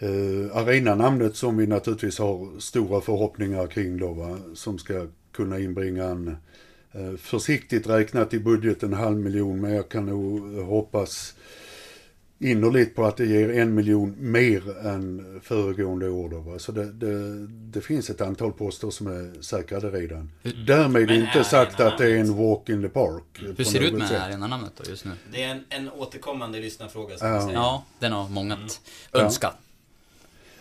eh, 0.00 0.56
arenanamnet 0.56 1.36
som 1.36 1.56
vi 1.56 1.66
naturligtvis 1.66 2.18
har 2.18 2.60
stora 2.60 3.00
förhoppningar 3.00 3.66
kring 3.66 3.98
då 3.98 4.12
va, 4.12 4.38
som 4.54 4.78
ska 4.78 5.06
kunna 5.32 5.58
inbringa 5.58 6.04
en 6.04 6.36
eh, 6.92 7.16
försiktigt 7.18 7.88
räknat 7.88 8.34
i 8.34 8.38
budgeten 8.38 8.92
halv 8.92 9.18
miljon. 9.18 9.60
Men 9.60 9.72
jag 9.72 9.88
kan 9.88 10.06
nog 10.06 10.54
hoppas 10.56 11.34
innerligt 12.40 12.94
på 12.94 13.04
att 13.04 13.16
det 13.16 13.26
ger 13.26 13.50
en 13.50 13.74
miljon 13.74 14.14
mer 14.18 14.86
än 14.86 15.40
föregående 15.42 16.08
år. 16.08 16.28
Då, 16.28 16.38
va? 16.38 16.58
Så 16.58 16.72
det, 16.72 16.92
det, 16.92 17.46
det, 17.46 17.80
finns 17.80 18.10
ett 18.10 18.20
antal 18.20 18.52
poster 18.52 18.90
som 18.90 19.06
är 19.06 19.42
säkrade 19.42 19.90
redan. 19.90 20.30
Mm. 20.42 20.66
Därmed 20.66 21.06
Men 21.06 21.20
inte 21.20 21.44
sagt 21.44 21.80
att 21.80 21.98
det 21.98 22.12
är 22.12 22.16
en 22.16 22.36
walk 22.36 22.68
in 22.68 22.82
the 22.82 22.88
park. 22.88 23.22
Hur 23.56 23.64
ser 23.64 23.80
det 23.80 23.86
ut 23.86 23.92
med 23.92 24.12
arenanamnet 24.12 24.72
då 24.76 24.90
just 24.90 25.04
nu? 25.04 25.10
Det 25.32 25.42
är 25.42 25.50
en, 25.50 25.64
en 25.68 25.90
återkommande 25.90 26.60
lyssnarfråga 26.60 27.16
som 27.16 27.28
ja. 27.28 27.40
säger. 27.40 27.54
Ja, 27.54 27.84
den 27.98 28.12
har 28.12 28.28
många 28.28 28.54
mm. 28.54 28.68
önskat. 29.12 29.56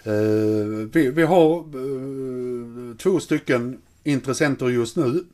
Ja. 0.03 0.11
Uh, 0.11 0.89
vi, 0.93 1.11
vi 1.11 1.23
har 1.23 1.75
uh, 1.75 2.95
två 2.97 3.19
stycken 3.19 3.81
intressenter 4.03 4.69
just 4.69 4.95
nu. 4.95 5.25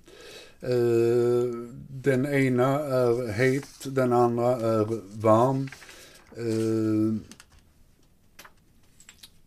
Uh, 0.69 1.69
den 1.89 2.25
ena 2.25 2.79
är 2.79 3.31
het, 3.31 3.95
den 3.95 4.13
andra 4.13 4.51
är 4.51 4.87
varm. 5.21 5.69
Uh, 6.39 7.15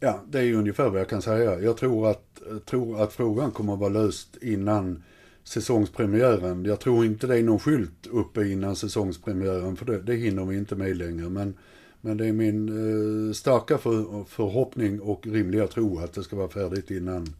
ja, 0.00 0.24
det 0.28 0.38
är 0.38 0.42
ju 0.42 0.54
ungefär 0.54 0.88
vad 0.88 1.00
jag 1.00 1.08
kan 1.08 1.22
säga. 1.22 1.60
Jag 1.60 1.76
tror 1.76 2.10
att, 2.10 2.42
tror 2.66 3.02
att 3.02 3.12
frågan 3.12 3.50
kommer 3.50 3.72
att 3.72 3.78
vara 3.78 3.90
löst 3.90 4.36
innan 4.42 5.02
säsongspremiären. 5.44 6.64
Jag 6.64 6.80
tror 6.80 7.04
inte 7.04 7.26
det 7.26 7.38
är 7.38 7.42
någon 7.42 7.58
skylt 7.58 8.06
uppe 8.06 8.48
innan 8.48 8.76
säsongspremiären 8.76 9.76
för 9.76 9.86
det, 9.86 10.02
det 10.02 10.14
hinner 10.14 10.44
vi 10.44 10.56
inte 10.56 10.76
med 10.76 10.96
längre. 10.96 11.28
Men, 11.28 11.54
men 12.00 12.16
det 12.16 12.26
är 12.26 12.32
min 12.32 12.68
uh, 12.68 13.32
starka 13.32 13.78
för, 13.78 14.24
förhoppning 14.24 15.00
och 15.00 15.26
rimliga 15.26 15.66
tro 15.66 15.98
att 15.98 16.12
det 16.12 16.22
ska 16.22 16.36
vara 16.36 16.48
färdigt 16.48 16.90
innan, 16.90 17.34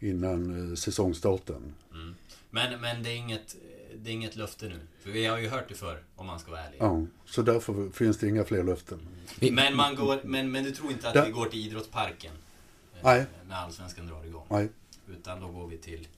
innan 0.00 0.50
uh, 0.50 0.74
säsongstarten. 0.74 1.74
Mm. 1.94 2.14
Men, 2.50 2.80
men 2.80 3.02
det 3.02 3.10
är 3.10 3.16
inget 3.16 3.56
det 3.96 4.10
är 4.10 4.14
inget 4.14 4.36
löfte 4.36 4.68
nu. 4.68 4.80
För 5.02 5.10
vi 5.10 5.26
har 5.26 5.38
ju 5.38 5.48
hört 5.48 5.68
det 5.68 5.74
förr, 5.74 6.02
om 6.16 6.26
man 6.26 6.38
ska 6.38 6.50
vara 6.50 6.60
ärlig. 6.60 6.78
Ja, 6.80 7.06
så 7.26 7.42
därför 7.42 7.90
finns 7.90 8.18
det 8.18 8.28
inga 8.28 8.44
fler 8.44 8.62
löften. 8.62 9.00
Men, 9.40 9.76
man 9.76 9.94
går, 9.94 10.20
men, 10.24 10.52
men 10.52 10.64
du 10.64 10.70
tror 10.70 10.90
inte 10.90 11.08
att 11.08 11.14
Där... 11.14 11.26
vi 11.26 11.30
går 11.30 11.46
till 11.46 11.66
idrottsparken? 11.66 12.32
Eh, 12.32 13.00
Nej. 13.02 13.26
När 13.48 13.56
Allsvenskan 13.56 14.06
drar 14.06 14.24
igång? 14.24 14.46
Nej. 14.48 14.68
Utan 15.08 15.40
då 15.40 15.48
går 15.48 15.66
vi 15.66 15.76
till? 15.76 16.08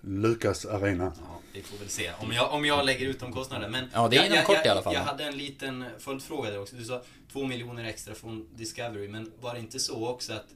Lukas 0.00 0.66
Arena. 0.66 1.12
Ja, 1.18 1.40
vi 1.52 1.62
får 1.62 1.78
väl 1.78 1.88
se. 1.88 2.10
Om 2.18 2.32
jag, 2.32 2.52
om 2.52 2.64
jag 2.64 2.86
lägger 2.86 3.06
ut 3.06 3.20
de 3.20 3.32
kostnaderna. 3.32 3.68
Men 3.68 3.90
ja, 3.92 4.08
det 4.08 4.16
är 4.16 4.26
inom 4.26 4.44
kort 4.44 4.66
i 4.66 4.68
alla 4.68 4.82
fall. 4.82 4.94
Jag 4.94 5.00
hade 5.00 5.24
en 5.24 5.36
liten 5.36 5.84
följdfråga 5.98 6.50
där 6.50 6.60
också. 6.60 6.76
Du 6.76 6.84
sa 6.84 7.02
två 7.32 7.46
miljoner 7.46 7.84
extra 7.84 8.14
från 8.14 8.48
Discovery. 8.54 9.08
Men 9.08 9.32
var 9.40 9.54
det 9.54 9.60
inte 9.60 9.80
så 9.80 10.08
också 10.08 10.32
att 10.32 10.46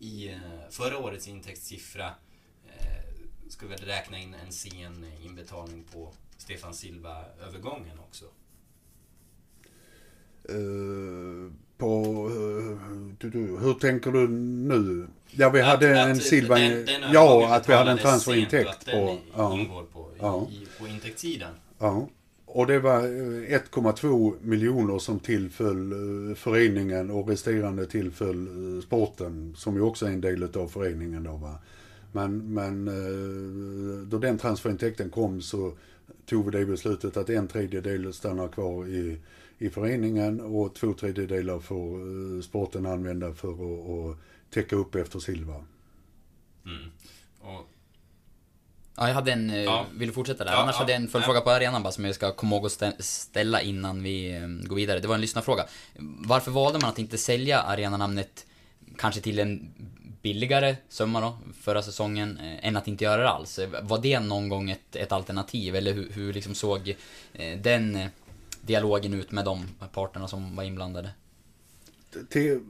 i 0.00 0.28
eh, 0.28 0.38
förra 0.70 0.98
årets 0.98 1.28
intäktssiffra 1.28 2.10
ska 3.48 3.66
väl 3.66 3.78
räkna 3.78 4.18
in 4.18 4.34
en 4.46 4.52
sen 4.52 5.06
inbetalning 5.24 5.84
på 5.92 6.12
Stefan 6.36 6.74
Silva-övergången 6.74 7.98
också. 7.98 8.24
Uh, 10.50 11.52
på, 11.78 12.28
uh, 12.28 12.78
du, 13.18 13.30
du, 13.30 13.58
hur 13.58 13.74
tänker 13.74 14.12
du 14.12 14.28
nu? 14.28 15.06
Ja, 15.30 15.50
vi 15.50 15.60
att, 15.60 15.66
hade 15.66 16.02
att 16.02 16.08
en 16.08 16.20
Silva... 16.20 16.54
Den, 16.54 16.86
den 16.86 17.02
ja, 17.12 17.54
att 17.54 17.68
vi 17.68 17.72
hade 17.72 17.90
en 17.90 17.98
transferintäkt 17.98 18.84
på... 18.84 19.18
Ja, 19.36 19.54
ingår 19.58 19.84
på, 19.92 20.10
ja. 20.18 20.48
i, 20.50 20.66
på 20.80 20.88
intäktssidan. 20.88 21.54
Ja. 21.78 22.08
Och 22.46 22.66
det 22.66 22.78
var 22.78 23.00
1,2 23.00 24.26
eh, 24.26 24.40
miljoner 24.40 24.98
som 24.98 25.18
tillföll 25.18 25.94
föreningen 26.36 27.10
och 27.10 27.28
resterande 27.28 27.86
tillföll 27.86 28.48
sporten, 28.82 29.54
som 29.56 29.74
ju 29.74 29.80
också 29.80 30.06
är 30.06 30.10
en 30.10 30.20
del 30.20 30.56
av 30.56 30.68
föreningen 30.68 31.24
då 31.24 31.36
va. 31.36 31.58
Men, 32.12 32.54
men 32.54 32.88
eh, 32.88 34.06
då 34.08 34.18
den 34.18 34.38
transferintäkten 34.38 35.10
kom 35.10 35.42
så 35.42 35.72
tog 36.26 36.44
vi 36.44 36.58
det 36.58 36.66
beslutet 36.66 37.16
att 37.16 37.30
en 37.30 37.48
tredjedel 37.48 38.14
stannar 38.14 38.48
kvar 38.48 38.86
i, 38.86 39.20
i 39.58 39.70
föreningen 39.70 40.40
och 40.40 40.74
två 40.74 40.92
tredjedelar 40.92 41.58
får 41.58 42.00
eh, 42.00 42.42
sporten 42.42 42.86
använda 42.86 43.34
för 43.34 43.52
att, 43.52 43.90
att 43.90 44.18
täcka 44.50 44.76
upp 44.76 44.94
efter 44.94 45.18
Silva. 45.18 45.64
Mm. 46.64 46.90
Och... 47.40 47.68
Ja, 48.98 49.08
jag 49.08 49.14
hade 49.14 49.32
en, 49.32 49.50
eh, 49.50 49.56
ja. 49.56 49.86
vill 49.94 50.08
du 50.08 50.14
fortsätta 50.14 50.44
där? 50.44 50.52
Ja, 50.52 50.62
Annars 50.62 50.74
ja, 50.74 50.78
hade 50.78 50.92
jag 50.92 51.02
en 51.02 51.08
följdfråga 51.08 51.40
på 51.40 51.50
arenan 51.50 51.82
bara 51.82 51.92
som 51.92 52.04
jag 52.04 52.14
ska 52.14 52.32
komma 52.32 52.56
ihåg 52.56 52.66
att 52.66 53.04
ställa 53.04 53.62
innan 53.62 54.02
vi 54.02 54.40
går 54.64 54.76
vidare. 54.76 55.00
Det 55.00 55.08
var 55.08 55.14
en 55.14 55.20
lyssnarfråga. 55.20 55.66
Varför 56.26 56.50
valde 56.50 56.78
man 56.78 56.90
att 56.90 56.98
inte 56.98 57.18
sälja 57.18 57.60
arenanamnet 57.60 58.46
kanske 58.96 59.20
till 59.20 59.38
en 59.38 59.72
billigare 60.26 60.76
summa 60.88 61.20
då, 61.20 61.38
förra 61.60 61.82
säsongen, 61.82 62.38
eh, 62.38 62.68
än 62.68 62.76
att 62.76 62.88
inte 62.88 63.04
göra 63.04 63.22
det 63.22 63.28
alls. 63.28 63.58
Eh, 63.58 63.68
var 63.82 63.98
det 64.02 64.20
någon 64.20 64.48
gång 64.48 64.70
ett, 64.70 64.96
ett 64.96 65.12
alternativ, 65.12 65.76
eller 65.76 65.92
hur, 65.92 66.08
hur 66.10 66.32
liksom 66.32 66.54
såg 66.54 66.96
eh, 67.32 67.58
den 67.58 67.96
eh, 67.96 68.08
dialogen 68.62 69.14
ut 69.14 69.32
med 69.32 69.44
de 69.44 69.64
parterna 69.92 70.28
som 70.28 70.56
var 70.56 70.64
inblandade? 70.64 71.10
Till, 72.28 72.60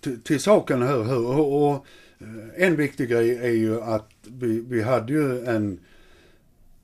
till, 0.00 0.22
till 0.22 0.40
saken 0.40 0.82
här, 0.82 1.26
och, 1.26 1.62
och 1.62 1.86
eh, 2.18 2.64
en 2.66 2.76
viktig 2.76 3.08
grej 3.08 3.36
är 3.36 3.56
ju 3.64 3.80
att 3.82 4.10
vi, 4.22 4.60
vi 4.60 4.82
hade 4.82 5.12
ju 5.12 5.44
en 5.44 5.80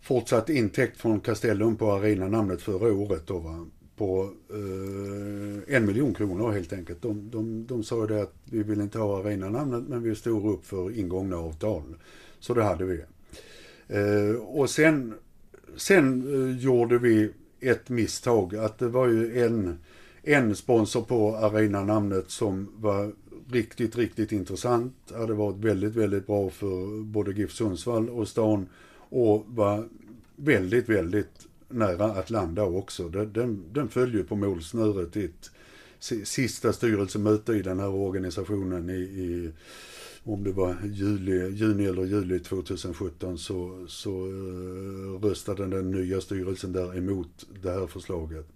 fortsatt 0.01 0.49
intäkt 0.49 1.01
från 1.01 1.21
Castellum 1.21 1.77
på 1.77 1.93
arenanamnet 1.93 2.63
förra 2.63 2.93
året 2.93 3.27
då 3.27 3.39
va 3.39 3.67
på 4.01 4.31
eh, 4.51 5.77
en 5.77 5.87
miljon 5.87 6.15
kronor 6.15 6.53
helt 6.53 6.73
enkelt. 6.73 7.03
De, 7.03 7.31
de, 7.31 7.67
de 7.67 7.85
sa 7.85 8.07
det 8.07 8.23
att 8.23 8.35
vi 8.45 8.63
vill 8.63 8.81
inte 8.81 8.99
ha 8.99 9.21
arenanamnet 9.21 9.85
men 9.89 10.03
vi 10.03 10.15
står 10.15 10.47
upp 10.47 10.67
för 10.67 10.99
ingångna 10.99 11.37
avtal. 11.37 11.83
Så 12.39 12.55
det 12.55 12.63
hade 12.63 12.85
vi. 12.85 13.01
Eh, 13.89 14.37
och 14.37 14.71
sen, 14.71 15.15
sen 15.77 16.07
eh, 16.35 16.57
gjorde 16.59 16.99
vi 16.99 17.31
ett 17.61 17.89
misstag. 17.89 18.57
Att 18.57 18.79
det 18.79 18.89
var 18.89 19.09
ju 19.09 19.43
en, 19.43 19.79
en 20.23 20.57
sponsor 20.57 21.03
på 21.03 21.37
arenanamnet 21.37 22.31
som 22.31 22.69
var 22.77 23.13
riktigt, 23.51 23.97
riktigt 23.97 24.33
intressant. 24.33 24.95
Hade 25.15 25.35
varit 25.35 25.65
väldigt, 25.65 25.95
väldigt 25.95 26.27
bra 26.27 26.51
för 26.51 27.03
både 27.03 27.33
GIF 27.33 27.53
Sundsvall 27.53 28.09
och 28.09 28.29
stan. 28.29 28.67
Och 28.97 29.45
var 29.49 29.89
väldigt, 30.37 30.89
väldigt 30.89 31.47
nära 31.71 32.05
att 32.05 32.31
landa 32.31 32.63
också. 32.63 33.09
Den, 33.09 33.33
den, 33.33 33.65
den 33.73 33.89
ju 34.13 34.25
på 34.25 34.37
målsnöret 34.37 35.17
i 35.17 35.25
ett 35.25 35.51
sista 36.25 36.73
styrelsemöte 36.73 37.53
i 37.53 37.63
den 37.63 37.81
här 37.81 37.95
organisationen 37.95 38.91
i, 38.91 39.01
i 39.03 39.53
om 40.25 40.45
det 40.45 40.53
var 40.53 40.77
juli, 40.85 41.49
juni 41.49 41.85
eller 41.85 42.05
juli 42.05 42.39
2017 42.39 43.39
så, 43.39 43.85
så 43.89 44.11
eh, 44.11 45.23
röstade 45.23 45.67
den 45.67 45.91
nya 45.91 46.21
styrelsen 46.21 46.73
där 46.73 46.99
emot 46.99 47.47
det 47.63 47.71
här 47.71 47.87
förslaget. 47.87 48.47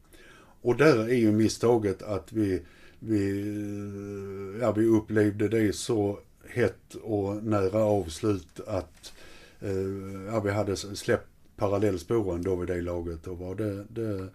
Och 0.63 0.77
där 0.77 0.99
är 0.99 1.17
ju 1.17 1.33
misstaget 1.33 2.03
att 2.03 2.33
vi, 2.33 2.63
vi, 2.99 3.41
eh, 3.41 4.61
ja, 4.61 4.73
vi 4.73 4.87
upplevde 4.87 5.49
det 5.49 5.77
så 5.77 6.19
hett 6.49 6.95
och 7.03 7.45
nära 7.45 7.79
avslut 7.79 8.61
att 8.67 9.13
eh, 9.61 10.27
ja, 10.27 10.41
vi 10.41 10.51
hade 10.51 10.77
släppt 10.77 11.34
parallellspåren 11.57 12.43
då 12.43 12.57
vid 12.57 12.69
det 12.69 12.81
laget. 12.81 13.27
Och 13.27 13.39
var 13.39 13.55
det, 13.55 13.85
det, 13.85 14.29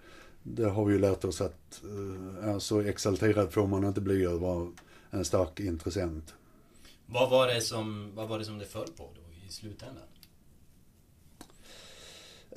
det 0.43 0.69
har 0.69 0.85
vi 0.85 0.93
ju 0.93 0.99
lärt 0.99 1.23
oss 1.23 1.41
att 1.41 1.81
eh, 2.43 2.57
så 2.57 2.81
exalterad 2.81 3.53
får 3.53 3.67
man 3.67 3.83
inte 3.83 4.01
bli 4.01 4.25
över 4.25 4.71
en 5.09 5.25
stark 5.25 5.59
intressent. 5.59 6.33
Vad 7.05 7.29
var 7.29 7.47
det 7.47 7.61
som, 7.61 8.15
vad 8.15 8.27
var 8.27 8.39
det, 8.39 8.45
som 8.45 8.57
det 8.57 8.65
föll 8.65 8.87
på 8.97 9.09
då 9.15 9.47
i 9.47 9.51
slutändan? 9.51 10.03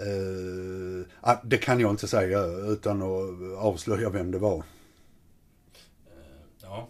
Uh, 0.01 1.05
det 1.45 1.59
kan 1.59 1.81
jag 1.81 1.91
inte 1.91 2.09
säga 2.09 2.45
utan 2.45 3.03
att 3.03 3.59
avslöja 3.59 4.11
vem 4.11 4.31
det 4.31 4.39
var. 4.39 4.57
Uh, 4.57 4.63
ja. 6.63 6.89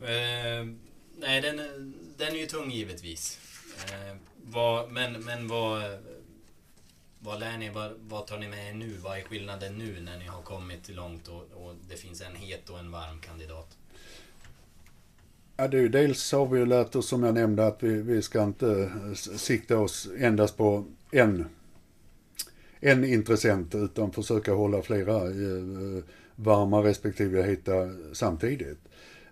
Eh, 0.00 0.66
nej, 1.18 1.40
den, 1.40 1.56
den 2.16 2.34
är 2.34 2.38
ju 2.38 2.46
tung 2.46 2.70
givetvis. 2.70 3.38
Eh, 3.92 4.16
vad, 4.42 4.90
men, 4.92 5.12
men 5.12 5.48
vad... 5.48 5.82
Vad 7.24 7.40
lär 7.40 7.58
ni? 7.58 7.70
Vad, 7.70 7.92
vad 8.08 8.26
tar 8.26 8.38
ni 8.38 8.48
med 8.48 8.68
er 8.68 8.74
nu? 8.74 8.96
Vad 9.02 9.18
är 9.18 9.22
skillnaden 9.22 9.78
nu 9.78 10.00
när 10.00 10.18
ni 10.18 10.24
har 10.24 10.42
kommit 10.42 10.88
långt 10.88 11.28
och, 11.28 11.64
och 11.64 11.74
det 11.88 11.96
finns 11.96 12.20
en 12.20 12.36
het 12.36 12.70
och 12.70 12.78
en 12.78 12.90
varm 12.90 13.20
kandidat? 13.20 13.76
Ja, 15.56 15.68
det 15.68 15.76
är 15.76 15.80
ju 15.80 15.88
dels 15.88 16.32
har 16.32 16.46
vi 16.46 16.58
ju 16.58 16.66
lärt 16.66 16.96
oss 16.96 17.08
som 17.08 17.22
jag 17.22 17.34
nämnde 17.34 17.66
att 17.66 17.82
vi, 17.82 18.02
vi 18.02 18.22
ska 18.22 18.42
inte 18.42 18.68
eh, 18.68 19.14
sikta 19.14 19.78
oss 19.78 20.08
endast 20.18 20.56
på 20.56 20.84
en, 21.10 21.46
en 22.80 23.04
intressent 23.04 23.74
utan 23.74 24.12
försöka 24.12 24.52
hålla 24.52 24.82
flera 24.82 25.16
eh, 25.16 26.04
varma 26.36 26.82
respektive 26.82 27.42
heta 27.42 27.72
samtidigt. 28.12 28.78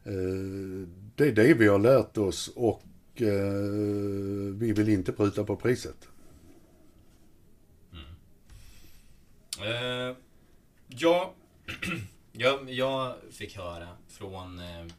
Eh, 0.04 0.88
det 1.16 1.24
är 1.24 1.32
det 1.32 1.54
vi 1.54 1.68
har 1.68 1.78
lärt 1.78 2.18
oss 2.18 2.52
och 2.56 2.82
eh, 3.14 3.52
vi 4.54 4.72
vill 4.72 4.88
inte 4.88 5.12
pruta 5.12 5.44
på 5.44 5.56
priset. 5.56 6.08
Uh, 9.60 10.16
ja, 10.88 11.34
jag, 12.32 12.70
jag 12.70 13.14
fick 13.32 13.56
höra 13.56 13.88
från 14.08 14.58
uh, 14.58 14.92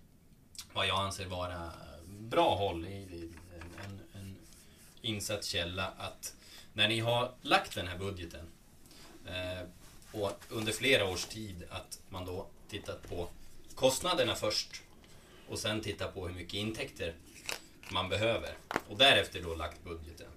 vad 0.74 0.88
jag 0.88 1.00
anser 1.00 1.26
vara 1.26 1.72
bra 2.08 2.56
håll 2.56 2.86
i, 2.86 2.96
i 2.96 3.34
en, 3.84 4.20
en 4.22 4.36
insatt 5.02 5.46
källa 5.46 5.88
att 5.98 6.36
när 6.74 6.88
ni 6.88 7.00
har 7.00 7.32
lagt 7.42 7.76
den 7.76 7.88
här 7.88 7.98
budgeten 7.98 8.46
uh, 9.26 9.68
och 10.12 10.32
under 10.50 10.72
flera 10.72 11.10
års 11.10 11.26
tid 11.26 11.64
att 11.70 12.00
man 12.10 12.26
då 12.26 12.48
tittat 12.70 13.10
på 13.10 13.28
kostnaderna 13.76 14.36
först 14.36 14.82
och 15.50 15.60
sen 15.60 15.82
tittat 15.82 16.14
på 16.14 16.28
hur 16.28 16.36
mycket 16.36 16.54
intäkter 16.54 17.16
man 17.92 18.10
behöver 18.10 18.58
och 18.90 18.98
därefter 18.98 19.42
då 19.42 19.56
lagt 19.56 19.84
budgeten. 19.84 20.28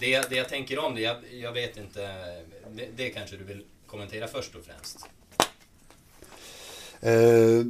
Det, 0.00 0.30
det 0.30 0.36
jag 0.36 0.48
tänker 0.48 0.78
om 0.78 0.94
det, 0.94 1.00
jag, 1.00 1.16
jag 1.40 1.52
vet 1.52 1.76
inte, 1.76 2.00
det, 2.76 2.88
det 2.96 3.10
kanske 3.10 3.36
du 3.36 3.44
vill 3.44 3.64
kommentera 3.86 4.26
först 4.26 4.54
och 4.54 4.64
främst? 4.64 5.06
Eh, 7.00 7.66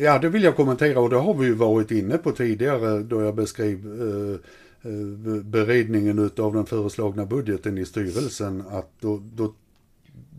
ja, 0.00 0.18
det 0.18 0.28
vill 0.28 0.42
jag 0.42 0.56
kommentera 0.56 1.00
och 1.00 1.10
det 1.10 1.16
har 1.16 1.34
vi 1.34 1.46
ju 1.46 1.54
varit 1.54 1.90
inne 1.90 2.18
på 2.18 2.32
tidigare 2.32 2.98
då 2.98 3.22
jag 3.22 3.34
beskrev 3.34 4.02
eh, 4.02 4.90
eh 4.90 5.42
beredningen 5.42 6.30
av 6.38 6.54
den 6.54 6.66
föreslagna 6.66 7.26
budgeten 7.26 7.78
i 7.78 7.86
styrelsen. 7.86 8.64
Att 8.70 8.90
då, 9.00 9.22
då, 9.34 9.54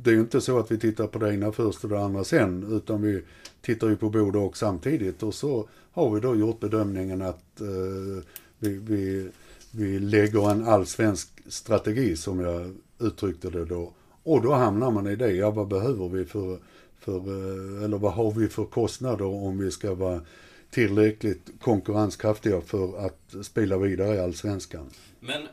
det 0.03 0.09
är 0.09 0.13
ju 0.13 0.19
inte 0.19 0.41
så 0.41 0.59
att 0.59 0.71
vi 0.71 0.79
tittar 0.79 1.07
på 1.07 1.19
det 1.19 1.33
ena 1.33 1.51
först 1.51 1.83
och 1.83 1.89
det 1.89 1.99
andra 1.99 2.23
sen, 2.23 2.77
utan 2.77 3.01
vi 3.01 3.23
tittar 3.61 3.89
ju 3.89 3.95
på 3.95 4.09
både 4.09 4.37
och 4.37 4.57
samtidigt. 4.57 5.23
Och 5.23 5.33
så 5.33 5.69
har 5.91 6.09
vi 6.15 6.19
då 6.19 6.35
gjort 6.35 6.59
bedömningen 6.59 7.21
att 7.21 7.61
eh, 7.61 8.23
vi, 8.59 8.77
vi 8.77 9.29
vi 9.77 9.99
lägger 9.99 10.51
en 10.51 10.65
allsvensk 10.65 11.29
strategi 11.47 12.15
som 12.15 12.39
jag 12.39 12.75
uttryckte 12.99 13.49
det 13.49 13.65
då. 13.65 13.93
Och 14.23 14.41
då 14.41 14.53
hamnar 14.53 14.91
man 14.91 15.07
i 15.07 15.15
det, 15.15 15.31
ja 15.31 15.51
vad 15.51 15.67
behöver 15.67 16.09
vi 16.09 16.25
för, 16.25 16.59
för 16.99 17.17
eh, 17.17 17.83
eller 17.83 17.97
vad 17.97 18.13
har 18.13 18.31
vi 18.31 18.47
för 18.47 18.65
kostnader 18.65 19.25
om 19.25 19.57
vi 19.57 19.71
ska 19.71 19.93
vara 19.93 20.21
tillräckligt 20.69 21.51
konkurrenskraftiga 21.61 22.61
för 22.61 23.05
att 23.05 23.45
spela 23.45 23.77
vidare 23.77 24.15
i 24.15 24.19
allsvenskan. 24.19 24.89
Men 25.19 25.47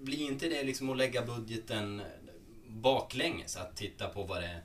blir 0.00 0.30
inte 0.30 0.48
det 0.48 0.62
liksom 0.62 0.90
att 0.90 0.96
lägga 0.96 1.22
budgeten 1.22 2.02
baklänges? 2.68 3.56
Att 3.56 3.76
titta 3.76 4.08
på 4.08 4.22
vad 4.22 4.42
det, 4.42 4.60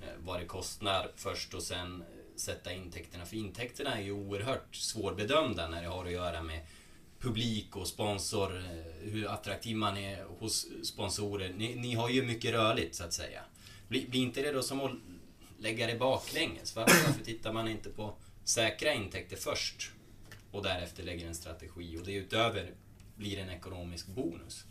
eh, 0.00 0.08
vad 0.24 0.40
det 0.40 0.46
kostar 0.46 1.10
först 1.16 1.54
och 1.54 1.62
sen 1.62 2.00
eh, 2.00 2.06
sätta 2.36 2.72
intäkterna. 2.72 3.24
För 3.24 3.36
intäkterna 3.36 3.98
är 3.98 4.02
ju 4.02 4.12
oerhört 4.12 4.76
svårbedömda 4.76 5.68
när 5.68 5.82
det 5.82 5.88
har 5.88 6.04
att 6.04 6.12
göra 6.12 6.42
med 6.42 6.60
publik 7.24 7.76
och 7.76 7.86
sponsor, 7.86 8.56
eh, 8.56 9.10
hur 9.10 9.26
attraktiv 9.26 9.76
man 9.76 9.96
är 9.96 10.24
hos 10.38 10.66
sponsorer. 10.82 11.54
Ni, 11.58 11.74
ni 11.74 11.94
har 11.94 12.10
ju 12.10 12.22
mycket 12.22 12.52
rörligt 12.52 12.94
så 12.94 13.04
att 13.04 13.12
säga. 13.12 13.40
Blir, 13.88 14.10
blir 14.10 14.20
inte 14.20 14.42
det 14.42 14.52
då 14.52 14.62
som 14.62 14.80
att 14.80 14.92
lägga 15.58 15.86
det 15.86 15.98
baklänges? 15.98 16.76
Varför, 16.76 17.06
varför 17.06 17.24
tittar 17.24 17.52
man 17.52 17.68
inte 17.68 17.90
på 17.90 18.14
säkra 18.44 18.92
intäkter 18.92 19.36
först 19.36 19.90
och 20.50 20.62
därefter 20.62 21.02
lägger 21.02 21.28
en 21.28 21.34
strategi 21.34 21.98
och 21.98 22.04
det 22.04 22.14
utöver 22.14 22.70
blir 23.16 23.38
en 23.38 23.50
ekonomisk 23.50 24.06
bonus? 24.06 24.64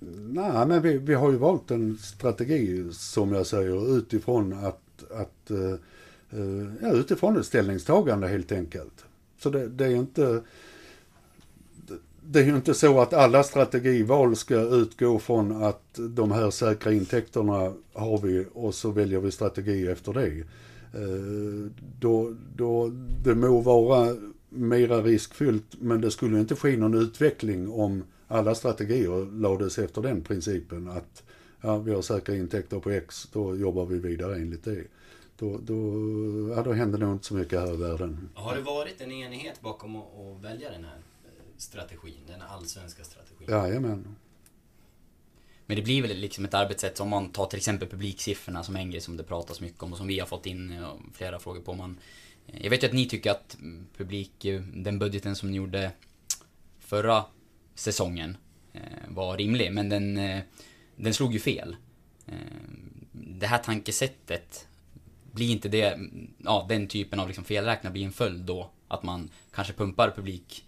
Nej, 0.00 0.66
men 0.66 0.82
vi, 0.82 0.98
vi 0.98 1.14
har 1.14 1.30
ju 1.30 1.36
valt 1.36 1.70
en 1.70 1.98
strategi 1.98 2.92
som 2.92 3.32
jag 3.32 3.46
säger 3.46 3.98
utifrån 3.98 4.52
att, 4.52 5.10
att 5.10 5.50
uh, 5.50 5.74
ja, 6.82 6.92
utifrån 6.92 7.36
ett 7.36 7.46
ställningstagande 7.46 8.28
helt 8.28 8.52
enkelt. 8.52 9.04
Så 9.38 9.50
det, 9.50 9.68
det 9.68 9.84
är 9.84 9.96
inte 9.96 10.42
det 12.32 12.40
är 12.40 12.44
ju 12.44 12.56
inte 12.56 12.74
så 12.74 13.00
att 13.00 13.12
alla 13.12 13.42
strategival 13.42 14.36
ska 14.36 14.60
utgå 14.60 15.18
från 15.18 15.62
att 15.62 15.82
de 15.94 16.32
här 16.32 16.50
säkra 16.50 16.92
intäkterna 16.92 17.74
har 17.92 18.18
vi 18.18 18.46
och 18.52 18.74
så 18.74 18.90
väljer 18.90 19.20
vi 19.20 19.30
strategi 19.30 19.86
efter 19.86 20.12
det. 20.12 20.38
Eh, 20.94 21.70
då, 22.00 22.36
då, 22.56 22.90
det 23.24 23.34
må 23.34 23.60
vara 23.60 24.16
mera 24.48 25.02
riskfyllt 25.02 25.74
men 25.80 26.00
det 26.00 26.10
skulle 26.10 26.40
inte 26.40 26.56
ske 26.56 26.76
någon 26.76 26.94
utveckling 26.94 27.70
om 27.70 28.04
alla 28.28 28.54
strategier 28.54 29.40
lades 29.40 29.78
efter 29.78 30.02
den 30.02 30.22
principen 30.22 30.88
att 30.88 31.22
ja, 31.60 31.78
vi 31.78 31.94
har 31.94 32.02
säkra 32.02 32.36
intäkter 32.36 32.80
på 32.80 32.90
X, 32.90 33.28
då 33.32 33.56
jobbar 33.56 33.86
vi 33.86 33.98
vidare 33.98 34.34
enligt 34.34 34.64
det. 34.64 34.84
Då, 35.38 35.58
då, 35.62 35.74
ja, 36.56 36.62
då 36.62 36.72
händer 36.72 36.98
nog 36.98 37.12
inte 37.12 37.26
så 37.26 37.34
mycket 37.34 37.60
här 37.60 37.74
i 37.74 37.76
världen. 37.76 38.28
Har 38.34 38.56
det 38.56 38.62
varit 38.62 39.00
en 39.00 39.12
enighet 39.12 39.60
bakom 39.60 39.96
att, 39.96 40.02
att 40.02 40.44
välja 40.44 40.70
den 40.70 40.84
här 40.84 40.98
strategin, 41.60 42.20
den 42.26 42.42
allsvenska 42.42 43.04
strategin. 43.04 43.48
Jajamän. 43.48 44.16
Men 45.66 45.76
det 45.76 45.82
blir 45.82 46.02
väl 46.02 46.16
liksom 46.16 46.44
ett 46.44 46.54
arbetssätt 46.54 47.00
om 47.00 47.08
man 47.08 47.32
tar 47.32 47.46
till 47.46 47.56
exempel 47.56 47.88
publiksiffrorna 47.88 48.62
som 48.62 48.76
en 48.76 48.90
grej 48.90 49.00
som 49.00 49.16
det 49.16 49.24
pratas 49.24 49.60
mycket 49.60 49.82
om 49.82 49.92
och 49.92 49.98
som 49.98 50.06
vi 50.06 50.18
har 50.18 50.26
fått 50.26 50.46
in 50.46 50.72
eh, 50.72 50.94
flera 51.12 51.38
frågor 51.38 51.60
på. 51.60 51.74
Man, 51.74 51.98
eh, 52.46 52.62
jag 52.62 52.70
vet 52.70 52.82
ju 52.82 52.86
att 52.86 52.92
ni 52.92 53.06
tycker 53.06 53.30
att 53.30 53.56
publik, 53.96 54.44
eh, 54.44 54.60
den 54.60 54.98
budgeten 54.98 55.36
som 55.36 55.50
ni 55.50 55.56
gjorde 55.56 55.92
förra 56.78 57.24
säsongen 57.74 58.36
var 59.08 59.36
rimlig, 59.36 59.72
men 59.72 59.88
den, 59.88 60.20
den 60.96 61.14
slog 61.14 61.32
ju 61.32 61.38
fel. 61.38 61.76
Det 63.12 63.46
här 63.46 63.58
tankesättet, 63.58 64.68
blir 65.32 65.50
inte 65.50 65.68
det, 65.68 65.98
ja 66.38 66.66
den 66.68 66.86
typen 66.86 67.20
av 67.20 67.28
liksom 67.28 67.44
felräknad 67.44 67.92
blir 67.92 68.04
en 68.04 68.12
följd 68.12 68.44
då? 68.44 68.70
Att 68.88 69.02
man 69.02 69.30
kanske 69.52 69.72
pumpar 69.72 70.10
publik 70.10 70.64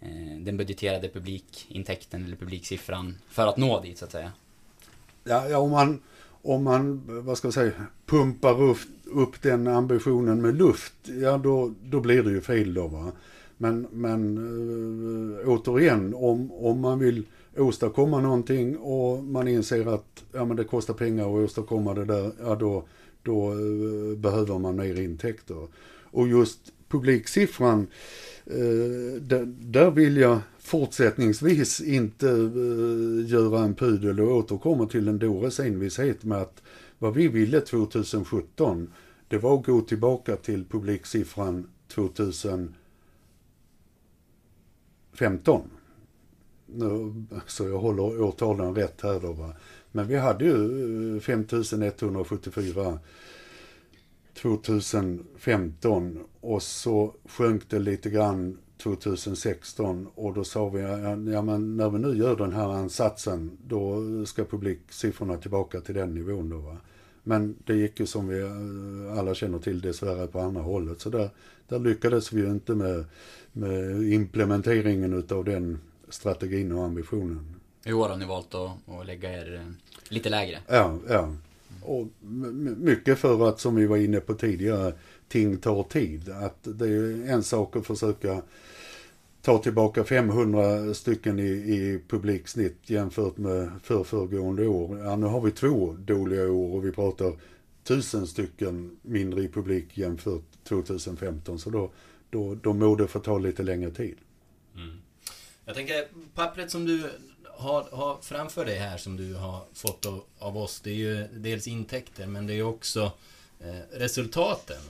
Eh, 0.00 0.40
den 0.40 0.56
budgeterade 0.56 1.08
publikintäkten 1.08 2.24
eller 2.24 2.36
publiksiffran 2.36 3.16
för 3.28 3.46
att 3.46 3.56
nå 3.56 3.80
dit 3.80 3.98
så 3.98 4.04
att 4.04 4.12
säga. 4.12 4.32
Ja, 5.24 5.48
ja 5.48 5.58
om 5.58 5.70
man, 5.70 6.00
om 6.42 6.64
man, 6.64 7.02
vad 7.06 7.38
ska 7.38 7.46
jag 7.46 7.54
säga, 7.54 7.72
pumpar 8.06 8.62
upp, 8.62 8.78
upp 9.04 9.42
den 9.42 9.66
ambitionen 9.66 10.42
med 10.42 10.54
luft, 10.54 10.94
ja 11.22 11.38
då, 11.38 11.74
då 11.84 12.00
blir 12.00 12.22
det 12.22 12.30
ju 12.30 12.40
fel 12.40 12.74
då 12.74 12.86
va. 12.86 13.12
Men, 13.56 13.86
men 13.90 14.36
äh, 15.40 15.48
återigen, 15.48 16.14
om, 16.14 16.52
om 16.52 16.80
man 16.80 16.98
vill 16.98 17.24
åstadkomma 17.56 18.20
någonting 18.20 18.76
och 18.76 19.24
man 19.24 19.48
inser 19.48 19.94
att 19.94 20.24
ja, 20.32 20.44
men 20.44 20.56
det 20.56 20.64
kostar 20.64 20.94
pengar 20.94 21.24
att 21.24 21.44
åstadkomma 21.44 21.94
det 21.94 22.04
där, 22.04 22.32
ja 22.40 22.54
då, 22.54 22.84
då 23.22 23.52
äh, 23.52 24.18
behöver 24.18 24.58
man 24.58 24.76
mer 24.76 25.00
intäkter. 25.00 25.66
Och 26.12 26.28
just 26.28 26.72
publiksiffran, 26.90 27.86
Eh, 28.50 29.20
där, 29.20 29.90
vill 29.90 30.16
jag 30.16 30.40
fortsättningsvis 30.58 31.80
inte 31.80 32.28
eh, 32.28 33.30
göra 33.30 33.64
en 33.64 33.74
pudel 33.74 34.20
och 34.20 34.36
återkomma 34.36 34.86
till 34.86 35.08
en 35.08 35.18
dåres 35.18 35.60
envishet 35.60 36.24
med 36.24 36.38
att 36.38 36.62
vad 36.98 37.14
vi 37.14 37.28
ville 37.28 37.60
2017 37.60 38.92
det 39.28 39.38
var 39.38 39.58
att 39.58 39.66
gå 39.66 39.80
tillbaka 39.80 40.36
till 40.36 40.64
publiksiffran 40.64 41.70
2015. 41.94 42.72
Så 47.46 47.68
jag 47.68 47.78
håller 47.78 48.22
årtalen 48.22 48.74
rätt 48.74 49.00
här 49.02 49.20
då 49.20 49.32
va. 49.32 49.52
Men 49.92 50.08
vi 50.08 50.16
hade 50.16 50.44
ju 50.44 51.16
eh, 51.16 51.20
5174 51.20 52.98
2015 54.34 56.18
och 56.40 56.62
så 56.62 57.14
sjönk 57.24 57.70
det 57.70 57.78
lite 57.78 58.10
grann 58.10 58.58
2016 58.82 60.08
och 60.14 60.34
då 60.34 60.44
sa 60.44 60.68
vi, 60.68 60.80
ja 61.32 61.42
men 61.42 61.76
när 61.76 61.90
vi 61.90 61.98
nu 61.98 62.16
gör 62.16 62.36
den 62.36 62.52
här 62.52 62.68
ansatsen 62.68 63.58
då 63.66 64.02
ska 64.26 64.44
publiksiffrorna 64.44 65.36
tillbaka 65.36 65.80
till 65.80 65.94
den 65.94 66.14
nivån 66.14 66.50
då 66.50 66.58
va. 66.58 66.76
Men 67.22 67.56
det 67.64 67.74
gick 67.74 68.00
ju 68.00 68.06
som 68.06 68.28
vi 68.28 68.40
eh, 68.40 69.18
alla 69.18 69.34
känner 69.34 69.58
till 69.58 69.80
dessvärre 69.80 70.26
på 70.26 70.40
andra 70.40 70.62
hållet. 70.62 71.00
Så 71.00 71.10
där, 71.10 71.30
där 71.68 71.78
lyckades 71.78 72.32
vi 72.32 72.40
ju 72.40 72.50
inte 72.50 72.74
med, 72.74 73.04
med 73.52 74.02
implementeringen 74.12 75.14
utav 75.14 75.44
den 75.44 75.78
strategin 76.08 76.72
och 76.72 76.84
ambitionen. 76.84 77.54
I 77.84 77.92
år 77.92 78.08
har 78.08 78.16
ni 78.16 78.24
valt 78.24 78.54
att, 78.54 78.70
att 78.88 79.06
lägga 79.06 79.32
er 79.32 79.54
eh, 79.54 79.72
lite 80.08 80.28
lägre. 80.28 80.58
Ja, 80.68 80.98
ja. 81.08 81.34
Och 81.82 82.08
mycket 82.76 83.18
för 83.18 83.48
att, 83.48 83.60
som 83.60 83.74
vi 83.74 83.86
var 83.86 83.96
inne 83.96 84.20
på 84.20 84.34
tidigare, 84.34 84.94
ting 85.28 85.56
tar 85.56 85.82
tid. 85.82 86.28
Att 86.28 86.58
det 86.62 86.88
är 86.88 87.30
en 87.30 87.42
sak 87.42 87.76
att 87.76 87.86
försöka 87.86 88.42
ta 89.42 89.58
tillbaka 89.58 90.04
500 90.04 90.94
stycken 90.94 91.38
i, 91.38 91.50
i 91.50 92.00
publiksnitt 92.08 92.90
jämfört 92.90 93.36
med 93.36 93.70
för 93.82 94.04
föregående 94.04 94.66
år. 94.66 94.98
Ja, 94.98 95.16
nu 95.16 95.26
har 95.26 95.40
vi 95.40 95.50
två 95.50 95.96
dåliga 95.98 96.52
år 96.52 96.76
och 96.76 96.84
vi 96.84 96.92
pratar 96.92 97.32
tusen 97.84 98.26
stycken 98.26 98.96
mindre 99.02 99.42
i 99.42 99.48
publik 99.48 99.98
jämfört 99.98 100.64
2015. 100.64 101.58
Så 101.58 101.70
då, 101.70 101.90
då, 102.30 102.54
då 102.54 102.72
må 102.72 102.96
det 102.96 103.06
få 103.06 103.18
ta 103.18 103.38
lite 103.38 103.62
längre 103.62 103.90
tid. 103.90 104.16
Mm. 104.74 104.96
Jag 105.64 105.74
tänker, 105.74 105.94
pappret 106.34 106.70
som 106.70 106.84
du 106.84 107.10
har, 107.60 107.82
har 107.82 108.18
framför 108.22 108.64
dig 108.64 108.78
här 108.78 108.98
som 108.98 109.16
du 109.16 109.34
har 109.34 109.64
fått 109.74 110.06
av, 110.06 110.24
av 110.38 110.58
oss, 110.58 110.80
det 110.80 110.90
är 110.90 110.94
ju 110.94 111.28
dels 111.32 111.66
intäkter 111.66 112.26
men 112.26 112.46
det 112.46 112.54
är 112.54 112.62
också 112.62 113.12
eh, 113.60 113.98
resultaten. 113.98 114.82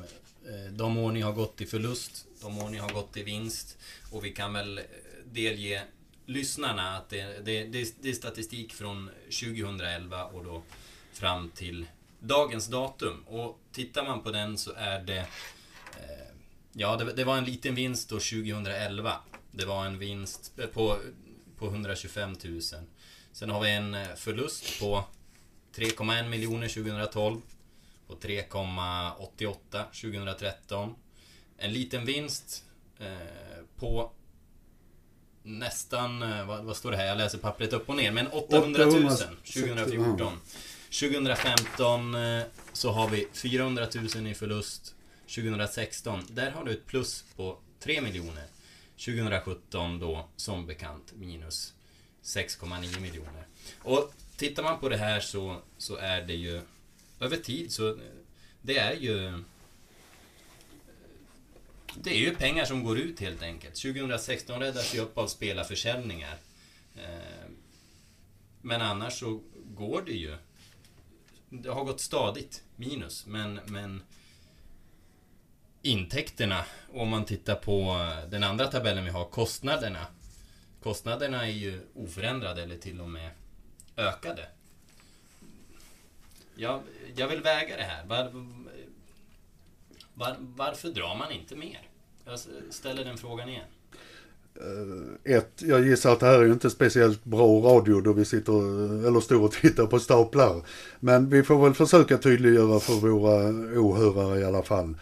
Eh, 0.47 0.73
de 0.73 0.99
år 0.99 1.13
ni 1.13 1.21
har 1.21 1.33
gått 1.33 1.61
i 1.61 1.67
förlust, 1.67 2.27
de 2.41 2.59
år 2.59 2.69
ni 2.69 2.79
har 2.79 2.91
gått 2.91 3.17
i 3.17 3.23
vinst. 3.23 3.79
Och 4.13 4.25
vi 4.25 4.31
kan 4.31 4.53
väl 4.53 4.79
eh, 4.79 4.85
delge 5.33 5.83
lyssnarna 6.27 6.97
att 6.97 7.09
det, 7.09 7.45
det, 7.45 7.65
det, 7.65 7.95
det 8.01 8.09
är 8.09 8.13
statistik 8.13 8.73
från 8.73 9.11
2011 9.25 10.25
och 10.25 10.45
då 10.45 10.63
fram 11.13 11.51
till 11.51 11.87
dagens 12.21 12.67
datum. 12.67 13.25
Och 13.27 13.59
tittar 13.73 14.05
man 14.05 14.23
på 14.23 14.31
den 14.31 14.59
så 14.59 14.73
är 14.77 15.01
det... 15.01 15.19
Eh, 15.19 16.29
ja, 16.73 16.97
det, 16.97 17.13
det, 17.13 17.25
var 17.25 17.39
en 17.39 17.45
liten 17.45 17.75
vinst 17.75 18.09
då 18.09 18.15
2011. 18.15 19.13
Det 19.51 19.65
var 19.65 19.87
en 19.87 19.99
vinst 19.99 20.53
eh, 20.59 20.67
på, 20.67 20.99
på 21.61 21.67
125 21.67 22.37
000. 22.45 22.61
Sen 23.33 23.51
har 23.51 23.61
vi 23.61 23.71
en 23.71 23.95
eh, 23.95 24.15
förlust 24.17 24.81
på 24.81 25.05
3,1 25.75 26.29
miljoner 26.29 26.69
2012. 26.69 27.41
På 28.07 28.15
3,88 28.15 29.85
2013. 29.85 30.95
En 31.59 31.73
liten 31.73 32.05
vinst 32.05 32.65
eh, 32.99 33.07
på 33.77 34.11
nästan, 35.43 36.23
eh, 36.23 36.47
vad, 36.47 36.65
vad, 36.65 36.77
står 36.77 36.91
det 36.91 36.97
här? 36.97 37.07
Jag 37.07 37.19
läser 37.19 37.39
pappret 37.39 37.73
upp 37.73 37.89
och 37.89 37.97
ner. 37.97 38.13
Men 38.13 38.27
800 38.27 38.87
000 38.87 39.11
2014. 39.11 40.41
2015 41.01 42.17
så 42.73 42.91
har 42.91 43.09
vi 43.09 43.29
400 43.33 43.87
000 44.15 44.27
i 44.27 44.35
förlust. 44.35 44.95
2016, 45.35 46.27
där 46.31 46.51
har 46.51 46.65
du 46.65 46.73
ett 46.73 46.87
plus 46.87 47.25
på 47.37 47.59
3 47.81 48.01
miljoner. 48.01 48.45
2017 49.05 49.99
då, 49.99 50.29
som 50.37 50.67
bekant, 50.67 51.13
minus 51.13 51.75
6,9 52.23 53.01
miljoner. 53.01 53.47
Och 53.79 54.13
tittar 54.37 54.63
man 54.63 54.81
på 54.81 54.89
det 54.89 54.97
här 54.97 55.21
så, 55.21 55.63
så 55.79 55.97
är 55.97 56.23
det 56.23 56.35
ju 56.35 56.61
över 57.21 57.37
tid 57.37 57.73
så 57.73 57.99
det 58.63 58.79
är 58.79 58.95
ju 58.95 59.43
det 61.95 62.11
är 62.11 62.19
ju 62.19 62.37
pengar 62.37 62.65
som 62.65 62.85
går 62.85 62.99
ut 62.99 63.21
helt 63.21 63.43
enkelt. 63.43 63.75
2016 63.75 64.61
räddas 64.61 64.95
ju 64.95 64.99
upp 64.99 65.19
av 65.19 65.27
spelarförsäljningar. 65.27 66.39
Eh, 66.97 67.51
men 68.63 68.81
annars 68.81 69.19
så 69.19 69.41
går 69.55 70.03
det 70.03 70.13
ju. 70.13 70.37
Det 71.49 71.69
har 71.69 71.85
gått 71.85 72.01
stadigt 72.01 72.63
minus, 72.77 73.27
men, 73.27 73.61
men 73.67 74.03
intäkterna, 75.83 76.65
om 76.93 77.09
man 77.09 77.25
tittar 77.25 77.55
på 77.55 78.07
den 78.31 78.45
andra 78.45 78.67
tabellen 78.67 79.05
vi 79.05 79.11
har, 79.11 79.25
kostnaderna. 79.25 80.07
Kostnaderna 80.83 81.47
är 81.47 81.51
ju 81.51 81.81
oförändrade 81.95 82.63
eller 82.63 82.77
till 82.77 83.01
och 83.01 83.11
med 83.11 83.31
ökade. 83.97 84.47
Jag, 86.55 86.81
jag 87.17 87.29
vill 87.29 87.41
väga 87.41 87.77
det 87.77 87.83
här. 87.83 88.05
Var, 88.07 88.31
var, 90.15 90.37
varför 90.39 90.89
drar 90.89 91.17
man 91.17 91.33
inte 91.33 91.57
mer? 91.57 91.89
Jag 92.25 92.39
ställer 92.71 93.05
den 93.05 93.19
frågan 93.19 93.49
igen. 93.49 93.65
Eh, 94.55 95.37
ett, 95.37 95.63
jag 95.63 95.87
gissar 95.87 96.13
att 96.13 96.21
det 96.21 96.27
här 96.27 96.39
är 96.39 96.45
ju 96.45 96.53
inte 96.53 96.71
speciellt 96.71 97.25
bra 97.25 97.61
radio 97.61 98.01
då 98.01 98.13
vi 98.13 98.25
sitter, 98.25 98.53
eller 99.09 99.21
står 99.21 99.43
och 99.43 99.53
tittar 99.53 99.87
på 99.87 99.99
staplar. 99.99 100.63
Men 101.01 101.31
vi 101.31 101.43
får 101.43 101.65
väl 101.65 101.75
försöka 101.75 102.19
tydliggöra 102.19 102.81
för 102.81 102.93
våra 102.93 103.81
åhörare 103.81 104.41
i 104.41 104.45
alla 104.45 104.63
fall. 104.63 104.95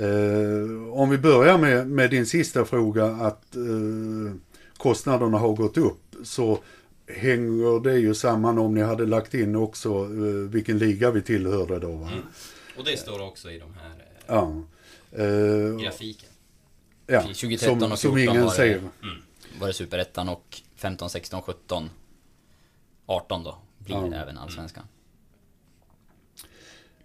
Uh, 0.00 0.92
om 0.92 1.10
vi 1.10 1.18
börjar 1.18 1.58
med, 1.58 1.88
med 1.90 2.10
din 2.10 2.26
sista 2.26 2.64
fråga 2.64 3.04
att 3.04 3.56
uh, 3.56 4.32
kostnaderna 4.76 5.38
har 5.38 5.52
gått 5.52 5.76
upp 5.76 6.16
så 6.24 6.58
hänger 7.06 7.84
det 7.84 7.98
ju 7.98 8.14
samman 8.14 8.58
om 8.58 8.74
ni 8.74 8.82
hade 8.82 9.06
lagt 9.06 9.34
in 9.34 9.56
också 9.56 10.04
vilken 10.50 10.78
liga 10.78 11.10
vi 11.10 11.22
tillhörde 11.22 11.78
då. 11.78 11.92
Va? 11.92 12.08
Mm. 12.08 12.22
Och 12.78 12.84
det 12.84 12.96
står 12.96 13.22
också 13.22 13.50
i 13.50 13.58
de 13.58 13.74
här 13.74 14.04
ja. 14.26 14.62
grafiken. 15.82 16.28
Ja, 17.06 17.22
2013 17.22 17.80
som, 17.80 17.92
och 17.92 17.98
2014 17.98 18.18
ingen 18.18 18.46
var, 18.46 18.56
det, 18.56 18.74
mm, 18.74 19.22
var 19.60 19.66
det 19.66 19.72
Superettan 19.72 20.28
och 20.28 20.62
15, 20.76 21.10
16, 21.10 21.42
17, 21.42 21.90
18 23.06 23.44
då 23.44 23.58
blir 23.78 23.96
ja. 23.96 24.02
det 24.02 24.16
även 24.16 24.38
Allsvenskan. 24.38 24.84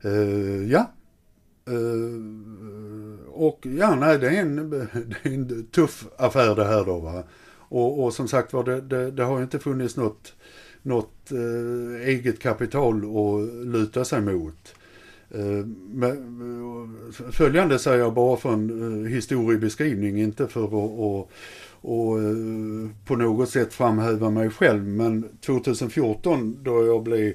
Uh, 0.05 0.71
ja. 0.71 0.91
Eh, 1.67 3.29
och 3.29 3.65
ja, 3.77 3.95
nej, 3.95 4.19
det 4.19 4.29
är, 4.29 4.41
en, 4.41 4.69
det 4.69 5.29
är 5.29 5.33
en 5.33 5.65
tuff 5.71 6.05
affär 6.17 6.55
det 6.55 6.65
här 6.65 6.85
då 6.85 6.99
va. 6.99 7.23
Och, 7.69 8.03
och 8.03 8.13
som 8.13 8.27
sagt 8.27 8.53
var, 8.53 8.63
det, 8.63 8.81
det, 8.81 9.11
det, 9.11 9.23
har 9.23 9.37
ju 9.37 9.43
inte 9.43 9.59
funnits 9.59 9.97
något, 9.97 10.33
något 10.81 11.31
eh, 11.31 12.07
eget 12.07 12.39
kapital 12.39 12.95
att 12.95 13.65
luta 13.65 14.05
sig 14.05 14.21
mot. 14.21 14.75
Eh, 15.31 15.57
eh, 16.09 16.15
följande 17.31 17.79
säger 17.79 17.99
jag 17.99 18.13
bara 18.13 18.37
för 18.37 18.53
en 18.53 19.05
eh, 19.05 19.11
historiebeskrivning, 19.11 20.21
inte 20.21 20.47
för 20.47 20.65
att 20.65 20.73
och, 20.73 21.31
och, 21.81 22.19
eh, 22.19 22.89
på 23.05 23.15
något 23.15 23.49
sätt 23.49 23.73
framhäva 23.73 24.29
mig 24.29 24.49
själv. 24.49 24.83
Men 24.83 25.29
2014 25.45 26.57
då 26.63 26.85
jag 26.85 27.03
blev 27.03 27.33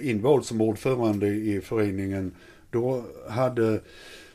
invald 0.00 0.44
som 0.44 0.60
ordförande 0.60 1.26
i 1.26 1.60
föreningen, 1.60 2.32
då 2.74 3.04
hade, 3.28 3.80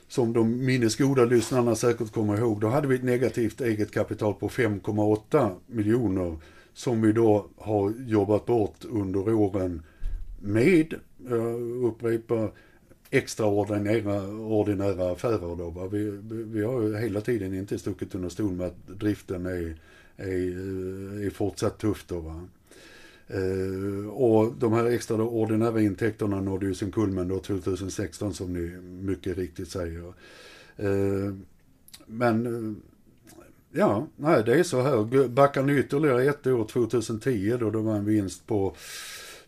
som 0.08 0.34
de 0.34 0.66
minnesgoda 0.66 1.26
lyssnarna 1.26 1.76
säkert 1.76 2.12
kommer 2.12 2.38
ihåg, 2.38 2.62
då 2.62 2.68
hade 2.68 2.88
vi 2.88 2.96
ett 2.96 3.04
negativt 3.04 3.62
eget 3.62 3.92
kapital 3.92 4.34
på 4.34 4.50
5,8 4.50 5.52
miljoner 5.68 6.38
som 6.74 7.02
vi 7.02 7.12
då 7.12 7.50
har 7.58 7.94
jobbat 8.08 8.46
bort 8.46 8.86
under 8.90 9.34
åren 9.34 9.82
med 10.42 10.94
eh, 10.94 11.36
jag 11.36 11.84
upprepar, 11.84 12.52
extraordinära 13.10 14.28
ordinära 14.38 15.12
affärer 15.12 15.56
då. 15.56 15.70
Va? 15.70 15.88
Vi, 15.88 16.20
vi 16.30 16.64
har 16.64 16.82
ju 16.82 16.98
hela 16.98 17.22
tiden 17.22 17.54
inte 17.54 17.80
stuckit 17.80 18.16
under 18.16 18.30
stol 18.30 18.52
med 18.52 18.68
att 18.68 18.88
driften 18.88 19.46
är, 19.46 19.76
är, 20.18 20.28
eh, 20.28 21.26
är 21.26 21.30
fortsatt 21.30 21.78
tuff 21.78 22.06
då. 22.08 22.20
Va? 22.20 22.48
Uh, 23.36 24.08
och 24.08 24.54
de 24.58 24.74
här 24.74 24.86
extraordinära 24.86 25.82
intäkterna 25.82 26.42
nådde 26.42 26.66
ju 26.66 26.74
sin 26.74 26.92
kulmen 26.92 27.28
då 27.28 27.40
2016 27.40 28.34
som 28.34 28.54
ni 28.54 28.78
mycket 29.12 29.38
riktigt 29.38 29.72
säger. 29.72 30.14
Uh, 30.84 31.36
men 32.06 32.48
uh, 32.48 32.76
ja, 33.72 34.08
nej 34.16 34.44
det 34.46 34.60
är 34.60 34.64
så 34.64 34.82
här. 34.82 35.28
Backar 35.28 35.64
ni 35.64 35.80
ytterligare 35.80 36.24
ett 36.24 36.48
år, 36.48 36.66
2010 36.66 37.58
då 37.60 37.70
det 37.70 37.78
var 37.78 37.96
en 37.96 38.06
vinst 38.06 38.48
på 38.48 38.76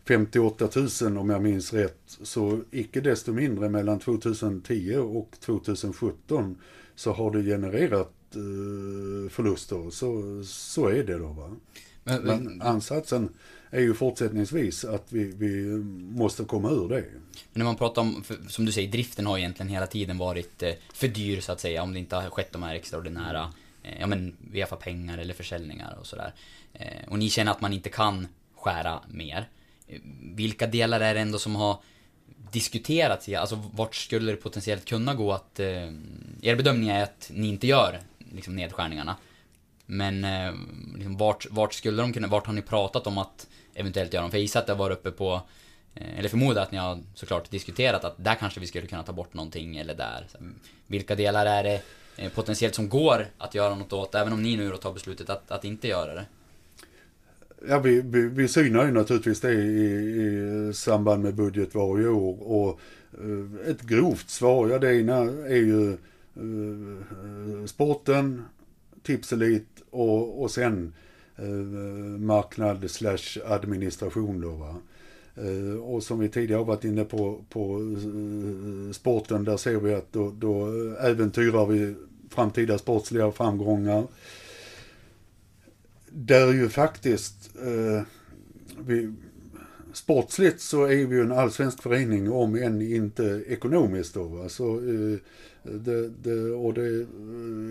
58 0.04 0.68
000 1.02 1.18
om 1.18 1.30
jag 1.30 1.42
minns 1.42 1.72
rätt. 1.72 2.18
Så 2.22 2.60
icke 2.70 3.00
desto 3.00 3.32
mindre 3.32 3.68
mellan 3.68 3.98
2010 3.98 4.96
och 4.96 5.30
2017 5.40 6.56
så 6.94 7.12
har 7.12 7.30
det 7.30 7.42
genererat 7.42 8.12
eh, 8.34 9.30
förluster. 9.30 9.90
Så, 9.90 10.42
så 10.44 10.88
är 10.88 11.04
det 11.04 11.18
då 11.18 11.26
va. 11.26 11.50
Men, 12.04 12.22
men 12.22 12.62
ansatsen 12.62 13.28
är 13.72 13.80
ju 13.80 13.94
fortsättningsvis 13.94 14.84
att 14.84 15.06
vi, 15.08 15.24
vi 15.24 15.64
måste 16.16 16.44
komma 16.44 16.70
ur 16.70 16.88
det. 16.88 17.04
Men 17.52 17.58
när 17.60 17.64
man 17.64 17.76
pratar 17.76 18.02
om, 18.02 18.24
som 18.48 18.64
du 18.64 18.72
säger, 18.72 18.92
driften 18.92 19.26
har 19.26 19.38
egentligen 19.38 19.72
hela 19.72 19.86
tiden 19.86 20.18
varit 20.18 20.62
eh, 20.62 20.72
för 20.94 21.08
dyr 21.08 21.40
så 21.40 21.52
att 21.52 21.60
säga. 21.60 21.82
Om 21.82 21.92
det 21.92 21.98
inte 21.98 22.16
har 22.16 22.30
skett 22.30 22.52
de 22.52 22.62
här 22.62 22.74
extraordinära, 22.74 23.52
eh, 23.82 24.00
ja 24.00 24.06
men 24.06 24.36
via 24.50 24.66
pengar 24.66 25.18
eller 25.18 25.34
försäljningar 25.34 25.96
och 26.00 26.06
sådär. 26.06 26.34
Eh, 26.72 27.08
och 27.08 27.18
ni 27.18 27.30
känner 27.30 27.52
att 27.52 27.60
man 27.60 27.72
inte 27.72 27.88
kan 27.88 28.28
skära 28.56 29.00
mer 29.08 29.48
vilka 30.22 30.66
delar 30.66 31.00
är 31.00 31.14
det 31.14 31.20
ändå 31.20 31.38
som 31.38 31.56
har 31.56 31.78
diskuterats? 32.52 33.28
Alltså 33.28 33.62
vart 33.74 33.94
skulle 33.94 34.32
det 34.32 34.36
potentiellt 34.36 34.84
kunna 34.84 35.14
gå 35.14 35.32
att... 35.32 35.60
Er 35.60 36.56
bedömning 36.56 36.88
är 36.88 37.02
att 37.02 37.30
ni 37.34 37.48
inte 37.48 37.66
gör 37.66 38.00
liksom, 38.32 38.56
nedskärningarna. 38.56 39.16
Men 39.86 40.26
liksom, 40.94 41.16
vart, 41.16 41.46
vart 41.50 41.74
skulle 41.74 42.02
de 42.02 42.12
kunna... 42.12 42.28
Vart 42.28 42.46
har 42.46 42.54
ni 42.54 42.62
pratat 42.62 43.06
om 43.06 43.18
att 43.18 43.46
eventuellt 43.74 44.12
göra 44.12 44.22
dem? 44.22 44.30
För 44.30 44.38
jag 44.38 44.42
gissar 44.42 44.60
att 44.60 44.66
det 44.66 44.74
var 44.74 44.90
uppe 44.90 45.10
på... 45.10 45.42
Eh, 45.94 46.18
eller 46.18 46.28
förmodar 46.28 46.62
att 46.62 46.72
ni 46.72 46.78
har 46.78 46.98
såklart 47.14 47.50
diskuterat 47.50 48.04
att 48.04 48.24
där 48.24 48.34
kanske 48.34 48.60
vi 48.60 48.66
skulle 48.66 48.86
kunna 48.86 49.02
ta 49.02 49.12
bort 49.12 49.34
någonting 49.34 49.76
eller 49.76 49.94
där. 49.94 50.26
Så, 50.28 50.38
mm, 50.38 50.54
vilka 50.86 51.14
delar 51.14 51.46
är 51.46 51.64
det 51.64 51.82
eh, 52.16 52.30
potentiellt 52.32 52.74
som 52.74 52.88
går 52.88 53.26
att 53.38 53.54
göra 53.54 53.74
något 53.74 53.92
åt? 53.92 54.14
Även 54.14 54.32
om 54.32 54.42
ni 54.42 54.56
nu 54.56 54.70
då 54.70 54.76
tar 54.76 54.92
beslutet 54.92 55.30
att, 55.30 55.50
att 55.50 55.64
inte 55.64 55.88
göra 55.88 56.14
det. 56.14 56.24
Ja, 57.68 57.78
vi, 57.78 58.00
vi, 58.00 58.28
vi 58.28 58.48
synar 58.48 58.84
ju 58.84 58.92
naturligtvis 58.92 59.40
det 59.40 59.52
i, 59.52 60.68
i 60.68 60.72
samband 60.74 61.22
med 61.22 61.34
budget 61.34 61.74
varje 61.74 62.08
år 62.08 62.42
och 62.42 62.80
eh, 63.12 63.70
ett 63.70 63.82
grovt 63.82 64.30
svar. 64.30 64.68
Ja, 64.68 64.78
det 64.78 65.00
ena 65.00 65.16
är 65.48 65.56
ju 65.56 65.96
sporten, 67.66 68.44
Tipselit 69.02 69.68
och, 69.90 70.42
och 70.42 70.50
sen 70.50 70.94
Eh, 71.42 71.48
marknad 72.18 72.90
slash 72.90 73.38
administration 73.46 74.40
då 74.40 74.50
va. 74.50 74.76
Eh, 75.34 75.80
och 75.82 76.02
som 76.02 76.18
vi 76.18 76.28
tidigare 76.28 76.58
har 76.58 76.64
varit 76.64 76.84
inne 76.84 77.04
på, 77.04 77.44
på 77.48 77.78
eh, 77.78 78.92
sporten, 78.92 79.44
där 79.44 79.56
ser 79.56 79.76
vi 79.76 79.94
att 79.94 80.12
då, 80.12 80.30
då 80.30 80.66
äventyrar 81.00 81.66
vi 81.66 81.94
framtida 82.30 82.78
sportsliga 82.78 83.32
framgångar. 83.32 84.06
Där 86.08 86.52
ju 86.52 86.68
faktiskt 86.68 87.50
eh, 87.62 88.02
vi, 88.86 89.12
sportsligt 89.92 90.60
så 90.60 90.84
är 90.84 91.06
vi 91.06 91.16
ju 91.16 91.22
en 91.22 91.32
allsvensk 91.32 91.82
förening 91.82 92.32
om 92.32 92.54
än 92.54 92.82
inte 92.82 93.44
ekonomiskt 93.48 94.14
då. 94.14 94.42
Alltså, 94.42 94.64
eh, 94.64 95.18
det, 95.62 96.08
det, 96.08 96.50
och 96.50 96.74
det, 96.74 97.06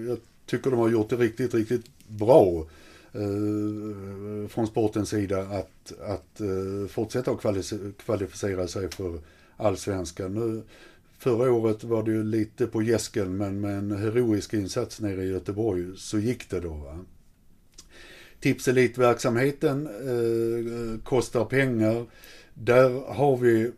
jag 0.08 0.18
tycker 0.46 0.72
de 0.72 0.80
har 0.80 0.90
gjort 0.90 1.10
det 1.10 1.16
riktigt, 1.16 1.54
riktigt 1.54 1.86
bra 2.08 2.66
eh, 3.14 4.48
från 4.48 4.68
sportens 4.68 5.10
sida 5.10 5.42
att, 5.42 5.94
att 6.02 6.42
eh, 6.42 6.88
fortsätta 6.90 7.32
att 7.32 7.42
kvalificera 7.98 8.68
sig 8.68 8.92
för 8.92 9.20
allsvenskan. 9.58 10.34
Nu, 10.34 10.64
förra 11.18 11.52
året 11.52 11.84
var 11.84 12.04
det 12.04 12.12
ju 12.12 12.24
lite 12.24 12.68
på 12.68 12.82
gäsken 12.82 13.38
men 13.38 13.62
med 13.62 13.78
en 13.78 13.92
heroisk 13.92 14.54
insats 14.54 15.00
nere 15.00 15.24
i 15.24 15.32
Göteborg 15.32 15.86
så 15.98 16.20
gick 16.20 16.50
det 16.50 16.60
då. 16.60 16.74
Va? 16.74 17.00
Tipselitverksamheten 18.40 19.88
eh, 19.88 21.04
kostar 21.04 21.46
pengar. 21.46 22.06
Där 22.54 23.14
har 23.14 23.38
vi 23.38 23.72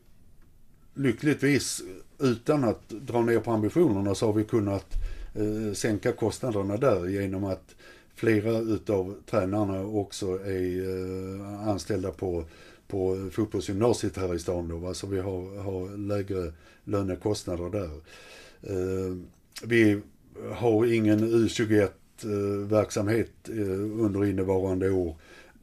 lyckligtvis, 0.94 1.82
utan 2.20 2.64
att 2.64 2.90
dra 2.90 3.22
ner 3.22 3.40
på 3.40 3.52
ambitionerna, 3.52 4.16
så 4.16 4.26
har 4.26 4.34
vi 4.34 4.44
kunnat 4.44 4.94
eh, 5.36 5.74
sänka 5.74 6.12
kostnaderna 6.12 6.78
där 6.78 7.08
genom 7.08 7.44
att 7.44 7.73
flera 8.16 8.58
utav 8.58 9.16
tränarna 9.30 9.86
också 9.86 10.40
är 10.46 10.82
eh, 10.90 11.70
anställda 11.70 12.12
på, 12.12 12.46
på 12.88 13.30
fotbollsgymnasiet 13.32 14.18
här 14.18 14.36
i 14.36 14.40
stan 14.40 14.68
då, 14.68 14.78
va? 14.78 14.94
så 14.94 15.08
vi 15.08 15.20
har, 15.20 15.64
har 15.64 15.98
lägre 15.98 16.54
lönekostnader 16.84 17.70
där. 17.70 17.90
Eh, 18.62 19.18
vi 19.64 20.02
har 20.52 20.94
ingen 20.94 21.20
U21 21.20 21.90
eh, 22.24 22.68
verksamhet 22.68 23.32
eh, 23.50 24.04
under 24.06 24.26
innevarande 24.26 24.90
år. 24.92 25.16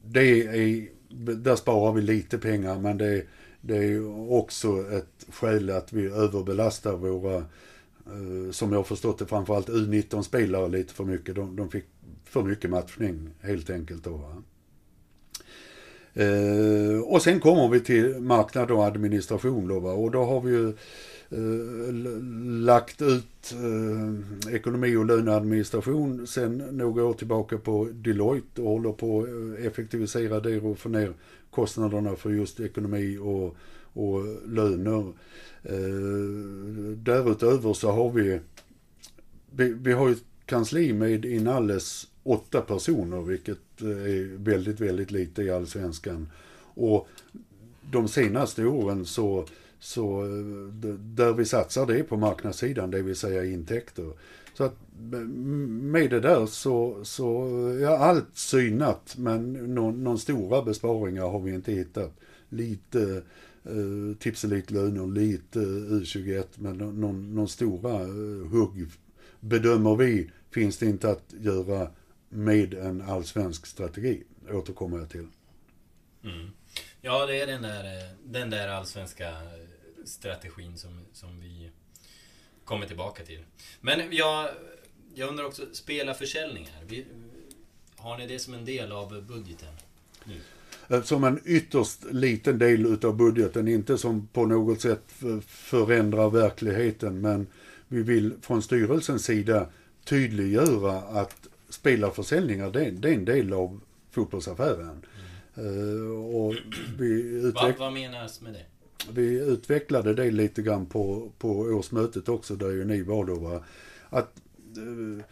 Det 0.04 0.46
är, 0.46 0.88
där 1.34 1.56
sparar 1.56 1.92
vi 1.92 2.02
lite 2.02 2.38
pengar 2.38 2.78
men 2.78 2.98
det, 2.98 3.24
det 3.60 3.76
är 3.76 4.30
också 4.32 4.90
ett 4.92 5.26
skäl 5.32 5.70
att 5.70 5.92
vi 5.92 6.06
överbelastar 6.06 6.96
våra, 6.96 7.36
eh, 7.36 8.50
som 8.50 8.72
jag 8.72 8.78
har 8.78 8.84
förstått 8.84 9.18
det, 9.18 9.26
framförallt 9.26 9.68
U19-spelare 9.68 10.68
lite 10.68 10.94
för 10.94 11.04
mycket. 11.04 11.34
De, 11.34 11.56
de 11.56 11.70
fick 11.70 11.84
för 12.30 12.42
mycket 12.42 12.70
matchning 12.70 13.30
helt 13.40 13.70
enkelt 13.70 14.04
då. 14.04 14.16
Va? 14.16 14.42
Eh, 16.14 17.00
och 17.00 17.22
sen 17.22 17.40
kommer 17.40 17.68
vi 17.68 17.80
till 17.80 18.20
marknad 18.20 18.70
och 18.70 18.84
administration 18.84 19.68
då 19.68 19.80
va? 19.80 19.92
och 19.92 20.10
då 20.10 20.24
har 20.24 20.40
vi 20.40 20.50
ju 20.50 20.72
Eh, 21.32 21.94
lagt 22.44 23.02
ut 23.02 23.52
eh, 23.52 24.54
ekonomi 24.54 24.96
och 24.96 25.06
löneadministration 25.06 26.26
sen 26.26 26.58
några 26.58 27.04
år 27.04 27.12
tillbaka 27.12 27.58
på 27.58 27.88
Deloitte 27.92 28.62
och 28.62 28.70
håller 28.70 28.92
på 28.92 29.22
att 29.22 29.28
eh, 29.28 29.66
effektivisera 29.66 30.40
det 30.40 30.60
och 30.60 30.78
få 30.78 30.88
ner 30.88 31.12
kostnaderna 31.50 32.16
för 32.16 32.30
just 32.30 32.60
ekonomi 32.60 33.18
och, 33.18 33.56
och 33.92 34.24
löner. 34.48 35.12
Eh, 35.62 36.96
därutöver 36.96 37.72
så 37.72 37.90
har 37.90 38.10
vi, 38.10 38.40
vi, 39.50 39.72
vi 39.72 39.92
har 39.92 40.10
ett 40.10 40.24
kansli 40.46 40.92
med 40.92 41.24
inalles 41.24 42.06
åtta 42.22 42.60
personer, 42.60 43.22
vilket 43.22 43.82
eh, 43.82 43.88
är 43.88 44.38
väldigt, 44.38 44.80
väldigt 44.80 45.10
lite 45.10 45.42
i 45.42 45.50
allsvenskan. 45.50 46.28
Och 46.74 47.08
de 47.90 48.08
senaste 48.08 48.64
åren 48.64 49.06
så 49.06 49.46
så 49.80 50.22
eh, 50.22 50.94
där 50.98 51.32
vi 51.32 51.44
satsar 51.44 51.86
det 51.86 51.98
är 51.98 52.02
på 52.02 52.16
marknadssidan, 52.16 52.90
det 52.90 53.02
vill 53.02 53.16
säga 53.16 53.44
intäkter. 53.44 54.12
Så 54.54 54.64
att 54.64 54.76
med 55.92 56.10
det 56.10 56.20
där 56.20 56.46
så, 56.46 57.04
så 57.04 57.48
ja, 57.82 57.98
allt 57.98 58.28
synat 58.32 59.14
men 59.18 59.52
någon, 59.52 60.04
någon 60.04 60.18
stora 60.18 60.62
besparingar 60.62 61.28
har 61.28 61.40
vi 61.40 61.54
inte 61.54 61.72
hittat. 61.72 62.12
Lite 62.48 63.22
eh, 63.64 64.16
tipselitlöner, 64.18 65.06
lite 65.06 65.58
U21 65.58 66.44
men 66.54 66.78
någon, 66.78 67.34
någon 67.34 67.48
stora 67.48 68.00
eh, 68.00 68.50
hugg 68.50 68.86
bedömer 69.40 69.96
vi 69.96 70.30
finns 70.50 70.78
det 70.78 70.86
inte 70.86 71.10
att 71.10 71.34
göra 71.40 71.88
med 72.32 72.74
en 72.74 73.02
allsvensk 73.02 73.66
strategi, 73.66 74.22
återkommer 74.50 74.98
jag 74.98 75.10
till. 75.10 75.26
Mm. 76.24 76.50
Ja, 77.00 77.26
det 77.26 77.40
är 77.40 77.46
den 77.46 77.62
där, 77.62 77.84
eh, 77.84 78.10
den 78.24 78.50
där 78.50 78.68
allsvenska 78.68 79.32
strategin 80.04 80.78
som, 80.78 81.00
som 81.12 81.40
vi 81.40 81.70
kommer 82.64 82.86
tillbaka 82.86 83.24
till. 83.24 83.44
Men 83.80 84.00
jag, 84.10 84.48
jag 85.14 85.28
undrar 85.28 85.44
också, 85.44 85.62
spelarförsäljningar. 85.72 86.84
Vi, 86.88 87.06
har 87.96 88.18
ni 88.18 88.26
det 88.26 88.38
som 88.38 88.54
en 88.54 88.64
del 88.64 88.92
av 88.92 89.22
budgeten? 89.22 89.74
Nu? 90.24 90.40
Eh, 90.88 91.02
som 91.02 91.24
en 91.24 91.40
ytterst 91.44 92.04
liten 92.10 92.58
del 92.58 92.86
utav 92.86 93.16
budgeten, 93.16 93.68
inte 93.68 93.98
som 93.98 94.26
på 94.26 94.46
något 94.46 94.80
sätt 94.80 95.04
förändrar 95.46 96.30
verkligheten, 96.30 97.20
men 97.20 97.46
vi 97.88 98.02
vill 98.02 98.32
från 98.42 98.62
styrelsens 98.62 99.24
sida 99.24 99.66
tydliggöra 100.04 100.98
att 100.98 101.48
spelarförsäljningar, 101.70 102.70
det, 102.70 102.90
det 102.90 103.08
är 103.08 103.14
en 103.14 103.24
del 103.24 103.52
av 103.52 103.80
fotbollsaffären. 104.10 105.04
Mm. 105.54 105.66
Uh, 105.66 106.36
och 106.36 106.54
vi 106.98 107.22
utveck- 107.22 107.78
vad, 107.78 107.92
menas 107.92 108.40
med 108.40 108.52
det? 108.52 108.64
vi 109.08 109.40
utvecklade 109.40 110.14
det 110.14 110.30
lite 110.30 110.62
grann 110.62 110.86
på, 110.86 111.30
på 111.38 111.50
årsmötet 111.50 112.28
också, 112.28 112.56
där 112.56 112.70
ju 112.70 112.84
ni 112.84 113.02
var 113.02 113.24
då. 113.24 113.34
Va? 113.34 113.64
Att, 114.08 114.32
eh, 114.76 115.24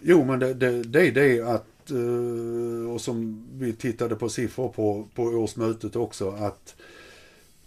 jo, 0.00 0.24
men 0.24 0.38
det, 0.38 0.54
det, 0.54 0.82
det 0.82 1.06
är 1.06 1.12
det 1.12 1.40
att, 1.40 1.90
eh, 1.90 2.92
och 2.92 3.00
som 3.00 3.46
vi 3.52 3.72
tittade 3.72 4.16
på 4.16 4.28
siffror 4.28 4.68
på, 4.68 5.08
på 5.14 5.22
årsmötet 5.22 5.96
också, 5.96 6.30
att 6.30 6.76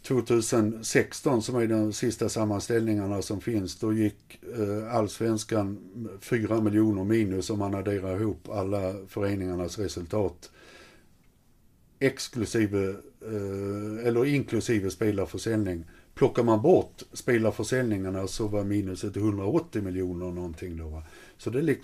2016 0.03 1.41
som 1.41 1.55
är 1.55 1.67
de 1.67 1.93
sista 1.93 2.29
sammanställningarna 2.29 3.21
som 3.21 3.41
finns, 3.41 3.79
då 3.79 3.93
gick 3.93 4.39
eh, 4.57 4.95
allsvenskan 4.95 5.77
4 6.19 6.61
miljoner 6.61 7.03
minus 7.03 7.49
om 7.49 7.59
man 7.59 7.75
adderar 7.75 8.21
ihop 8.21 8.49
alla 8.49 8.93
föreningarnas 9.07 9.79
resultat 9.79 10.51
exklusive, 12.01 12.89
eh, 13.21 14.07
eller 14.07 14.25
inklusive 14.25 14.89
spelarförsäljning. 14.89 15.85
Plockar 16.13 16.43
man 16.43 16.61
bort 16.61 17.03
spelarförsäljningarna 17.13 18.27
så 18.27 18.47
var 18.47 18.63
minuset 18.63 19.17
180 19.17 19.81
miljoner 19.81 20.31
någonting 20.31 20.77
då. 20.77 20.87
Va? 20.87 21.03
Så 21.37 21.49
det 21.49 21.75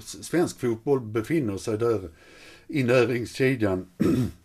svensk 0.00 0.60
fotboll 0.60 1.00
befinner 1.00 1.56
sig 1.56 1.78
där 1.78 2.10
i 2.68 2.82
näringskedjan. 2.82 3.86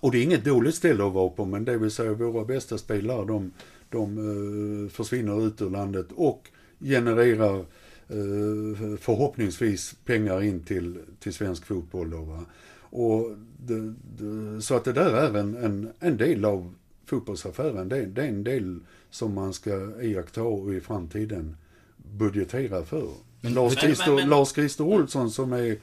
Och 0.00 0.10
det 0.12 0.18
är 0.18 0.22
inget 0.22 0.44
dåligt 0.44 0.74
ställe 0.74 1.06
att 1.06 1.12
vara 1.12 1.28
på, 1.28 1.44
men 1.44 1.64
det 1.64 1.78
vill 1.78 1.90
säga 1.90 2.12
våra 2.12 2.44
bästa 2.44 2.78
spelare, 2.78 3.26
de, 3.26 3.52
de 3.88 4.18
uh, 4.18 4.88
försvinner 4.88 5.46
ut 5.46 5.62
ur 5.62 5.70
landet 5.70 6.06
och 6.14 6.48
genererar 6.80 7.58
uh, 7.58 8.96
förhoppningsvis 9.00 9.94
pengar 10.04 10.42
in 10.42 10.62
till, 10.62 10.98
till 11.20 11.34
svensk 11.34 11.66
fotboll. 11.66 12.10
Då, 12.10 12.22
va? 12.22 12.44
Och 12.90 13.30
det, 13.58 13.94
det, 14.18 14.62
så 14.62 14.74
att 14.74 14.84
det 14.84 14.92
där 14.92 15.14
är 15.14 15.38
en, 15.38 15.56
en, 15.56 15.92
en 16.00 16.16
del 16.16 16.44
av 16.44 16.74
fotbollsaffären. 17.06 17.88
Det, 17.88 18.06
det 18.06 18.22
är 18.22 18.28
en 18.28 18.44
del 18.44 18.80
som 19.10 19.34
man 19.34 19.52
ska 19.52 20.02
iaktta 20.02 20.42
och 20.42 20.74
i 20.74 20.80
framtiden 20.80 21.56
budgetera 21.96 22.84
för. 22.84 23.08
Men, 23.40 23.54
Lars, 23.54 23.74
Christer, 23.74 24.06
men, 24.06 24.16
men, 24.16 24.28
Lars 24.28 24.52
Christer 24.52 24.84
Olsson 24.84 25.30
som 25.30 25.52
är 25.52 25.76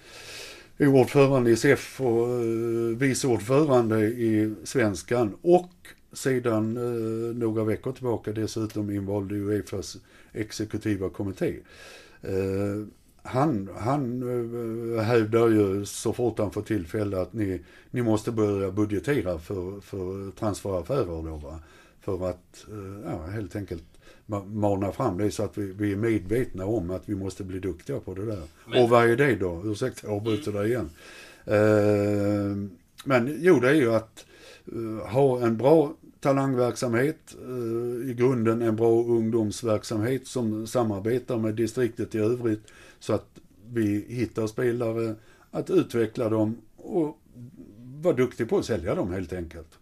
ordförande 0.80 1.52
i 1.52 1.56
SEF 1.56 2.02
och 2.02 2.28
eh, 2.30 2.98
vice 2.98 3.28
ordförande 3.28 4.00
i 4.00 4.56
Svenskan 4.64 5.36
och 5.42 5.72
sedan 6.14 6.78
eh, 6.78 7.36
några 7.36 7.64
veckor 7.64 7.92
tillbaka 7.92 8.32
dessutom 8.32 8.90
invald 8.90 9.32
i 9.32 9.36
Uefas 9.36 9.98
exekutiva 10.34 11.10
kommitté. 11.10 11.56
Eh, 12.22 12.88
han, 13.24 13.70
han 13.78 14.22
eh, 14.24 15.02
hävdar 15.04 15.48
ju 15.48 15.86
så 15.86 16.14
fort 16.14 16.40
han 16.40 16.52
får 16.52 16.62
tillfälle 16.62 17.22
att 17.22 17.34
ni, 17.34 17.62
ni 17.92 18.02
måste 18.02 18.32
börja 18.32 18.72
budgetera 18.72 19.40
för, 19.40 19.82
för 19.82 20.32
transferaffärer 20.32 21.06
då 21.06 21.36
va. 21.36 21.60
För 22.02 22.30
att 22.30 22.66
eh, 22.72 23.12
ja, 23.12 23.26
helt 23.26 23.56
enkelt 23.56 23.84
mana 24.46 24.92
fram 24.92 25.18
det 25.18 25.32
så 25.32 25.44
att 25.44 25.58
vi, 25.58 25.74
vi 25.74 25.92
är 25.92 25.96
medvetna 25.96 26.66
om 26.66 26.92
att 26.92 27.10
vi 27.10 27.16
måste 27.16 27.44
bli 27.44 27.60
duktiga 27.60 28.00
på 28.00 28.14
det 28.14 28.26
där. 28.26 28.42
Men... 28.68 28.84
Och 28.84 28.90
vad 28.90 29.10
är 29.10 29.16
det 29.16 29.36
då? 29.36 29.62
Ursäkta, 29.66 30.08
jag 30.08 30.16
avbryter 30.16 30.52
dig 30.52 30.68
igen. 30.68 30.90
Uh, 31.48 32.70
men 33.06 33.38
jo, 33.40 33.60
det 33.60 33.70
är 33.70 33.74
ju 33.74 33.94
att 33.94 34.26
uh, 34.74 35.00
ha 35.00 35.42
en 35.42 35.58
bra 35.58 35.94
talangverksamhet, 36.20 37.36
eh, 37.42 38.10
i 38.10 38.14
grunden 38.18 38.62
en 38.62 38.76
bra 38.76 39.04
ungdomsverksamhet 39.04 40.28
som 40.28 40.68
samarbetar 40.68 41.38
med 41.38 41.56
distriktet 41.56 42.16
i 42.16 42.18
övrigt 42.18 42.64
så 43.00 43.14
att 43.14 43.40
vi 43.74 44.06
hittar 44.08 44.48
spelare, 44.48 45.16
att 45.52 45.70
utveckla 45.70 46.30
dem 46.30 46.58
och 46.76 47.20
vara 48.02 48.16
duktig 48.16 48.50
på 48.50 48.58
att 48.58 48.66
sälja 48.66 48.96
dem 48.96 49.12
helt 49.12 49.34
enkelt. 49.34 49.80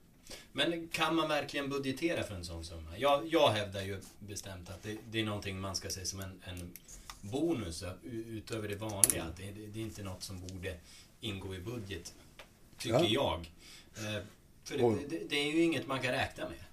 Men 0.57 0.87
kan 0.87 1.15
man 1.15 1.29
verkligen 1.29 1.69
budgetera 1.69 2.23
för 2.23 2.35
en 2.35 2.45
sån 2.45 2.63
summa? 2.63 2.97
Jag, 2.97 3.27
jag 3.27 3.49
hävdar 3.49 3.81
ju 3.81 3.97
bestämt 4.19 4.69
att 4.69 4.83
det, 4.83 4.97
det 5.11 5.19
är 5.19 5.23
någonting 5.23 5.59
man 5.59 5.75
ska 5.75 5.89
se 5.89 6.05
som 6.05 6.19
en, 6.19 6.41
en 6.43 6.71
bonus 7.21 7.83
utöver 8.27 8.67
det 8.67 8.75
vanliga. 8.75 9.25
Det, 9.37 9.43
det, 9.43 9.67
det, 9.73 9.79
är 9.79 9.83
inte 9.83 10.03
något 10.03 10.23
som 10.23 10.39
borde 10.39 10.73
ingå 11.21 11.55
i 11.55 11.59
budget, 11.59 12.13
tycker 12.77 12.95
ja. 12.95 13.07
jag. 13.09 13.51
Eh, 13.95 14.23
för 14.63 14.77
det, 15.09 15.29
det, 15.29 15.35
är 15.35 15.51
ju 15.51 15.61
inget 15.61 15.87
man 15.87 15.99
kan 15.99 16.11
räkna 16.11 16.43
med. 16.43 16.63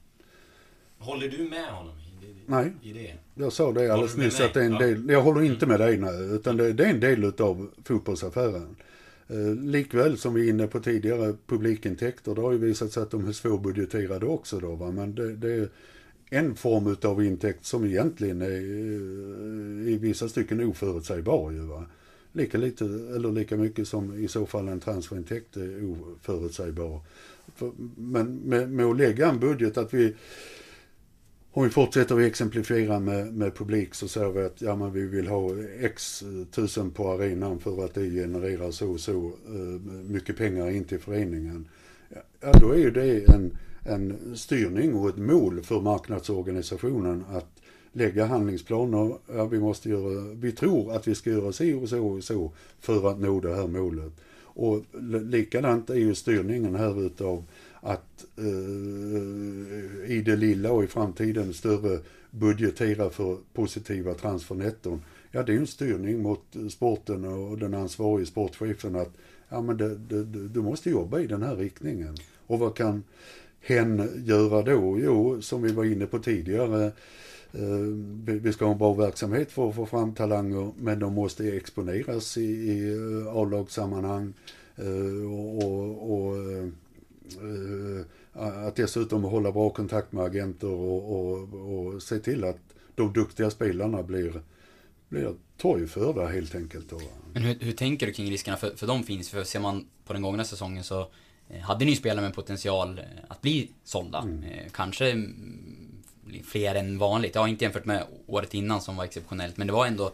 Håller 0.99 1.29
du 1.29 1.39
med 1.49 1.69
honom 1.73 1.99
i, 1.99 2.27
i, 2.27 2.35
Nej, 2.47 2.73
i 2.83 2.93
det? 2.93 3.15
jag 3.35 3.53
sa 3.53 3.73
det 3.73 3.93
alldeles 3.93 4.17
nyss 4.17 4.41
att 4.41 4.55
det 4.55 4.61
är 4.61 4.67
en 4.67 4.79
del, 4.79 5.11
jag 5.11 5.23
håller 5.23 5.43
inte 5.43 5.67
med 5.67 5.81
dig 5.81 5.97
nu, 5.97 6.09
utan 6.09 6.57
det, 6.57 6.73
det 6.73 6.85
är 6.85 6.91
en 6.91 7.01
del 7.01 7.25
utav 7.25 7.71
fotbollsaffären. 7.85 8.77
Eh, 9.29 9.55
likväl 9.55 10.19
som 10.19 10.35
vi 10.35 10.47
är 10.47 10.51
inne 10.51 10.67
på 10.67 10.81
tidigare, 10.81 11.35
publikintäkter, 11.47 12.35
det 12.35 12.41
har 12.41 12.53
ju 12.53 12.59
visat 12.59 12.93
sig 12.93 13.03
att 13.03 13.11
de 13.11 13.29
är 13.29 13.33
svårbudgeterade 13.33 14.27
också 14.27 14.61
då 14.61 14.75
va, 14.75 14.91
men 14.91 15.15
det, 15.15 15.37
det 15.37 15.53
är 15.53 15.69
en 16.31 16.55
form 16.55 16.97
av 17.03 17.25
intäkt 17.25 17.65
som 17.65 17.85
egentligen 17.85 18.43
är 18.43 18.47
eh, 18.47 19.93
i 19.93 19.99
vissa 20.01 20.29
stycken 20.29 20.65
oförutsägbar 20.65 21.51
ju 21.51 21.61
va. 21.61 21.87
Lika 22.33 22.59
lite, 22.59 22.85
eller 22.85 23.33
lika 23.33 23.57
mycket 23.57 23.89
som 23.89 24.19
i 24.19 24.29
så 24.29 24.47
fall 24.47 24.69
en 24.69 24.81
transferintäkt 24.81 25.57
är 25.57 25.85
oförutsägbar. 25.85 27.01
Men 27.97 28.37
med, 28.37 28.71
med 28.71 28.87
att 28.87 28.97
lägga 28.97 29.29
en 29.29 29.41
budget 29.41 29.77
att 29.77 29.95
vi 29.95 30.15
om 31.55 31.65
vi 31.65 31.71
fortsätter 31.71 32.15
att 32.15 32.23
exemplifiera 32.23 33.01
med, 33.01 33.35
med 33.35 33.55
publik 33.55 33.95
så 33.95 34.09
säger 34.09 34.31
vi 34.31 34.43
att 34.43 34.63
ja, 34.63 34.77
men 34.77 34.93
vi 34.93 35.07
vill 35.07 35.27
ha 35.27 35.51
x 35.81 36.25
tusen 36.51 36.91
på 36.91 37.13
arenan 37.13 37.59
för 37.59 37.85
att 37.85 37.95
det 37.95 38.11
genererar 38.11 38.71
så 38.71 38.91
och 38.91 39.01
så 39.01 39.33
uh, 39.51 39.81
mycket 40.09 40.37
pengar 40.37 40.71
in 40.71 40.85
till 40.85 40.99
föreningen. 40.99 41.69
Ja, 42.41 42.53
då 42.61 42.71
är 42.71 42.79
ju 42.79 42.91
det 42.91 43.29
en, 43.35 43.57
en 43.85 44.37
styrning 44.37 44.95
och 44.95 45.09
ett 45.09 45.17
mål 45.17 45.63
för 45.63 45.81
marknadsorganisationen 45.81 47.25
att 47.31 47.63
lägga 47.93 48.27
handlingsplaner. 48.27 49.17
Ja, 49.35 49.45
vi, 49.45 49.61
måste 49.61 49.91
göra, 49.91 50.35
vi 50.35 50.53
tror 50.53 50.93
att 50.93 51.09
vi 51.09 51.15
ska 51.15 51.31
göra 51.31 51.53
så 51.53 51.79
och 51.79 51.89
så 51.89 52.07
och 52.07 52.25
så 52.25 52.53
för 52.81 53.11
att 53.11 53.21
nå 53.21 53.41
det 53.41 53.55
här 53.55 53.67
målet. 53.67 54.13
Och 54.55 54.83
likadant 55.23 55.91
är 55.91 55.95
ju 55.95 56.15
styrningen 56.15 56.75
här 56.75 57.07
utav 57.07 57.45
att 57.83 58.25
eh, 58.37 60.11
i 60.11 60.23
det 60.25 60.37
lilla 60.37 60.73
och 60.73 60.85
i 60.85 60.87
framtiden 60.87 61.55
större 61.55 61.99
budgetera 62.31 63.11
för 63.11 63.39
positiva 63.53 64.15
transfernetton. 64.15 65.03
Ja, 65.31 65.43
det 65.43 65.53
är 65.53 65.57
en 65.57 65.67
styrning 65.67 66.23
mot 66.23 66.57
sporten 66.71 67.25
och 67.25 67.59
den 67.59 67.75
ansvarige 67.75 68.27
sportchefen 68.27 68.97
att 68.97 69.13
ja, 69.49 69.61
men 69.63 69.77
det, 69.77 69.97
det, 69.97 70.25
du 70.49 70.63
måste 70.63 70.91
jobba 70.91 71.21
i 71.21 71.27
den 71.27 71.43
här 71.43 71.57
riktningen. 71.57 72.17
Och 72.47 72.59
vad 72.59 72.77
kan 72.77 73.03
hen 73.61 74.23
göra 74.25 74.63
då? 74.63 74.99
Jo, 74.99 75.43
som 75.43 75.63
vi 75.63 75.73
var 75.73 75.85
inne 75.85 76.07
på 76.07 76.19
tidigare, 76.19 76.87
eh, 77.53 77.79
vi 78.25 78.53
ska 78.53 78.65
ha 78.65 78.73
en 78.73 78.79
bra 78.79 78.95
verksamhet 78.95 79.53
för 79.53 79.69
att 79.69 79.75
få 79.75 79.87
fram 79.87 80.15
talanger, 80.15 80.73
men 80.79 80.99
de 80.99 81.15
måste 81.15 81.57
exponeras 81.57 82.37
i, 82.37 82.43
i 82.43 82.95
eh, 82.95 83.37
A-lagssammanhang. 83.37 84.33
Eh, 84.77 85.33
och, 85.33 85.65
och, 85.65 86.13
och 86.13 86.37
att 88.33 88.77
dessutom 88.77 89.25
hålla 89.25 89.53
bra 89.53 89.71
kontakt 89.71 90.13
med 90.13 90.25
agenter 90.25 90.69
och, 90.69 91.13
och, 91.13 91.49
och 91.55 92.03
se 92.03 92.19
till 92.19 92.45
att 92.45 92.59
de 92.95 93.13
duktiga 93.13 93.51
spelarna 93.51 94.03
blir, 94.03 94.43
blir 95.09 95.35
torgförda 95.57 96.27
helt 96.27 96.55
enkelt. 96.55 96.93
Men 97.33 97.43
hur, 97.43 97.57
hur 97.61 97.73
tänker 97.73 98.07
du 98.07 98.13
kring 98.13 98.31
riskerna? 98.31 98.57
För, 98.57 98.77
för 98.77 98.87
de 98.87 99.03
finns, 99.03 99.31
för 99.31 99.45
ser 99.45 99.61
man 99.61 99.87
på 100.05 100.13
den 100.13 100.23
gångna 100.23 100.45
säsongen 100.45 100.85
så 100.85 101.09
eh, 101.49 101.61
hade 101.61 101.85
ni 101.85 101.97
spelare 101.97 102.25
med 102.25 102.35
potential 102.35 102.99
eh, 102.99 103.05
att 103.29 103.41
bli 103.41 103.71
sålda. 103.85 104.19
Mm. 104.19 104.45
Kanske 104.73 105.11
mm, 105.11 106.03
fler 106.45 106.75
än 106.75 106.99
vanligt. 106.99 107.35
Ja, 107.35 107.49
inte 107.49 107.65
jämfört 107.65 107.85
med 107.85 108.07
året 108.27 108.55
innan 108.55 108.81
som 108.81 108.97
var 108.97 109.05
exceptionellt, 109.05 109.57
men 109.57 109.67
det 109.67 109.73
var 109.73 109.87
ändå 109.87 110.13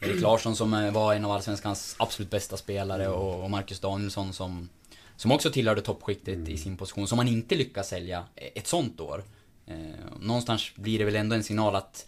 Erik 0.00 0.20
Larsson 0.22 0.56
som 0.56 0.92
var 0.92 1.14
en 1.14 1.24
av 1.24 1.30
Allsvenskans 1.30 1.96
absolut 1.98 2.30
bästa 2.30 2.56
spelare 2.56 3.04
mm. 3.04 3.16
och 3.16 3.50
Marcus 3.50 3.80
Danielsson 3.80 4.32
som 4.32 4.68
som 5.16 5.32
också 5.32 5.50
tillhörde 5.50 5.80
toppskiktet 5.80 6.34
mm. 6.34 6.48
i 6.48 6.56
sin 6.56 6.76
position, 6.76 7.08
som 7.08 7.16
man 7.16 7.28
inte 7.28 7.54
lyckas 7.54 7.88
sälja 7.88 8.24
ett 8.34 8.66
sånt 8.66 9.00
år. 9.00 9.24
Eh, 9.66 9.76
någonstans 10.20 10.72
blir 10.76 10.98
det 10.98 11.04
väl 11.04 11.16
ändå 11.16 11.36
en 11.36 11.44
signal 11.44 11.76
att 11.76 12.06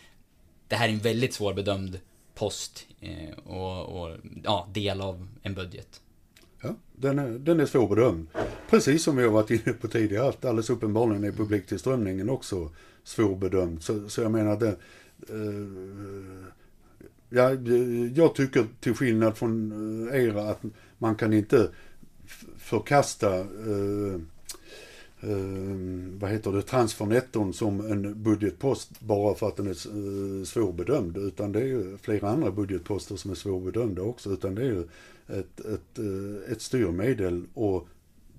det 0.69 0.77
här 0.77 0.89
är 0.89 0.93
en 0.93 0.99
väldigt 0.99 1.35
svårbedömd 1.35 2.01
post 2.35 2.87
eh, 3.01 3.39
och, 3.39 4.03
och 4.03 4.17
ja, 4.45 4.69
del 4.73 5.01
av 5.01 5.29
en 5.43 5.55
budget. 5.55 6.01
Ja, 6.63 6.75
den 6.93 7.19
är, 7.19 7.31
den 7.31 7.61
är 7.61 7.67
svårbedömd. 7.67 8.27
Precis 8.71 9.03
som 9.03 9.17
vi 9.17 9.23
har 9.23 9.31
varit 9.31 9.51
inne 9.51 9.73
på 9.73 9.89
tidigare, 9.89 10.29
att 10.29 10.45
alldeles 10.45 10.71
uppenbarligen 10.71 11.25
är 11.25 11.33
publiktillströmningen 11.33 12.31
också 12.31 12.71
svårbedömd. 13.05 13.83
Så, 13.83 14.09
så 14.09 14.21
jag 14.21 14.31
menar 14.31 14.57
det... 14.57 14.77
Eh, 15.29 16.49
ja, 17.29 17.51
jag 18.15 18.35
tycker 18.35 18.67
till 18.81 18.95
skillnad 18.95 19.37
från 19.37 20.09
eh, 20.09 20.25
er 20.25 20.37
att 20.51 20.63
man 20.99 21.15
kan 21.15 21.33
inte 21.33 21.71
förkasta 22.69 23.37
eh, 23.39 24.14
eh, 25.21 26.19
vad 26.21 26.31
heter 26.31 26.53
det, 26.53 26.62
transfernetton 26.62 27.53
som 27.53 27.81
en 27.81 28.23
budgetpost 28.23 29.01
bara 29.01 29.35
för 29.35 29.49
att 29.49 29.57
den 29.57 29.66
är 29.66 29.71
eh, 29.71 30.45
svårbedömd. 30.45 31.16
Utan 31.16 31.53
det 31.53 31.61
är 31.61 31.66
ju 31.66 31.99
flera 31.99 32.29
andra 32.29 32.51
budgetposter 32.51 33.16
som 33.16 33.31
är 33.31 33.35
svårbedömda 33.35 34.03
också. 34.03 34.31
Utan 34.31 34.55
det 34.55 34.62
är 34.62 34.66
ju 34.66 34.83
ett, 35.27 35.61
ett, 35.61 35.99
eh, 35.99 36.53
ett 36.53 36.62
styrmedel 36.62 37.45
och 37.55 37.89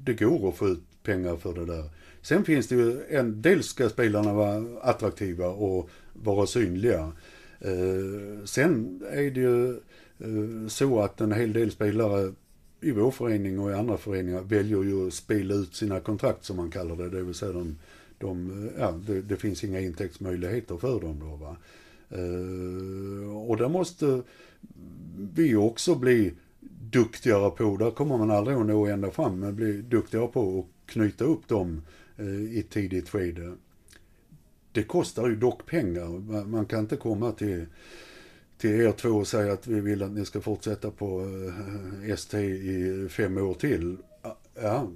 det 0.04 0.14
går 0.14 0.50
att 0.50 0.56
få 0.56 0.68
ut 0.68 0.84
pengar 1.04 1.36
för 1.36 1.54
det 1.54 1.66
där. 1.66 1.90
Sen 2.22 2.44
finns 2.44 2.68
det 2.68 2.76
ju, 2.76 3.02
en, 3.10 3.42
dels 3.42 3.66
ska 3.66 3.90
spelarna 3.90 4.34
vara 4.34 4.80
attraktiva 4.82 5.48
och 5.48 5.90
vara 6.14 6.48
synliga. 6.48 7.12
Eh, 7.60 8.46
sen 8.46 9.02
är 9.12 9.32
det 9.32 9.40
ju 9.40 9.72
eh, 10.20 10.68
så 10.68 11.00
att 11.00 11.22
en 11.22 11.32
hel 11.32 11.54
del 11.54 11.72
spelare 11.72 12.34
i 12.82 12.92
vår 12.92 13.12
förening 13.12 13.60
och 13.60 13.72
i 13.72 13.74
andra 13.74 13.98
föreningar 13.98 14.42
väljer 14.42 14.84
ju 14.84 15.08
att 15.08 15.14
spela 15.14 15.54
ut 15.54 15.76
sina 15.76 16.00
kontrakt 16.00 16.46
som 16.46 16.58
man 16.58 16.72
kallar 16.72 16.96
det. 16.96 17.10
Det 17.10 17.24
vill 17.24 17.34
säga 17.34 17.52
de, 17.52 17.78
de 18.18 18.70
ja, 18.80 18.92
det, 18.92 19.22
det, 19.22 19.38
finns 19.38 19.64
inga 19.64 19.80
intäktsmöjligheter 19.80 20.78
för 20.78 21.02
dem 21.02 21.20
då. 21.20 21.36
Va? 21.36 21.56
Uh, 22.18 23.38
och 23.50 23.58
där 23.58 23.70
måste 23.70 24.22
vi 25.34 25.56
också 25.56 25.96
bli 25.96 26.34
duktigare 26.92 27.50
på, 27.50 27.78
där 27.78 27.92
kommer 27.92 28.18
man 28.18 28.32
aldrig 28.32 28.58
att 28.58 28.66
nå 28.66 28.86
ända 28.86 29.12
fram, 29.12 29.40
men 29.40 29.56
bli 29.56 29.82
duktigare 29.82 30.28
på 30.28 30.60
att 30.60 30.92
knyta 30.92 31.26
upp 31.26 31.48
dem 31.48 31.82
uh, 32.20 32.56
i 32.56 32.60
ett 32.60 32.70
tidigt 32.70 33.10
skede. 33.10 33.54
Det 34.72 34.84
kostar 34.84 35.30
ju 35.30 35.36
dock 35.36 35.66
pengar. 35.66 36.08
Man 36.46 36.66
kan 36.66 36.80
inte 36.80 36.96
komma 36.96 37.32
till 37.32 37.66
till 38.60 38.82
er 38.82 38.92
två 38.92 39.10
och 39.10 39.28
säga 39.28 39.54
att 39.54 39.68
vi 39.68 39.80
vill 39.80 40.04
att 40.04 40.12
ni 40.12 40.26
ska 40.26 40.42
fortsätta 40.42 40.92
på 40.92 41.22
eh, 41.22 42.12
ST 42.12 42.38
i 42.40 43.08
fem 43.10 43.38
år 43.38 43.54
till. 43.54 43.98
Ja, 44.62 44.90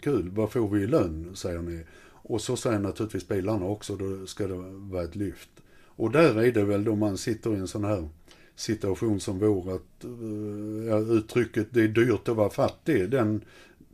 kul, 0.00 0.30
vad 0.30 0.52
får 0.52 0.68
vi 0.68 0.82
i 0.82 0.86
lön, 0.86 1.30
säger 1.34 1.62
ni. 1.62 1.84
Och 2.08 2.40
så 2.40 2.56
säger 2.56 2.78
naturligtvis 2.78 3.28
bilarna 3.28 3.66
också, 3.66 3.96
då 3.96 4.26
ska 4.26 4.46
det 4.46 4.54
vara 4.72 5.04
ett 5.04 5.16
lyft. 5.16 5.50
Och 5.86 6.10
där 6.10 6.42
är 6.42 6.52
det 6.52 6.64
väl 6.64 6.84
då 6.84 6.96
man 6.96 7.18
sitter 7.18 7.54
i 7.54 7.58
en 7.58 7.68
sån 7.68 7.84
här 7.84 8.08
situation 8.56 9.20
som 9.20 9.38
vår, 9.38 9.74
att 9.74 10.04
eh, 10.04 10.88
ja, 10.88 10.98
uttrycket 10.98 11.66
det 11.70 11.82
är 11.82 11.88
dyrt 11.88 12.28
att 12.28 12.36
vara 12.36 12.50
fattig, 12.50 13.10
den, 13.10 13.44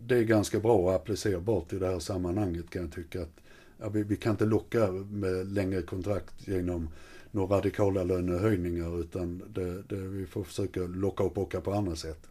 det 0.06 0.16
är 0.16 0.22
ganska 0.22 0.60
bra 0.60 0.74
och 0.74 0.94
applicerbart 0.94 1.72
i 1.72 1.78
det 1.78 1.86
här 1.86 1.98
sammanhanget 1.98 2.70
kan 2.70 2.82
jag 2.82 2.92
tycka. 2.92 3.22
att 3.22 3.40
ja, 3.78 3.88
vi, 3.88 4.02
vi 4.02 4.16
kan 4.16 4.30
inte 4.30 4.44
locka 4.44 4.90
med 4.92 5.52
längre 5.52 5.82
kontrakt 5.82 6.48
genom 6.48 6.88
några 7.30 7.56
radikala 7.56 8.04
lönehöjningar 8.04 9.00
utan 9.00 9.42
det, 9.54 9.82
det, 9.82 9.96
vi 9.96 10.26
får 10.26 10.44
försöka 10.44 10.80
locka 10.80 11.22
och 11.22 11.32
bocka 11.32 11.60
på 11.60 11.72
andra 11.72 11.96
sätt. 11.96 12.28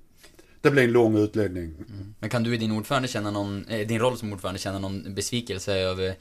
Det 0.61 0.71
blir 0.71 0.83
en 0.83 0.91
lång 0.91 1.17
utläggning. 1.17 1.63
Mm. 1.63 2.15
Men 2.19 2.29
kan 2.29 2.43
du 2.43 2.53
i 2.53 2.57
din, 2.57 2.71
ordförande 2.71 3.07
känna 3.07 3.31
någon, 3.31 3.65
eh, 3.65 3.87
din 3.87 3.99
roll 3.99 4.17
som 4.17 4.33
ordförande 4.33 4.59
känna 4.59 4.79
någon 4.79 5.15
besvikelse 5.15 5.73
över 5.73 6.15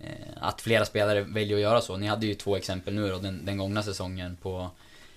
eh, 0.00 0.10
att 0.36 0.60
flera 0.60 0.84
spelare 0.84 1.20
väljer 1.20 1.56
att 1.56 1.62
göra 1.62 1.80
så? 1.80 1.96
Ni 1.96 2.06
hade 2.06 2.26
ju 2.26 2.34
två 2.34 2.56
exempel 2.56 2.94
nu 2.94 3.08
då, 3.08 3.18
den, 3.18 3.44
den 3.44 3.56
gångna 3.56 3.82
säsongen 3.82 4.36
på 4.42 4.70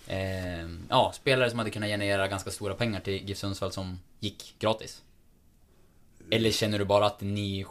eh, 0.07 0.69
ja, 0.89 1.11
spelare 1.15 1.49
som 1.49 1.59
hade 1.59 1.71
kunnat 1.71 1.89
generera 1.89 2.27
ganska 2.27 2.51
stora 2.51 2.73
pengar 2.73 2.99
till 2.99 3.29
GIF 3.29 3.37
Sundsvall 3.37 3.71
som 3.71 3.99
gick 4.19 4.55
gratis. 4.59 5.01
Eller 6.31 6.51
känner 6.51 6.79
du 6.79 6.85
bara 6.85 7.05
att 7.05 7.21
ni, 7.21 7.65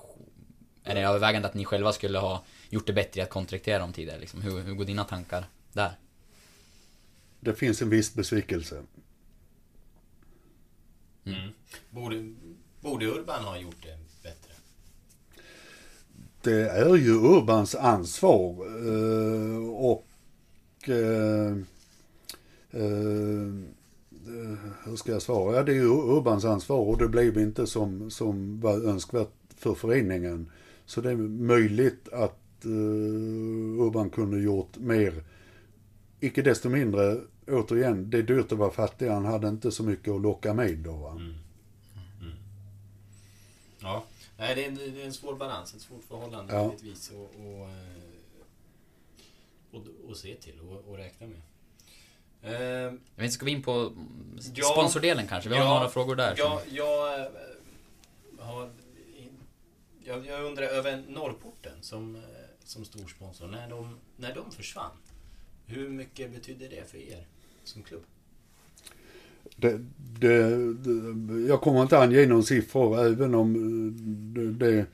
är 0.84 0.94
det 0.94 1.00
övervägande 1.00 1.48
att 1.48 1.54
ni 1.54 1.64
själva 1.64 1.92
skulle 1.92 2.18
ha 2.18 2.44
gjort 2.74 2.86
det 2.86 2.92
bättre 2.92 3.22
att 3.22 3.30
kontraktera 3.30 3.78
dem 3.78 3.92
tidigare? 3.92 4.20
Liksom? 4.20 4.42
Hur, 4.42 4.60
hur 4.62 4.74
går 4.74 4.84
dina 4.84 5.04
tankar 5.04 5.46
där? 5.72 5.92
Det 7.40 7.54
finns 7.54 7.82
en 7.82 7.90
viss 7.90 8.14
besvikelse. 8.14 8.82
Mm. 11.24 11.50
Borde, 11.90 12.34
borde 12.80 13.06
Urban 13.06 13.44
ha 13.44 13.58
gjort 13.58 13.82
det 13.82 13.98
bättre? 14.22 14.54
det 16.44 16.70
är 16.70 16.96
ju 16.96 17.12
Urbans 17.12 17.74
ansvar. 17.74 18.66
Eh, 18.86 19.68
och 19.68 20.06
eh, 20.88 21.56
eh, 22.70 23.52
hur 24.84 24.96
ska 24.96 25.12
jag 25.12 25.22
svara? 25.22 25.56
Ja, 25.56 25.62
det 25.62 25.72
är 25.72 25.76
ju 25.76 25.88
Urbans 25.88 26.44
ansvar 26.44 26.78
och 26.78 26.98
det 26.98 27.08
blev 27.08 27.38
inte 27.38 27.66
som, 27.66 28.10
som 28.10 28.60
var 28.60 28.88
önskvärt 28.88 29.32
för 29.56 29.74
föreningen. 29.74 30.50
Så 30.86 31.00
det 31.00 31.10
är 31.10 31.16
möjligt 31.16 32.08
att 32.12 32.38
uh, 32.66 33.86
Urban 33.86 34.10
kunde 34.10 34.40
gjort 34.40 34.76
mer. 34.76 35.24
Icke 36.20 36.42
desto 36.42 36.68
mindre, 36.68 37.20
återigen, 37.46 38.10
det 38.10 38.18
är 38.18 38.22
dyrt 38.22 38.52
att 38.52 38.58
vara 38.58 38.70
fattig. 38.70 39.08
Han 39.08 39.24
hade 39.24 39.48
inte 39.48 39.70
så 39.70 39.82
mycket 39.82 40.14
att 40.14 40.22
locka 40.22 40.54
med 40.54 40.78
då. 40.78 40.92
Va? 40.92 41.10
Mm. 41.10 41.34
Mm. 42.20 42.34
Ja, 43.80 44.04
Nej, 44.36 44.54
det, 44.54 44.64
är 44.64 44.68
en, 44.68 44.74
det 44.74 45.02
är 45.02 45.06
en 45.06 45.12
svår 45.12 45.34
balans, 45.34 45.74
ett 45.74 45.80
svårt 45.80 46.04
förhållande 46.04 46.54
ja. 46.54 46.64
givetvis. 46.64 47.10
Och, 47.10 47.20
och, 47.20 47.68
och, 49.70 49.86
och, 50.08 50.16
se 50.16 50.34
till 50.34 50.60
och, 50.60 50.90
och 50.90 50.96
räkna 50.96 51.26
med. 51.26 51.40
Uh, 52.44 52.98
Men 53.14 53.30
ska 53.30 53.44
vi 53.44 53.50
in 53.50 53.62
på 53.62 53.92
sponsordelen 54.72 55.26
kanske? 55.26 55.50
Vi 55.50 55.56
har 55.56 55.64
ja, 55.64 55.74
några 55.74 55.88
frågor 55.88 56.16
där. 56.16 56.34
Ja, 56.38 56.62
jag, 56.70 57.20
eh, 57.20 57.26
har, 58.38 58.70
jag, 60.04 60.26
jag 60.26 60.44
undrar 60.44 60.66
över 60.66 61.02
Norrporten 61.08 61.82
som, 61.82 62.16
eh, 62.16 62.22
som 62.64 62.84
storsponsor. 62.84 63.46
När 63.46 63.70
de, 63.70 63.96
när 64.16 64.34
de 64.34 64.50
försvann, 64.50 64.90
hur 65.66 65.88
mycket 65.88 66.32
betydde 66.32 66.68
det 66.68 66.90
för 66.90 66.98
er 66.98 67.26
som 67.64 67.82
klubb? 67.82 68.02
Det, 69.56 69.80
det, 70.20 70.74
det, 70.74 71.48
jag 71.48 71.60
kommer 71.60 71.82
inte 71.82 71.98
ange 71.98 72.26
någon 72.26 72.44
siffror 72.44 73.06
även 73.06 73.34
om 73.34 73.54
eh, 74.36 74.42
det, 74.42 74.86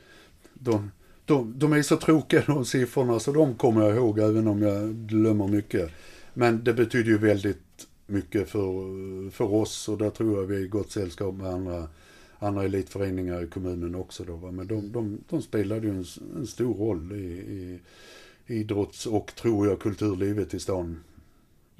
de, 0.54 0.90
de, 1.24 1.58
de 1.58 1.72
är 1.72 1.82
så 1.82 1.96
tråkiga 1.96 2.42
de 2.46 2.64
siffrorna 2.64 3.20
så 3.20 3.32
de 3.32 3.54
kommer 3.54 3.82
jag 3.82 3.96
ihåg 3.96 4.18
även 4.18 4.46
om 4.46 4.62
jag 4.62 4.94
glömmer 4.94 5.48
mycket. 5.48 5.90
Men 6.34 6.64
det 6.64 6.74
betyder 6.74 7.10
ju 7.10 7.18
väldigt 7.18 7.88
mycket 8.06 8.48
för, 8.48 9.30
för 9.30 9.54
oss 9.54 9.88
och 9.88 9.98
där 9.98 10.10
tror 10.10 10.40
jag 10.40 10.46
vi 10.46 10.56
är 10.56 10.60
i 10.60 10.68
gott 10.68 10.90
sällskap 10.90 11.34
med 11.34 11.46
andra, 11.46 11.88
andra 12.40 12.64
elitföreningar 12.64 13.44
i 13.44 13.46
kommunen 13.46 13.94
också 13.94 14.24
då. 14.24 14.36
Va? 14.36 14.50
Men 14.50 14.66
de, 14.66 14.92
de, 14.92 15.24
de 15.28 15.42
spelade 15.42 15.86
ju 15.86 15.90
en, 15.90 16.04
en 16.36 16.46
stor 16.46 16.74
roll 16.74 17.12
i, 17.12 17.24
i 17.24 17.80
idrotts 18.46 19.06
och, 19.06 19.34
tror 19.34 19.68
jag, 19.68 19.80
kulturlivet 19.80 20.54
i 20.54 20.60
stan. 20.60 21.04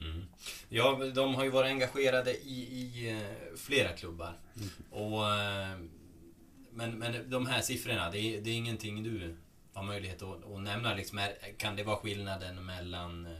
Mm. 0.00 0.22
Ja, 0.68 1.00
de 1.14 1.34
har 1.34 1.44
ju 1.44 1.50
varit 1.50 1.70
engagerade 1.70 2.30
i, 2.30 2.61
i 2.61 3.11
eh, 3.11 3.56
flera 3.56 3.88
klubbar. 3.88 4.32
Mm. 4.56 4.68
Och, 4.90 5.28
eh, 5.28 5.78
men, 6.72 6.98
men 6.98 7.30
de 7.30 7.46
här 7.46 7.61
siffrorna, 7.61 8.11
det 8.11 8.18
är, 8.18 8.40
det 8.40 8.50
är 8.50 8.54
ingenting 8.54 9.02
du 9.02 9.34
har 9.72 9.82
möjlighet 9.82 10.22
att, 10.22 10.52
att 10.52 10.62
nämna. 10.62 10.94
Liksom, 10.94 11.20
kan 11.56 11.76
det 11.76 11.82
vara 11.82 11.96
skillnaden 11.96 12.64
mellan 12.64 13.26
eh, 13.26 13.32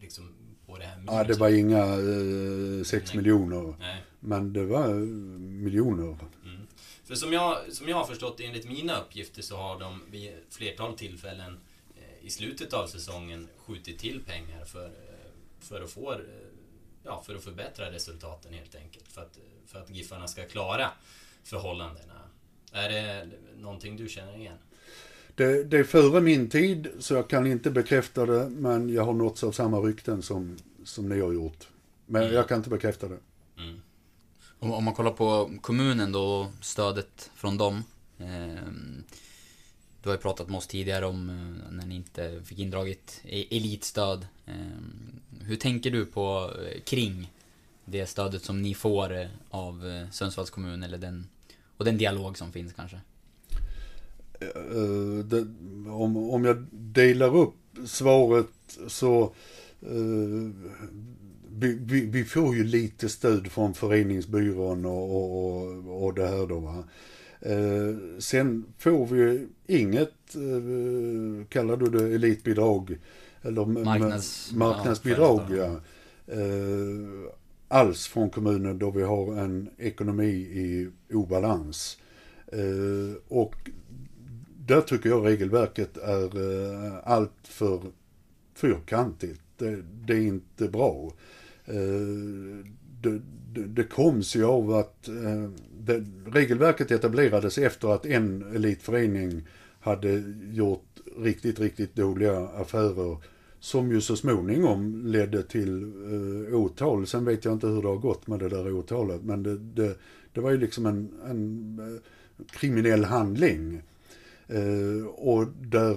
liksom, 0.00 0.34
på 0.66 0.78
det 0.78 0.84
här. 0.84 1.02
Ja, 1.06 1.24
det 1.24 1.34
var 1.34 1.48
inga 1.48 1.84
eh, 1.84 2.84
sex 2.84 3.14
miljoner. 3.14 3.74
Nej. 3.78 4.02
Men 4.24 4.52
det 4.52 4.64
var 4.64 4.88
eh, 4.88 4.94
miljoner. 4.94 6.04
Mm. 6.44 6.66
För 7.04 7.14
som 7.14 7.32
jag, 7.32 7.72
som 7.72 7.88
jag 7.88 7.96
har 7.96 8.04
förstått 8.04 8.40
enligt 8.40 8.68
mina 8.68 9.00
uppgifter 9.00 9.42
så 9.42 9.56
har 9.56 9.80
de 9.80 10.02
vid 10.10 10.32
flertal 10.50 10.98
tillfällen 10.98 11.56
eh, 11.96 12.26
i 12.26 12.30
slutet 12.30 12.72
av 12.72 12.86
säsongen 12.86 13.48
skjutit 13.56 13.98
till 13.98 14.20
pengar 14.24 14.64
för, 14.64 14.84
eh, 14.84 14.90
för 15.60 15.82
att 15.82 15.90
få 15.90 16.16
ja, 17.02 17.22
för 17.26 17.34
att 17.34 17.44
förbättra 17.44 17.90
resultaten 17.90 18.52
helt 18.52 18.74
enkelt. 18.74 19.08
För 19.08 19.20
att, 19.20 19.38
för 19.66 19.78
att 19.78 19.90
Giffarna 19.90 20.28
ska 20.28 20.44
klara 20.44 20.90
förhållandena. 21.42 22.20
Är 22.72 22.88
det 22.88 23.28
någonting 23.58 23.96
du 23.96 24.08
känner 24.08 24.36
igen? 24.36 24.58
Det, 25.34 25.64
det, 25.64 25.78
är 25.78 25.84
före 25.84 26.20
min 26.20 26.50
tid, 26.50 26.88
så 26.98 27.14
jag 27.14 27.28
kan 27.28 27.46
inte 27.46 27.70
bekräfta 27.70 28.26
det, 28.26 28.48
men 28.48 28.88
jag 28.88 29.04
har 29.04 29.12
nåtts 29.12 29.44
av 29.44 29.52
samma 29.52 29.78
rykten 29.78 30.22
som, 30.22 30.56
som 30.84 31.08
ni 31.08 31.20
har 31.20 31.32
gjort. 31.32 31.68
Men 32.06 32.22
mm. 32.22 32.34
jag 32.34 32.48
kan 32.48 32.56
inte 32.56 32.70
bekräfta 32.70 33.08
det. 33.08 33.18
Mm. 33.58 33.80
Om, 34.64 34.72
om, 34.72 34.84
man 34.84 34.94
kollar 34.94 35.10
på 35.10 35.50
kommunen 35.60 36.12
då, 36.12 36.48
stödet 36.60 37.30
från 37.34 37.58
dem. 37.58 37.84
Eh, 38.18 38.70
du 40.02 40.08
har 40.08 40.12
ju 40.12 40.18
pratat 40.22 40.48
med 40.48 40.58
oss 40.58 40.66
tidigare 40.66 41.06
om 41.06 41.28
eh, 41.28 41.72
när 41.72 41.86
ni 41.86 41.94
inte 41.94 42.42
fick 42.44 42.58
indraget 42.58 43.20
e-, 43.24 43.56
elitstöd. 43.56 44.26
Eh, 44.46 44.54
hur 45.40 45.56
tänker 45.56 45.90
du 45.90 46.06
på 46.06 46.50
eh, 46.62 46.80
kring 46.80 47.32
det 47.84 48.06
stödet 48.06 48.42
som 48.42 48.62
ni 48.62 48.74
får 48.74 49.16
eh, 49.16 49.26
av 49.50 49.86
eh, 49.88 50.10
Sundsvalls 50.10 50.50
kommun 50.50 50.82
eller 50.82 50.98
den, 50.98 51.26
och 51.76 51.84
den 51.84 51.98
dialog 51.98 52.38
som 52.38 52.52
finns 52.52 52.72
kanske? 52.72 53.00
Uh, 54.74 55.24
det, 55.24 55.40
om, 55.90 56.16
om 56.30 56.44
jag 56.44 56.66
delar 56.72 57.36
upp 57.36 57.54
svaret 57.86 58.78
så 58.88 59.32
uh, 59.90 60.50
vi, 61.58 61.78
vi, 61.80 62.06
vi, 62.06 62.24
får 62.24 62.56
ju 62.56 62.64
lite 62.64 63.08
stöd 63.08 63.52
från 63.52 63.74
föreningsbyrån 63.74 64.84
och, 64.84 65.10
och, 65.10 66.04
och 66.04 66.14
det 66.14 66.26
här 66.26 66.46
då. 66.46 66.58
Va? 66.58 66.84
Uh, 67.46 68.18
sen 68.18 68.64
får 68.78 69.06
vi 69.06 69.46
inget, 69.66 70.36
uh, 70.36 71.44
kallar 71.44 71.76
du 71.76 71.86
det 71.86 72.14
elitbidrag? 72.14 72.98
Eller 73.42 73.64
Marknads, 73.64 74.52
marknadsbidrag, 74.54 75.40
ja. 75.50 75.80
Uh, 76.36 77.30
alls 77.68 78.06
från 78.06 78.30
kommunen 78.30 78.78
då 78.78 78.90
vi 78.90 79.02
har 79.02 79.36
en 79.36 79.70
ekonomi 79.78 80.32
i 80.34 80.90
obalans. 81.12 81.98
och 83.28 83.54
där 84.66 84.80
tycker 84.80 85.08
jag 85.08 85.26
regelverket 85.26 85.96
är 85.96 86.24
eh, 86.24 86.92
allt 87.04 87.32
för 87.42 87.80
fyrkantigt. 88.54 89.40
Det, 89.58 89.82
det 90.06 90.12
är 90.12 90.20
inte 90.20 90.68
bra. 90.68 91.12
Eh, 91.64 92.66
det, 93.00 93.20
det, 93.52 93.64
det 93.66 93.84
kom 93.84 94.22
sig 94.22 94.42
av 94.42 94.70
att 94.70 95.08
eh, 95.08 95.50
det, 95.80 96.04
regelverket 96.26 96.90
etablerades 96.90 97.58
efter 97.58 97.88
att 97.88 98.06
en 98.06 98.54
elitförening 98.54 99.42
hade 99.80 100.22
gjort 100.52 101.00
riktigt, 101.18 101.60
riktigt 101.60 101.94
dåliga 101.94 102.48
affärer 102.48 103.18
som 103.60 103.90
ju 103.90 104.00
så 104.00 104.16
småningom 104.16 105.06
ledde 105.06 105.42
till 105.42 105.82
eh, 105.82 106.54
åtal. 106.54 107.06
Sen 107.06 107.24
vet 107.24 107.44
jag 107.44 107.54
inte 107.54 107.66
hur 107.66 107.82
det 107.82 107.88
har 107.88 107.96
gått 107.96 108.26
med 108.26 108.38
det 108.38 108.48
där 108.48 108.72
åtalet, 108.72 109.24
men 109.24 109.42
det, 109.42 109.58
det, 109.58 109.96
det 110.32 110.40
var 110.40 110.50
ju 110.50 110.56
liksom 110.56 110.86
en, 110.86 111.08
en 111.30 111.78
eh, 111.78 112.02
kriminell 112.50 113.04
handling. 113.04 113.82
Eh, 114.46 115.06
och 115.06 115.46
där 115.60 115.96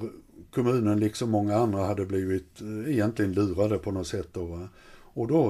kommunen 0.52 1.00
liksom 1.00 1.30
många 1.30 1.56
andra 1.56 1.86
hade 1.86 2.06
blivit 2.06 2.62
eh, 2.62 2.94
egentligen 2.94 3.34
lurade 3.34 3.78
på 3.78 3.92
något 3.92 4.08
sätt. 4.08 4.28
Då, 4.34 4.46
va? 4.46 4.70
Och 5.18 5.28
då, 5.28 5.48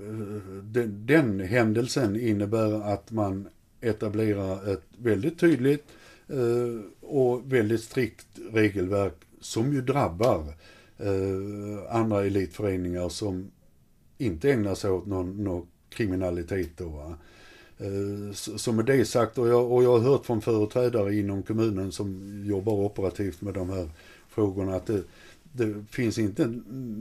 eh, 0.00 0.62
den, 0.62 1.06
den 1.06 1.40
händelsen 1.40 2.20
innebär 2.20 2.92
att 2.92 3.10
man 3.10 3.48
etablerar 3.80 4.72
ett 4.72 4.84
väldigt 4.98 5.38
tydligt 5.38 5.84
eh, 6.28 7.08
och 7.08 7.52
väldigt 7.52 7.82
strikt 7.82 8.26
regelverk 8.52 9.14
som 9.40 9.72
ju 9.72 9.82
drabbar 9.82 10.44
eh, 10.98 11.96
andra 11.96 12.24
elitföreningar 12.24 13.08
som 13.08 13.50
inte 14.18 14.52
ägnar 14.52 14.74
sig 14.74 14.90
åt 14.90 15.06
någon, 15.06 15.44
någon 15.44 15.66
kriminalitet. 15.88 16.70
Då, 16.76 16.88
va? 16.88 17.14
Som 18.32 18.58
så 18.58 18.72
med 18.72 18.84
det 18.84 19.04
sagt, 19.04 19.38
och 19.38 19.48
jag, 19.48 19.72
och 19.72 19.84
jag 19.84 19.98
har 19.98 20.10
hört 20.10 20.26
från 20.26 20.40
företrädare 20.40 21.14
inom 21.14 21.42
kommunen 21.42 21.92
som 21.92 22.42
jobbar 22.46 22.72
operativt 22.72 23.40
med 23.40 23.54
de 23.54 23.70
här 23.70 23.88
frågorna 24.28 24.76
att 24.76 24.86
det, 24.86 25.02
det 25.56 25.84
finns 25.90 26.18
inte 26.18 26.46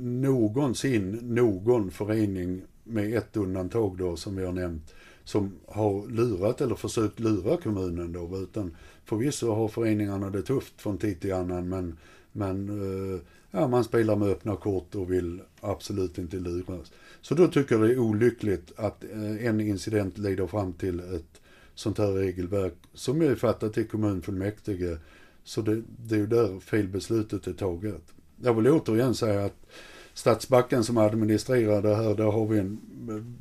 någonsin 0.02 1.20
någon 1.22 1.92
förening 1.92 2.62
med 2.84 3.18
ett 3.18 3.38
undantag 3.38 3.98
då 3.98 4.16
som 4.16 4.36
vi 4.36 4.46
har 4.46 4.52
nämnt 4.52 4.94
som 5.24 5.54
har 5.68 6.08
lurat 6.08 6.62
eller 6.62 6.76
försökt 6.76 7.20
lura 7.20 7.58
kommunen 7.58 8.14
då 8.14 8.38
utan 8.38 8.76
förvisso 9.06 9.52
har 9.52 9.68
föreningarna 9.68 10.30
det 10.30 10.42
tufft 10.42 10.82
från 10.82 10.98
tid 10.98 11.20
till 11.20 11.34
annan 11.34 11.70
men, 11.70 11.98
men 12.32 12.70
eh, 12.70 13.20
ja, 13.52 13.68
man 13.68 13.84
spelar 13.84 14.16
med 14.16 14.28
öppna 14.28 14.56
kort 14.56 14.96
och 14.96 15.12
vill 15.12 15.42
absolut 15.62 16.18
inte 16.18 16.38
luras. 16.38 16.92
Så 17.22 17.36
då 17.36 17.48
tycker 17.48 17.76
jag 17.76 17.84
det 17.84 17.94
är 17.94 18.00
olyckligt 18.00 18.72
att 18.76 19.04
eh, 19.04 19.46
en 19.46 19.62
incident 19.62 20.18
leder 20.18 20.48
fram 20.48 20.74
till 20.74 21.00
ett 21.00 21.42
sånt 21.76 21.98
här 21.98 22.12
regelverk 22.12 22.74
som 22.94 23.22
är 23.22 23.36
fattat 23.36 23.78
i 23.78 23.84
kommunfullmäktige. 23.84 24.98
Så 25.44 25.62
det, 25.62 25.82
det 26.08 26.16
är 26.16 26.20
ju 26.20 26.28
där 26.28 26.60
felbeslutet 26.60 27.48
är 27.48 27.54
taget. 27.54 28.14
Jag 28.44 28.54
vill 28.54 28.68
återigen 28.68 29.16
säga 29.16 29.46
att 29.46 29.66
Stadsbacken 30.14 30.84
som 30.84 30.98
administrerar 30.98 31.82
det 31.82 31.96
här, 31.96 32.16
där 32.16 32.24
har 32.24 32.46
vi 32.46 32.60
en 32.60 32.80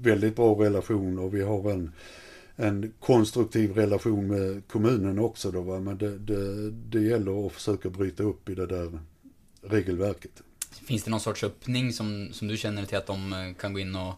väldigt 0.01 0.37
bra 0.37 0.55
relation 0.55 1.19
och 1.19 1.35
vi 1.35 1.43
har 1.43 1.71
en, 1.71 1.93
en 2.57 2.93
konstruktiv 3.01 3.73
relation 3.73 4.27
med 4.27 4.69
kommunen 4.69 5.19
också 5.19 5.51
då 5.51 5.61
va? 5.61 5.81
men 5.81 5.99
det, 5.99 6.19
det, 6.19 6.71
det 6.71 7.01
gäller 7.01 7.47
att 7.47 7.53
försöka 7.53 7.91
bryta 7.91 8.23
upp 8.23 8.49
i 8.49 8.55
det 8.55 8.67
där 8.67 8.99
regelverket. 9.63 10.43
Finns 10.71 11.05
det 11.05 11.11
någon 11.11 11.21
sorts 11.21 11.45
öppning 11.45 11.93
som, 11.93 12.29
som 12.33 12.49
du 12.49 12.57
känner 12.57 12.85
till 12.85 12.99
att 12.99 13.07
de 13.07 13.33
eh, 13.33 13.55
kan 13.55 13.73
gå 13.73 13.81
in 13.81 13.97
och 13.97 14.15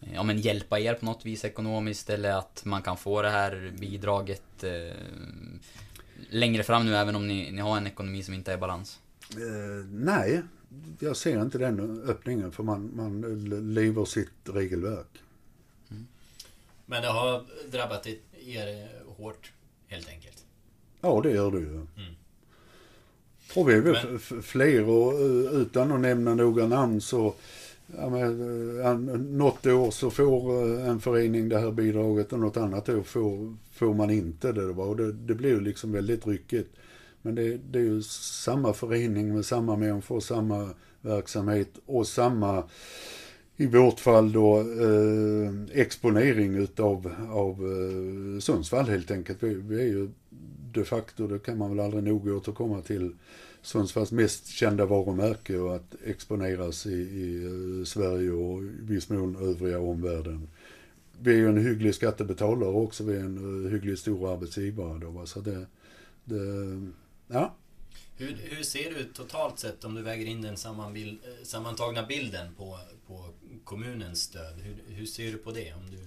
eh, 0.00 0.14
ja, 0.14 0.22
men 0.22 0.40
hjälpa 0.40 0.80
er 0.80 0.94
på 0.94 1.04
något 1.04 1.26
vis 1.26 1.44
ekonomiskt 1.44 2.10
eller 2.10 2.30
att 2.30 2.64
man 2.64 2.82
kan 2.82 2.96
få 2.96 3.22
det 3.22 3.30
här 3.30 3.72
bidraget? 3.78 4.64
Eh, 4.64 4.96
längre 6.30 6.62
fram 6.62 6.86
nu 6.86 6.96
även 6.96 7.16
om 7.16 7.28
ni, 7.28 7.50
ni 7.50 7.60
har 7.60 7.76
en 7.76 7.86
ekonomi 7.86 8.22
som 8.22 8.34
inte 8.34 8.52
är 8.52 8.56
i 8.56 8.60
balans? 8.60 8.98
Eh, 9.32 9.86
nej, 9.92 10.42
jag 10.98 11.16
ser 11.16 11.42
inte 11.42 11.58
den 11.58 12.02
öppningen 12.06 12.52
för 12.52 12.62
man, 12.62 12.90
man 12.94 13.20
lever 13.74 14.04
sitt 14.04 14.28
regelverk. 14.44 15.22
Mm. 15.90 16.06
Men 16.86 17.02
det 17.02 17.08
har 17.08 17.44
drabbat 17.70 18.06
er 18.06 18.88
hårt 19.06 19.52
helt 19.86 20.08
enkelt? 20.08 20.44
Ja, 21.00 21.20
det 21.22 21.30
gör 21.30 21.50
det 21.50 21.58
ju. 21.58 21.74
Mm. 21.74 21.88
Och 23.54 23.68
vi 23.68 23.74
är 23.74 23.80
väl 23.80 24.18
Men... 24.30 24.42
fler 24.42 24.88
och 24.88 25.12
eh, 25.12 25.60
utan 25.60 25.92
att 25.92 26.00
nämna 26.00 26.34
några 26.34 26.66
namn 26.66 27.00
så 27.00 27.34
Ja, 27.96 28.08
men, 28.08 28.80
eh, 28.80 29.18
något 29.18 29.66
år 29.66 29.90
så 29.90 30.10
får 30.10 30.64
eh, 30.64 30.88
en 30.88 31.00
förening 31.00 31.48
det 31.48 31.58
här 31.58 31.70
bidraget 31.70 32.32
och 32.32 32.38
något 32.38 32.56
annat 32.56 32.88
år 32.88 33.02
får, 33.02 33.56
får 33.72 33.94
man 33.94 34.10
inte 34.10 34.52
det. 34.52 34.64
Och 34.64 34.96
det, 34.96 35.12
det 35.12 35.34
blir 35.34 35.60
liksom 35.60 35.92
väldigt 35.92 36.26
ryckigt. 36.26 36.70
Men 37.28 37.34
det, 37.34 37.58
det 37.70 37.78
är 37.78 37.82
ju 37.82 38.02
samma 38.02 38.72
förening 38.72 39.34
med 39.34 39.46
samma 39.46 39.76
människor, 39.76 40.20
samma 40.20 40.70
verksamhet 41.00 41.68
och 41.86 42.06
samma, 42.06 42.64
i 43.56 43.66
vårt 43.66 44.00
fall 44.00 44.32
då, 44.32 44.58
eh, 44.60 45.52
exponering 45.72 46.54
utav 46.54 47.12
av, 47.30 47.52
eh, 47.52 48.40
Sundsvall 48.40 48.88
helt 48.88 49.10
enkelt. 49.10 49.42
Vi, 49.42 49.54
vi 49.54 49.80
är 49.80 49.86
ju 49.86 50.08
de 50.72 50.84
facto, 50.84 51.26
det 51.26 51.38
kan 51.38 51.58
man 51.58 51.70
väl 51.70 51.80
aldrig 51.80 52.02
nog 52.02 52.28
återkomma 52.28 52.80
till, 52.82 53.12
Sundsvalls 53.62 54.12
mest 54.12 54.46
kända 54.46 54.86
varumärke 54.86 55.58
och 55.58 55.76
att 55.76 55.94
exponeras 56.04 56.86
i, 56.86 56.92
i 57.00 57.44
eh, 57.44 57.84
Sverige 57.84 58.30
och 58.30 58.62
i 58.62 58.70
viss 58.80 59.08
mån 59.08 59.36
övriga 59.36 59.78
omvärlden. 59.78 60.48
Vi 61.20 61.32
är 61.32 61.36
ju 61.36 61.48
en 61.48 61.66
hygglig 61.66 61.94
skattebetalare 61.94 62.70
också, 62.70 63.04
vi 63.04 63.16
är 63.16 63.20
en 63.20 63.64
eh, 63.66 63.70
hygglig 63.70 63.98
stor 63.98 64.32
arbetsgivare 64.32 64.98
då. 64.98 65.26
Så 65.26 65.40
det, 65.40 65.66
det, 66.24 66.38
ja. 67.28 67.54
Hur, 68.16 68.36
hur 68.42 68.62
ser 68.62 68.90
det 68.90 69.00
ut 69.00 69.14
totalt 69.14 69.58
sett 69.58 69.84
om 69.84 69.94
du 69.94 70.02
väger 70.02 70.26
in 70.26 70.42
den 70.42 70.56
sammanbild, 70.56 71.18
eh, 71.24 71.44
sammantagna 71.44 72.06
bilden 72.06 72.54
på, 72.54 72.78
på 73.06 73.24
kommunens 73.64 74.22
stöd? 74.22 74.60
Hur, 74.60 74.94
hur 74.94 75.06
ser 75.06 75.32
du 75.32 75.38
på 75.38 75.50
det? 75.50 75.74
Om 75.74 75.90
du... 75.90 75.98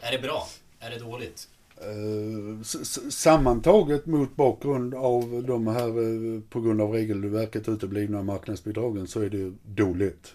Är 0.00 0.12
det 0.12 0.18
bra? 0.18 0.46
Är 0.78 0.90
det 0.90 0.98
dåligt? 0.98 1.48
Eh, 1.76 2.62
sammantaget 3.10 4.06
mot 4.06 4.36
bakgrund 4.36 4.94
av 4.94 5.44
de 5.46 5.66
här, 5.66 5.88
eh, 5.88 6.40
på 6.40 6.60
grund 6.60 6.80
av 6.80 6.92
regelverket 6.92 7.68
uteblivna 7.68 8.22
marknadsbidragen, 8.22 9.08
så 9.08 9.20
är 9.20 9.30
det 9.30 9.54
dåligt. 9.64 10.34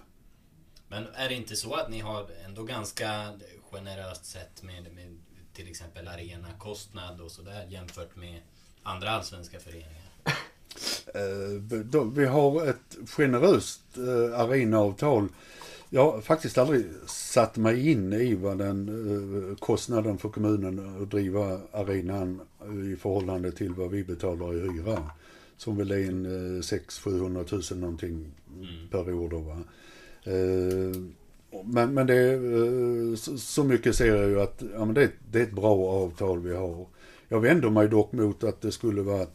Men 0.87 1.07
är 1.13 1.29
det 1.29 1.35
inte 1.35 1.55
så 1.55 1.73
att 1.73 1.89
ni 1.89 1.99
har 1.99 2.27
ändå 2.45 2.63
ganska 2.63 3.33
generöst 3.71 4.25
sett 4.25 4.63
med, 4.63 4.93
med 4.93 5.17
till 5.53 5.67
exempel 5.67 6.07
arenakostnad 6.07 7.21
och 7.21 7.31
sådär 7.31 7.67
jämfört 7.69 8.15
med 8.15 8.41
andra 8.85 9.09
allsvenska 9.09 9.59
föreningar? 9.59 9.89
Eh, 11.13 12.01
vi 12.15 12.25
har 12.25 12.69
ett 12.69 12.97
generöst 13.07 13.81
arenaavtal 14.35 15.27
jag 15.95 16.11
har 16.11 16.21
faktiskt 16.21 16.57
aldrig 16.57 16.85
satt 17.07 17.57
mig 17.57 17.91
in 17.91 18.13
i 18.13 18.35
vad 18.35 18.57
den 18.57 18.89
eh, 18.89 19.57
kostnaden 19.57 20.17
för 20.17 20.29
kommunen 20.29 21.01
att 21.01 21.11
driva 21.11 21.59
arenan 21.71 22.41
i 22.93 22.95
förhållande 22.95 23.51
till 23.51 23.73
vad 23.73 23.91
vi 23.91 24.03
betalar 24.03 24.53
i 24.55 24.59
hyra. 24.59 25.11
Som 25.57 25.77
väl 25.77 25.91
är 25.91 26.07
en 26.07 26.25
600-700 26.61 27.71
eh, 27.71 27.77
000 27.77 27.79
någonting 27.79 28.31
mm. 28.55 28.87
per 28.91 29.13
år 29.13 29.29
då 29.29 29.39
va. 29.39 29.59
Eh, 30.23 31.01
men, 31.65 31.93
men 31.93 32.07
det, 32.07 32.39
så 33.37 33.63
mycket 33.63 33.95
ser 33.95 34.15
jag 34.15 34.29
ju 34.29 34.41
att 34.41 34.63
ja, 34.73 34.85
men 34.85 34.93
det, 34.93 35.11
det 35.31 35.39
är 35.39 35.43
ett 35.43 35.55
bra 35.55 35.89
avtal 35.89 36.39
vi 36.39 36.55
har. 36.55 36.85
Jag 37.29 37.39
vänder 37.39 37.69
mig 37.69 37.87
dock 37.87 38.11
mot 38.11 38.43
att 38.43 38.61
det 38.61 38.71
skulle 38.71 39.01
vara 39.01 39.27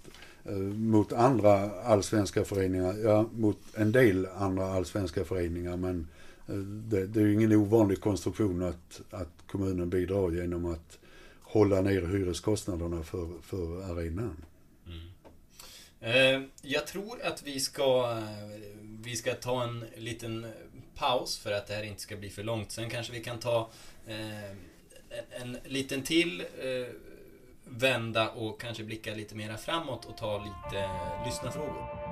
eh, 0.45 0.53
mot 0.75 1.13
andra 1.13 1.71
allsvenska 1.71 2.45
föreningar, 2.45 2.95
ja 3.05 3.27
mot 3.33 3.59
en 3.75 3.93
del 3.93 4.27
andra 4.27 4.67
allsvenska 4.67 5.25
föreningar 5.25 5.77
men 5.77 6.09
eh, 6.49 6.55
det, 6.55 7.07
det 7.07 7.21
är 7.21 7.25
ju 7.25 7.35
ingen 7.35 7.53
ovanlig 7.53 8.01
konstruktion 8.01 8.63
att, 8.63 9.01
att 9.11 9.33
kommunen 9.47 9.91
bidrar 9.91 10.31
genom 10.31 10.67
att 10.67 10.99
hålla 11.43 11.81
ner 11.81 12.03
hyreskostnaderna 12.03 13.03
för, 13.03 13.29
för 13.43 13.83
arenan. 13.83 14.45
Mm. 14.87 15.11
Eh, 16.01 16.49
jag 16.63 16.87
tror 16.87 17.23
att 17.23 17.43
vi 17.43 17.61
ska, 17.61 18.19
eh, 18.19 18.61
vi 19.03 19.17
ska 19.17 19.35
ta 19.35 19.65
en 19.65 19.85
liten 19.97 20.47
paus 20.95 21.39
för 21.39 21.53
att 21.53 21.67
det 21.67 21.75
här 21.75 21.83
inte 21.83 22.03
ska 22.03 22.17
bli 22.17 22.31
för 22.31 22.43
långt. 22.43 22.73
Sen 22.73 22.91
kanske 22.91 23.13
vi 23.13 23.21
kan 23.21 23.39
ta 23.39 23.71
eh, 24.07 24.51
en, 24.51 24.57
en 25.31 25.57
liten 25.65 26.03
till 26.03 26.41
eh, 26.41 26.87
vända 27.71 28.29
och 28.29 28.61
kanske 28.61 28.85
blicka 28.85 29.15
lite 29.15 29.35
mera 29.35 29.57
framåt 29.57 30.05
och 30.05 30.17
ta 30.17 30.39
lite 30.39 30.79
eh, 30.79 31.27
lyssnarfrågor. 31.27 32.11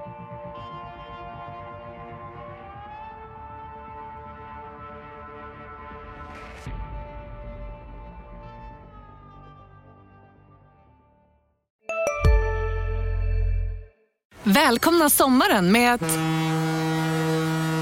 Välkomna 14.43 15.11
sommaren 15.11 15.73
med 15.73 15.95
att... 15.95 16.19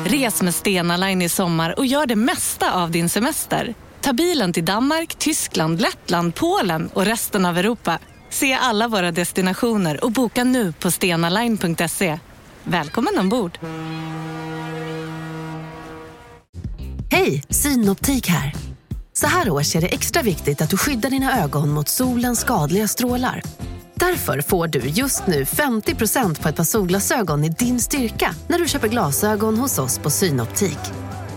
Res 0.07 0.43
med 0.43 0.55
Stena 0.55 0.97
Line 0.97 1.23
i 1.23 1.29
sommar 1.29 1.79
och 1.79 1.87
gör 1.87 2.07
det 2.07 2.17
mesta 2.17 2.83
av 2.83 2.91
din 2.91 3.09
semester. 3.09 3.75
Ta 4.07 4.13
bilen 4.13 4.53
till 4.53 4.65
Danmark, 4.65 5.15
Tyskland, 5.15 5.81
Lettland, 5.81 6.35
Polen 6.35 6.91
och 6.95 7.05
resten 7.05 7.47
av 7.47 7.59
Europa. 7.59 7.99
Se 8.31 8.53
alla 8.53 8.89
våra 8.89 9.13
destinationer 9.13 10.05
och 10.05 10.13
boka 10.13 10.45
nu 10.45 10.73
på 10.73 10.91
stenaline.se. 10.91 12.19
Välkommen 12.65 13.19
ombord! 13.19 13.59
Hej, 17.11 17.43
Synoptik 17.51 18.29
här. 18.29 18.55
Så 19.13 19.27
här 19.27 19.51
års 19.51 19.77
är 19.77 19.81
det 19.81 19.95
extra 19.95 20.23
viktigt 20.23 20.61
att 20.61 20.71
du 20.71 20.77
skyddar 20.77 21.11
dina 21.11 21.43
ögon 21.43 21.71
mot 21.71 21.89
solens 21.89 22.41
skadliga 22.41 22.89
strålar. 22.89 23.43
Därför 23.95 24.41
får 24.41 24.69
du 24.69 24.79
just 24.79 25.27
nu 25.27 25.45
50% 25.45 26.43
på 26.43 26.49
ett 26.49 26.57
par 26.57 26.65
solglasögon 26.65 27.45
i 27.45 27.49
din 27.49 27.81
styrka 27.81 28.35
när 28.49 28.59
du 28.59 28.69
köper 28.69 28.89
glasögon 28.89 29.57
hos 29.57 29.79
oss 29.79 29.99
på 29.99 30.11
Synoptik. 30.11 30.79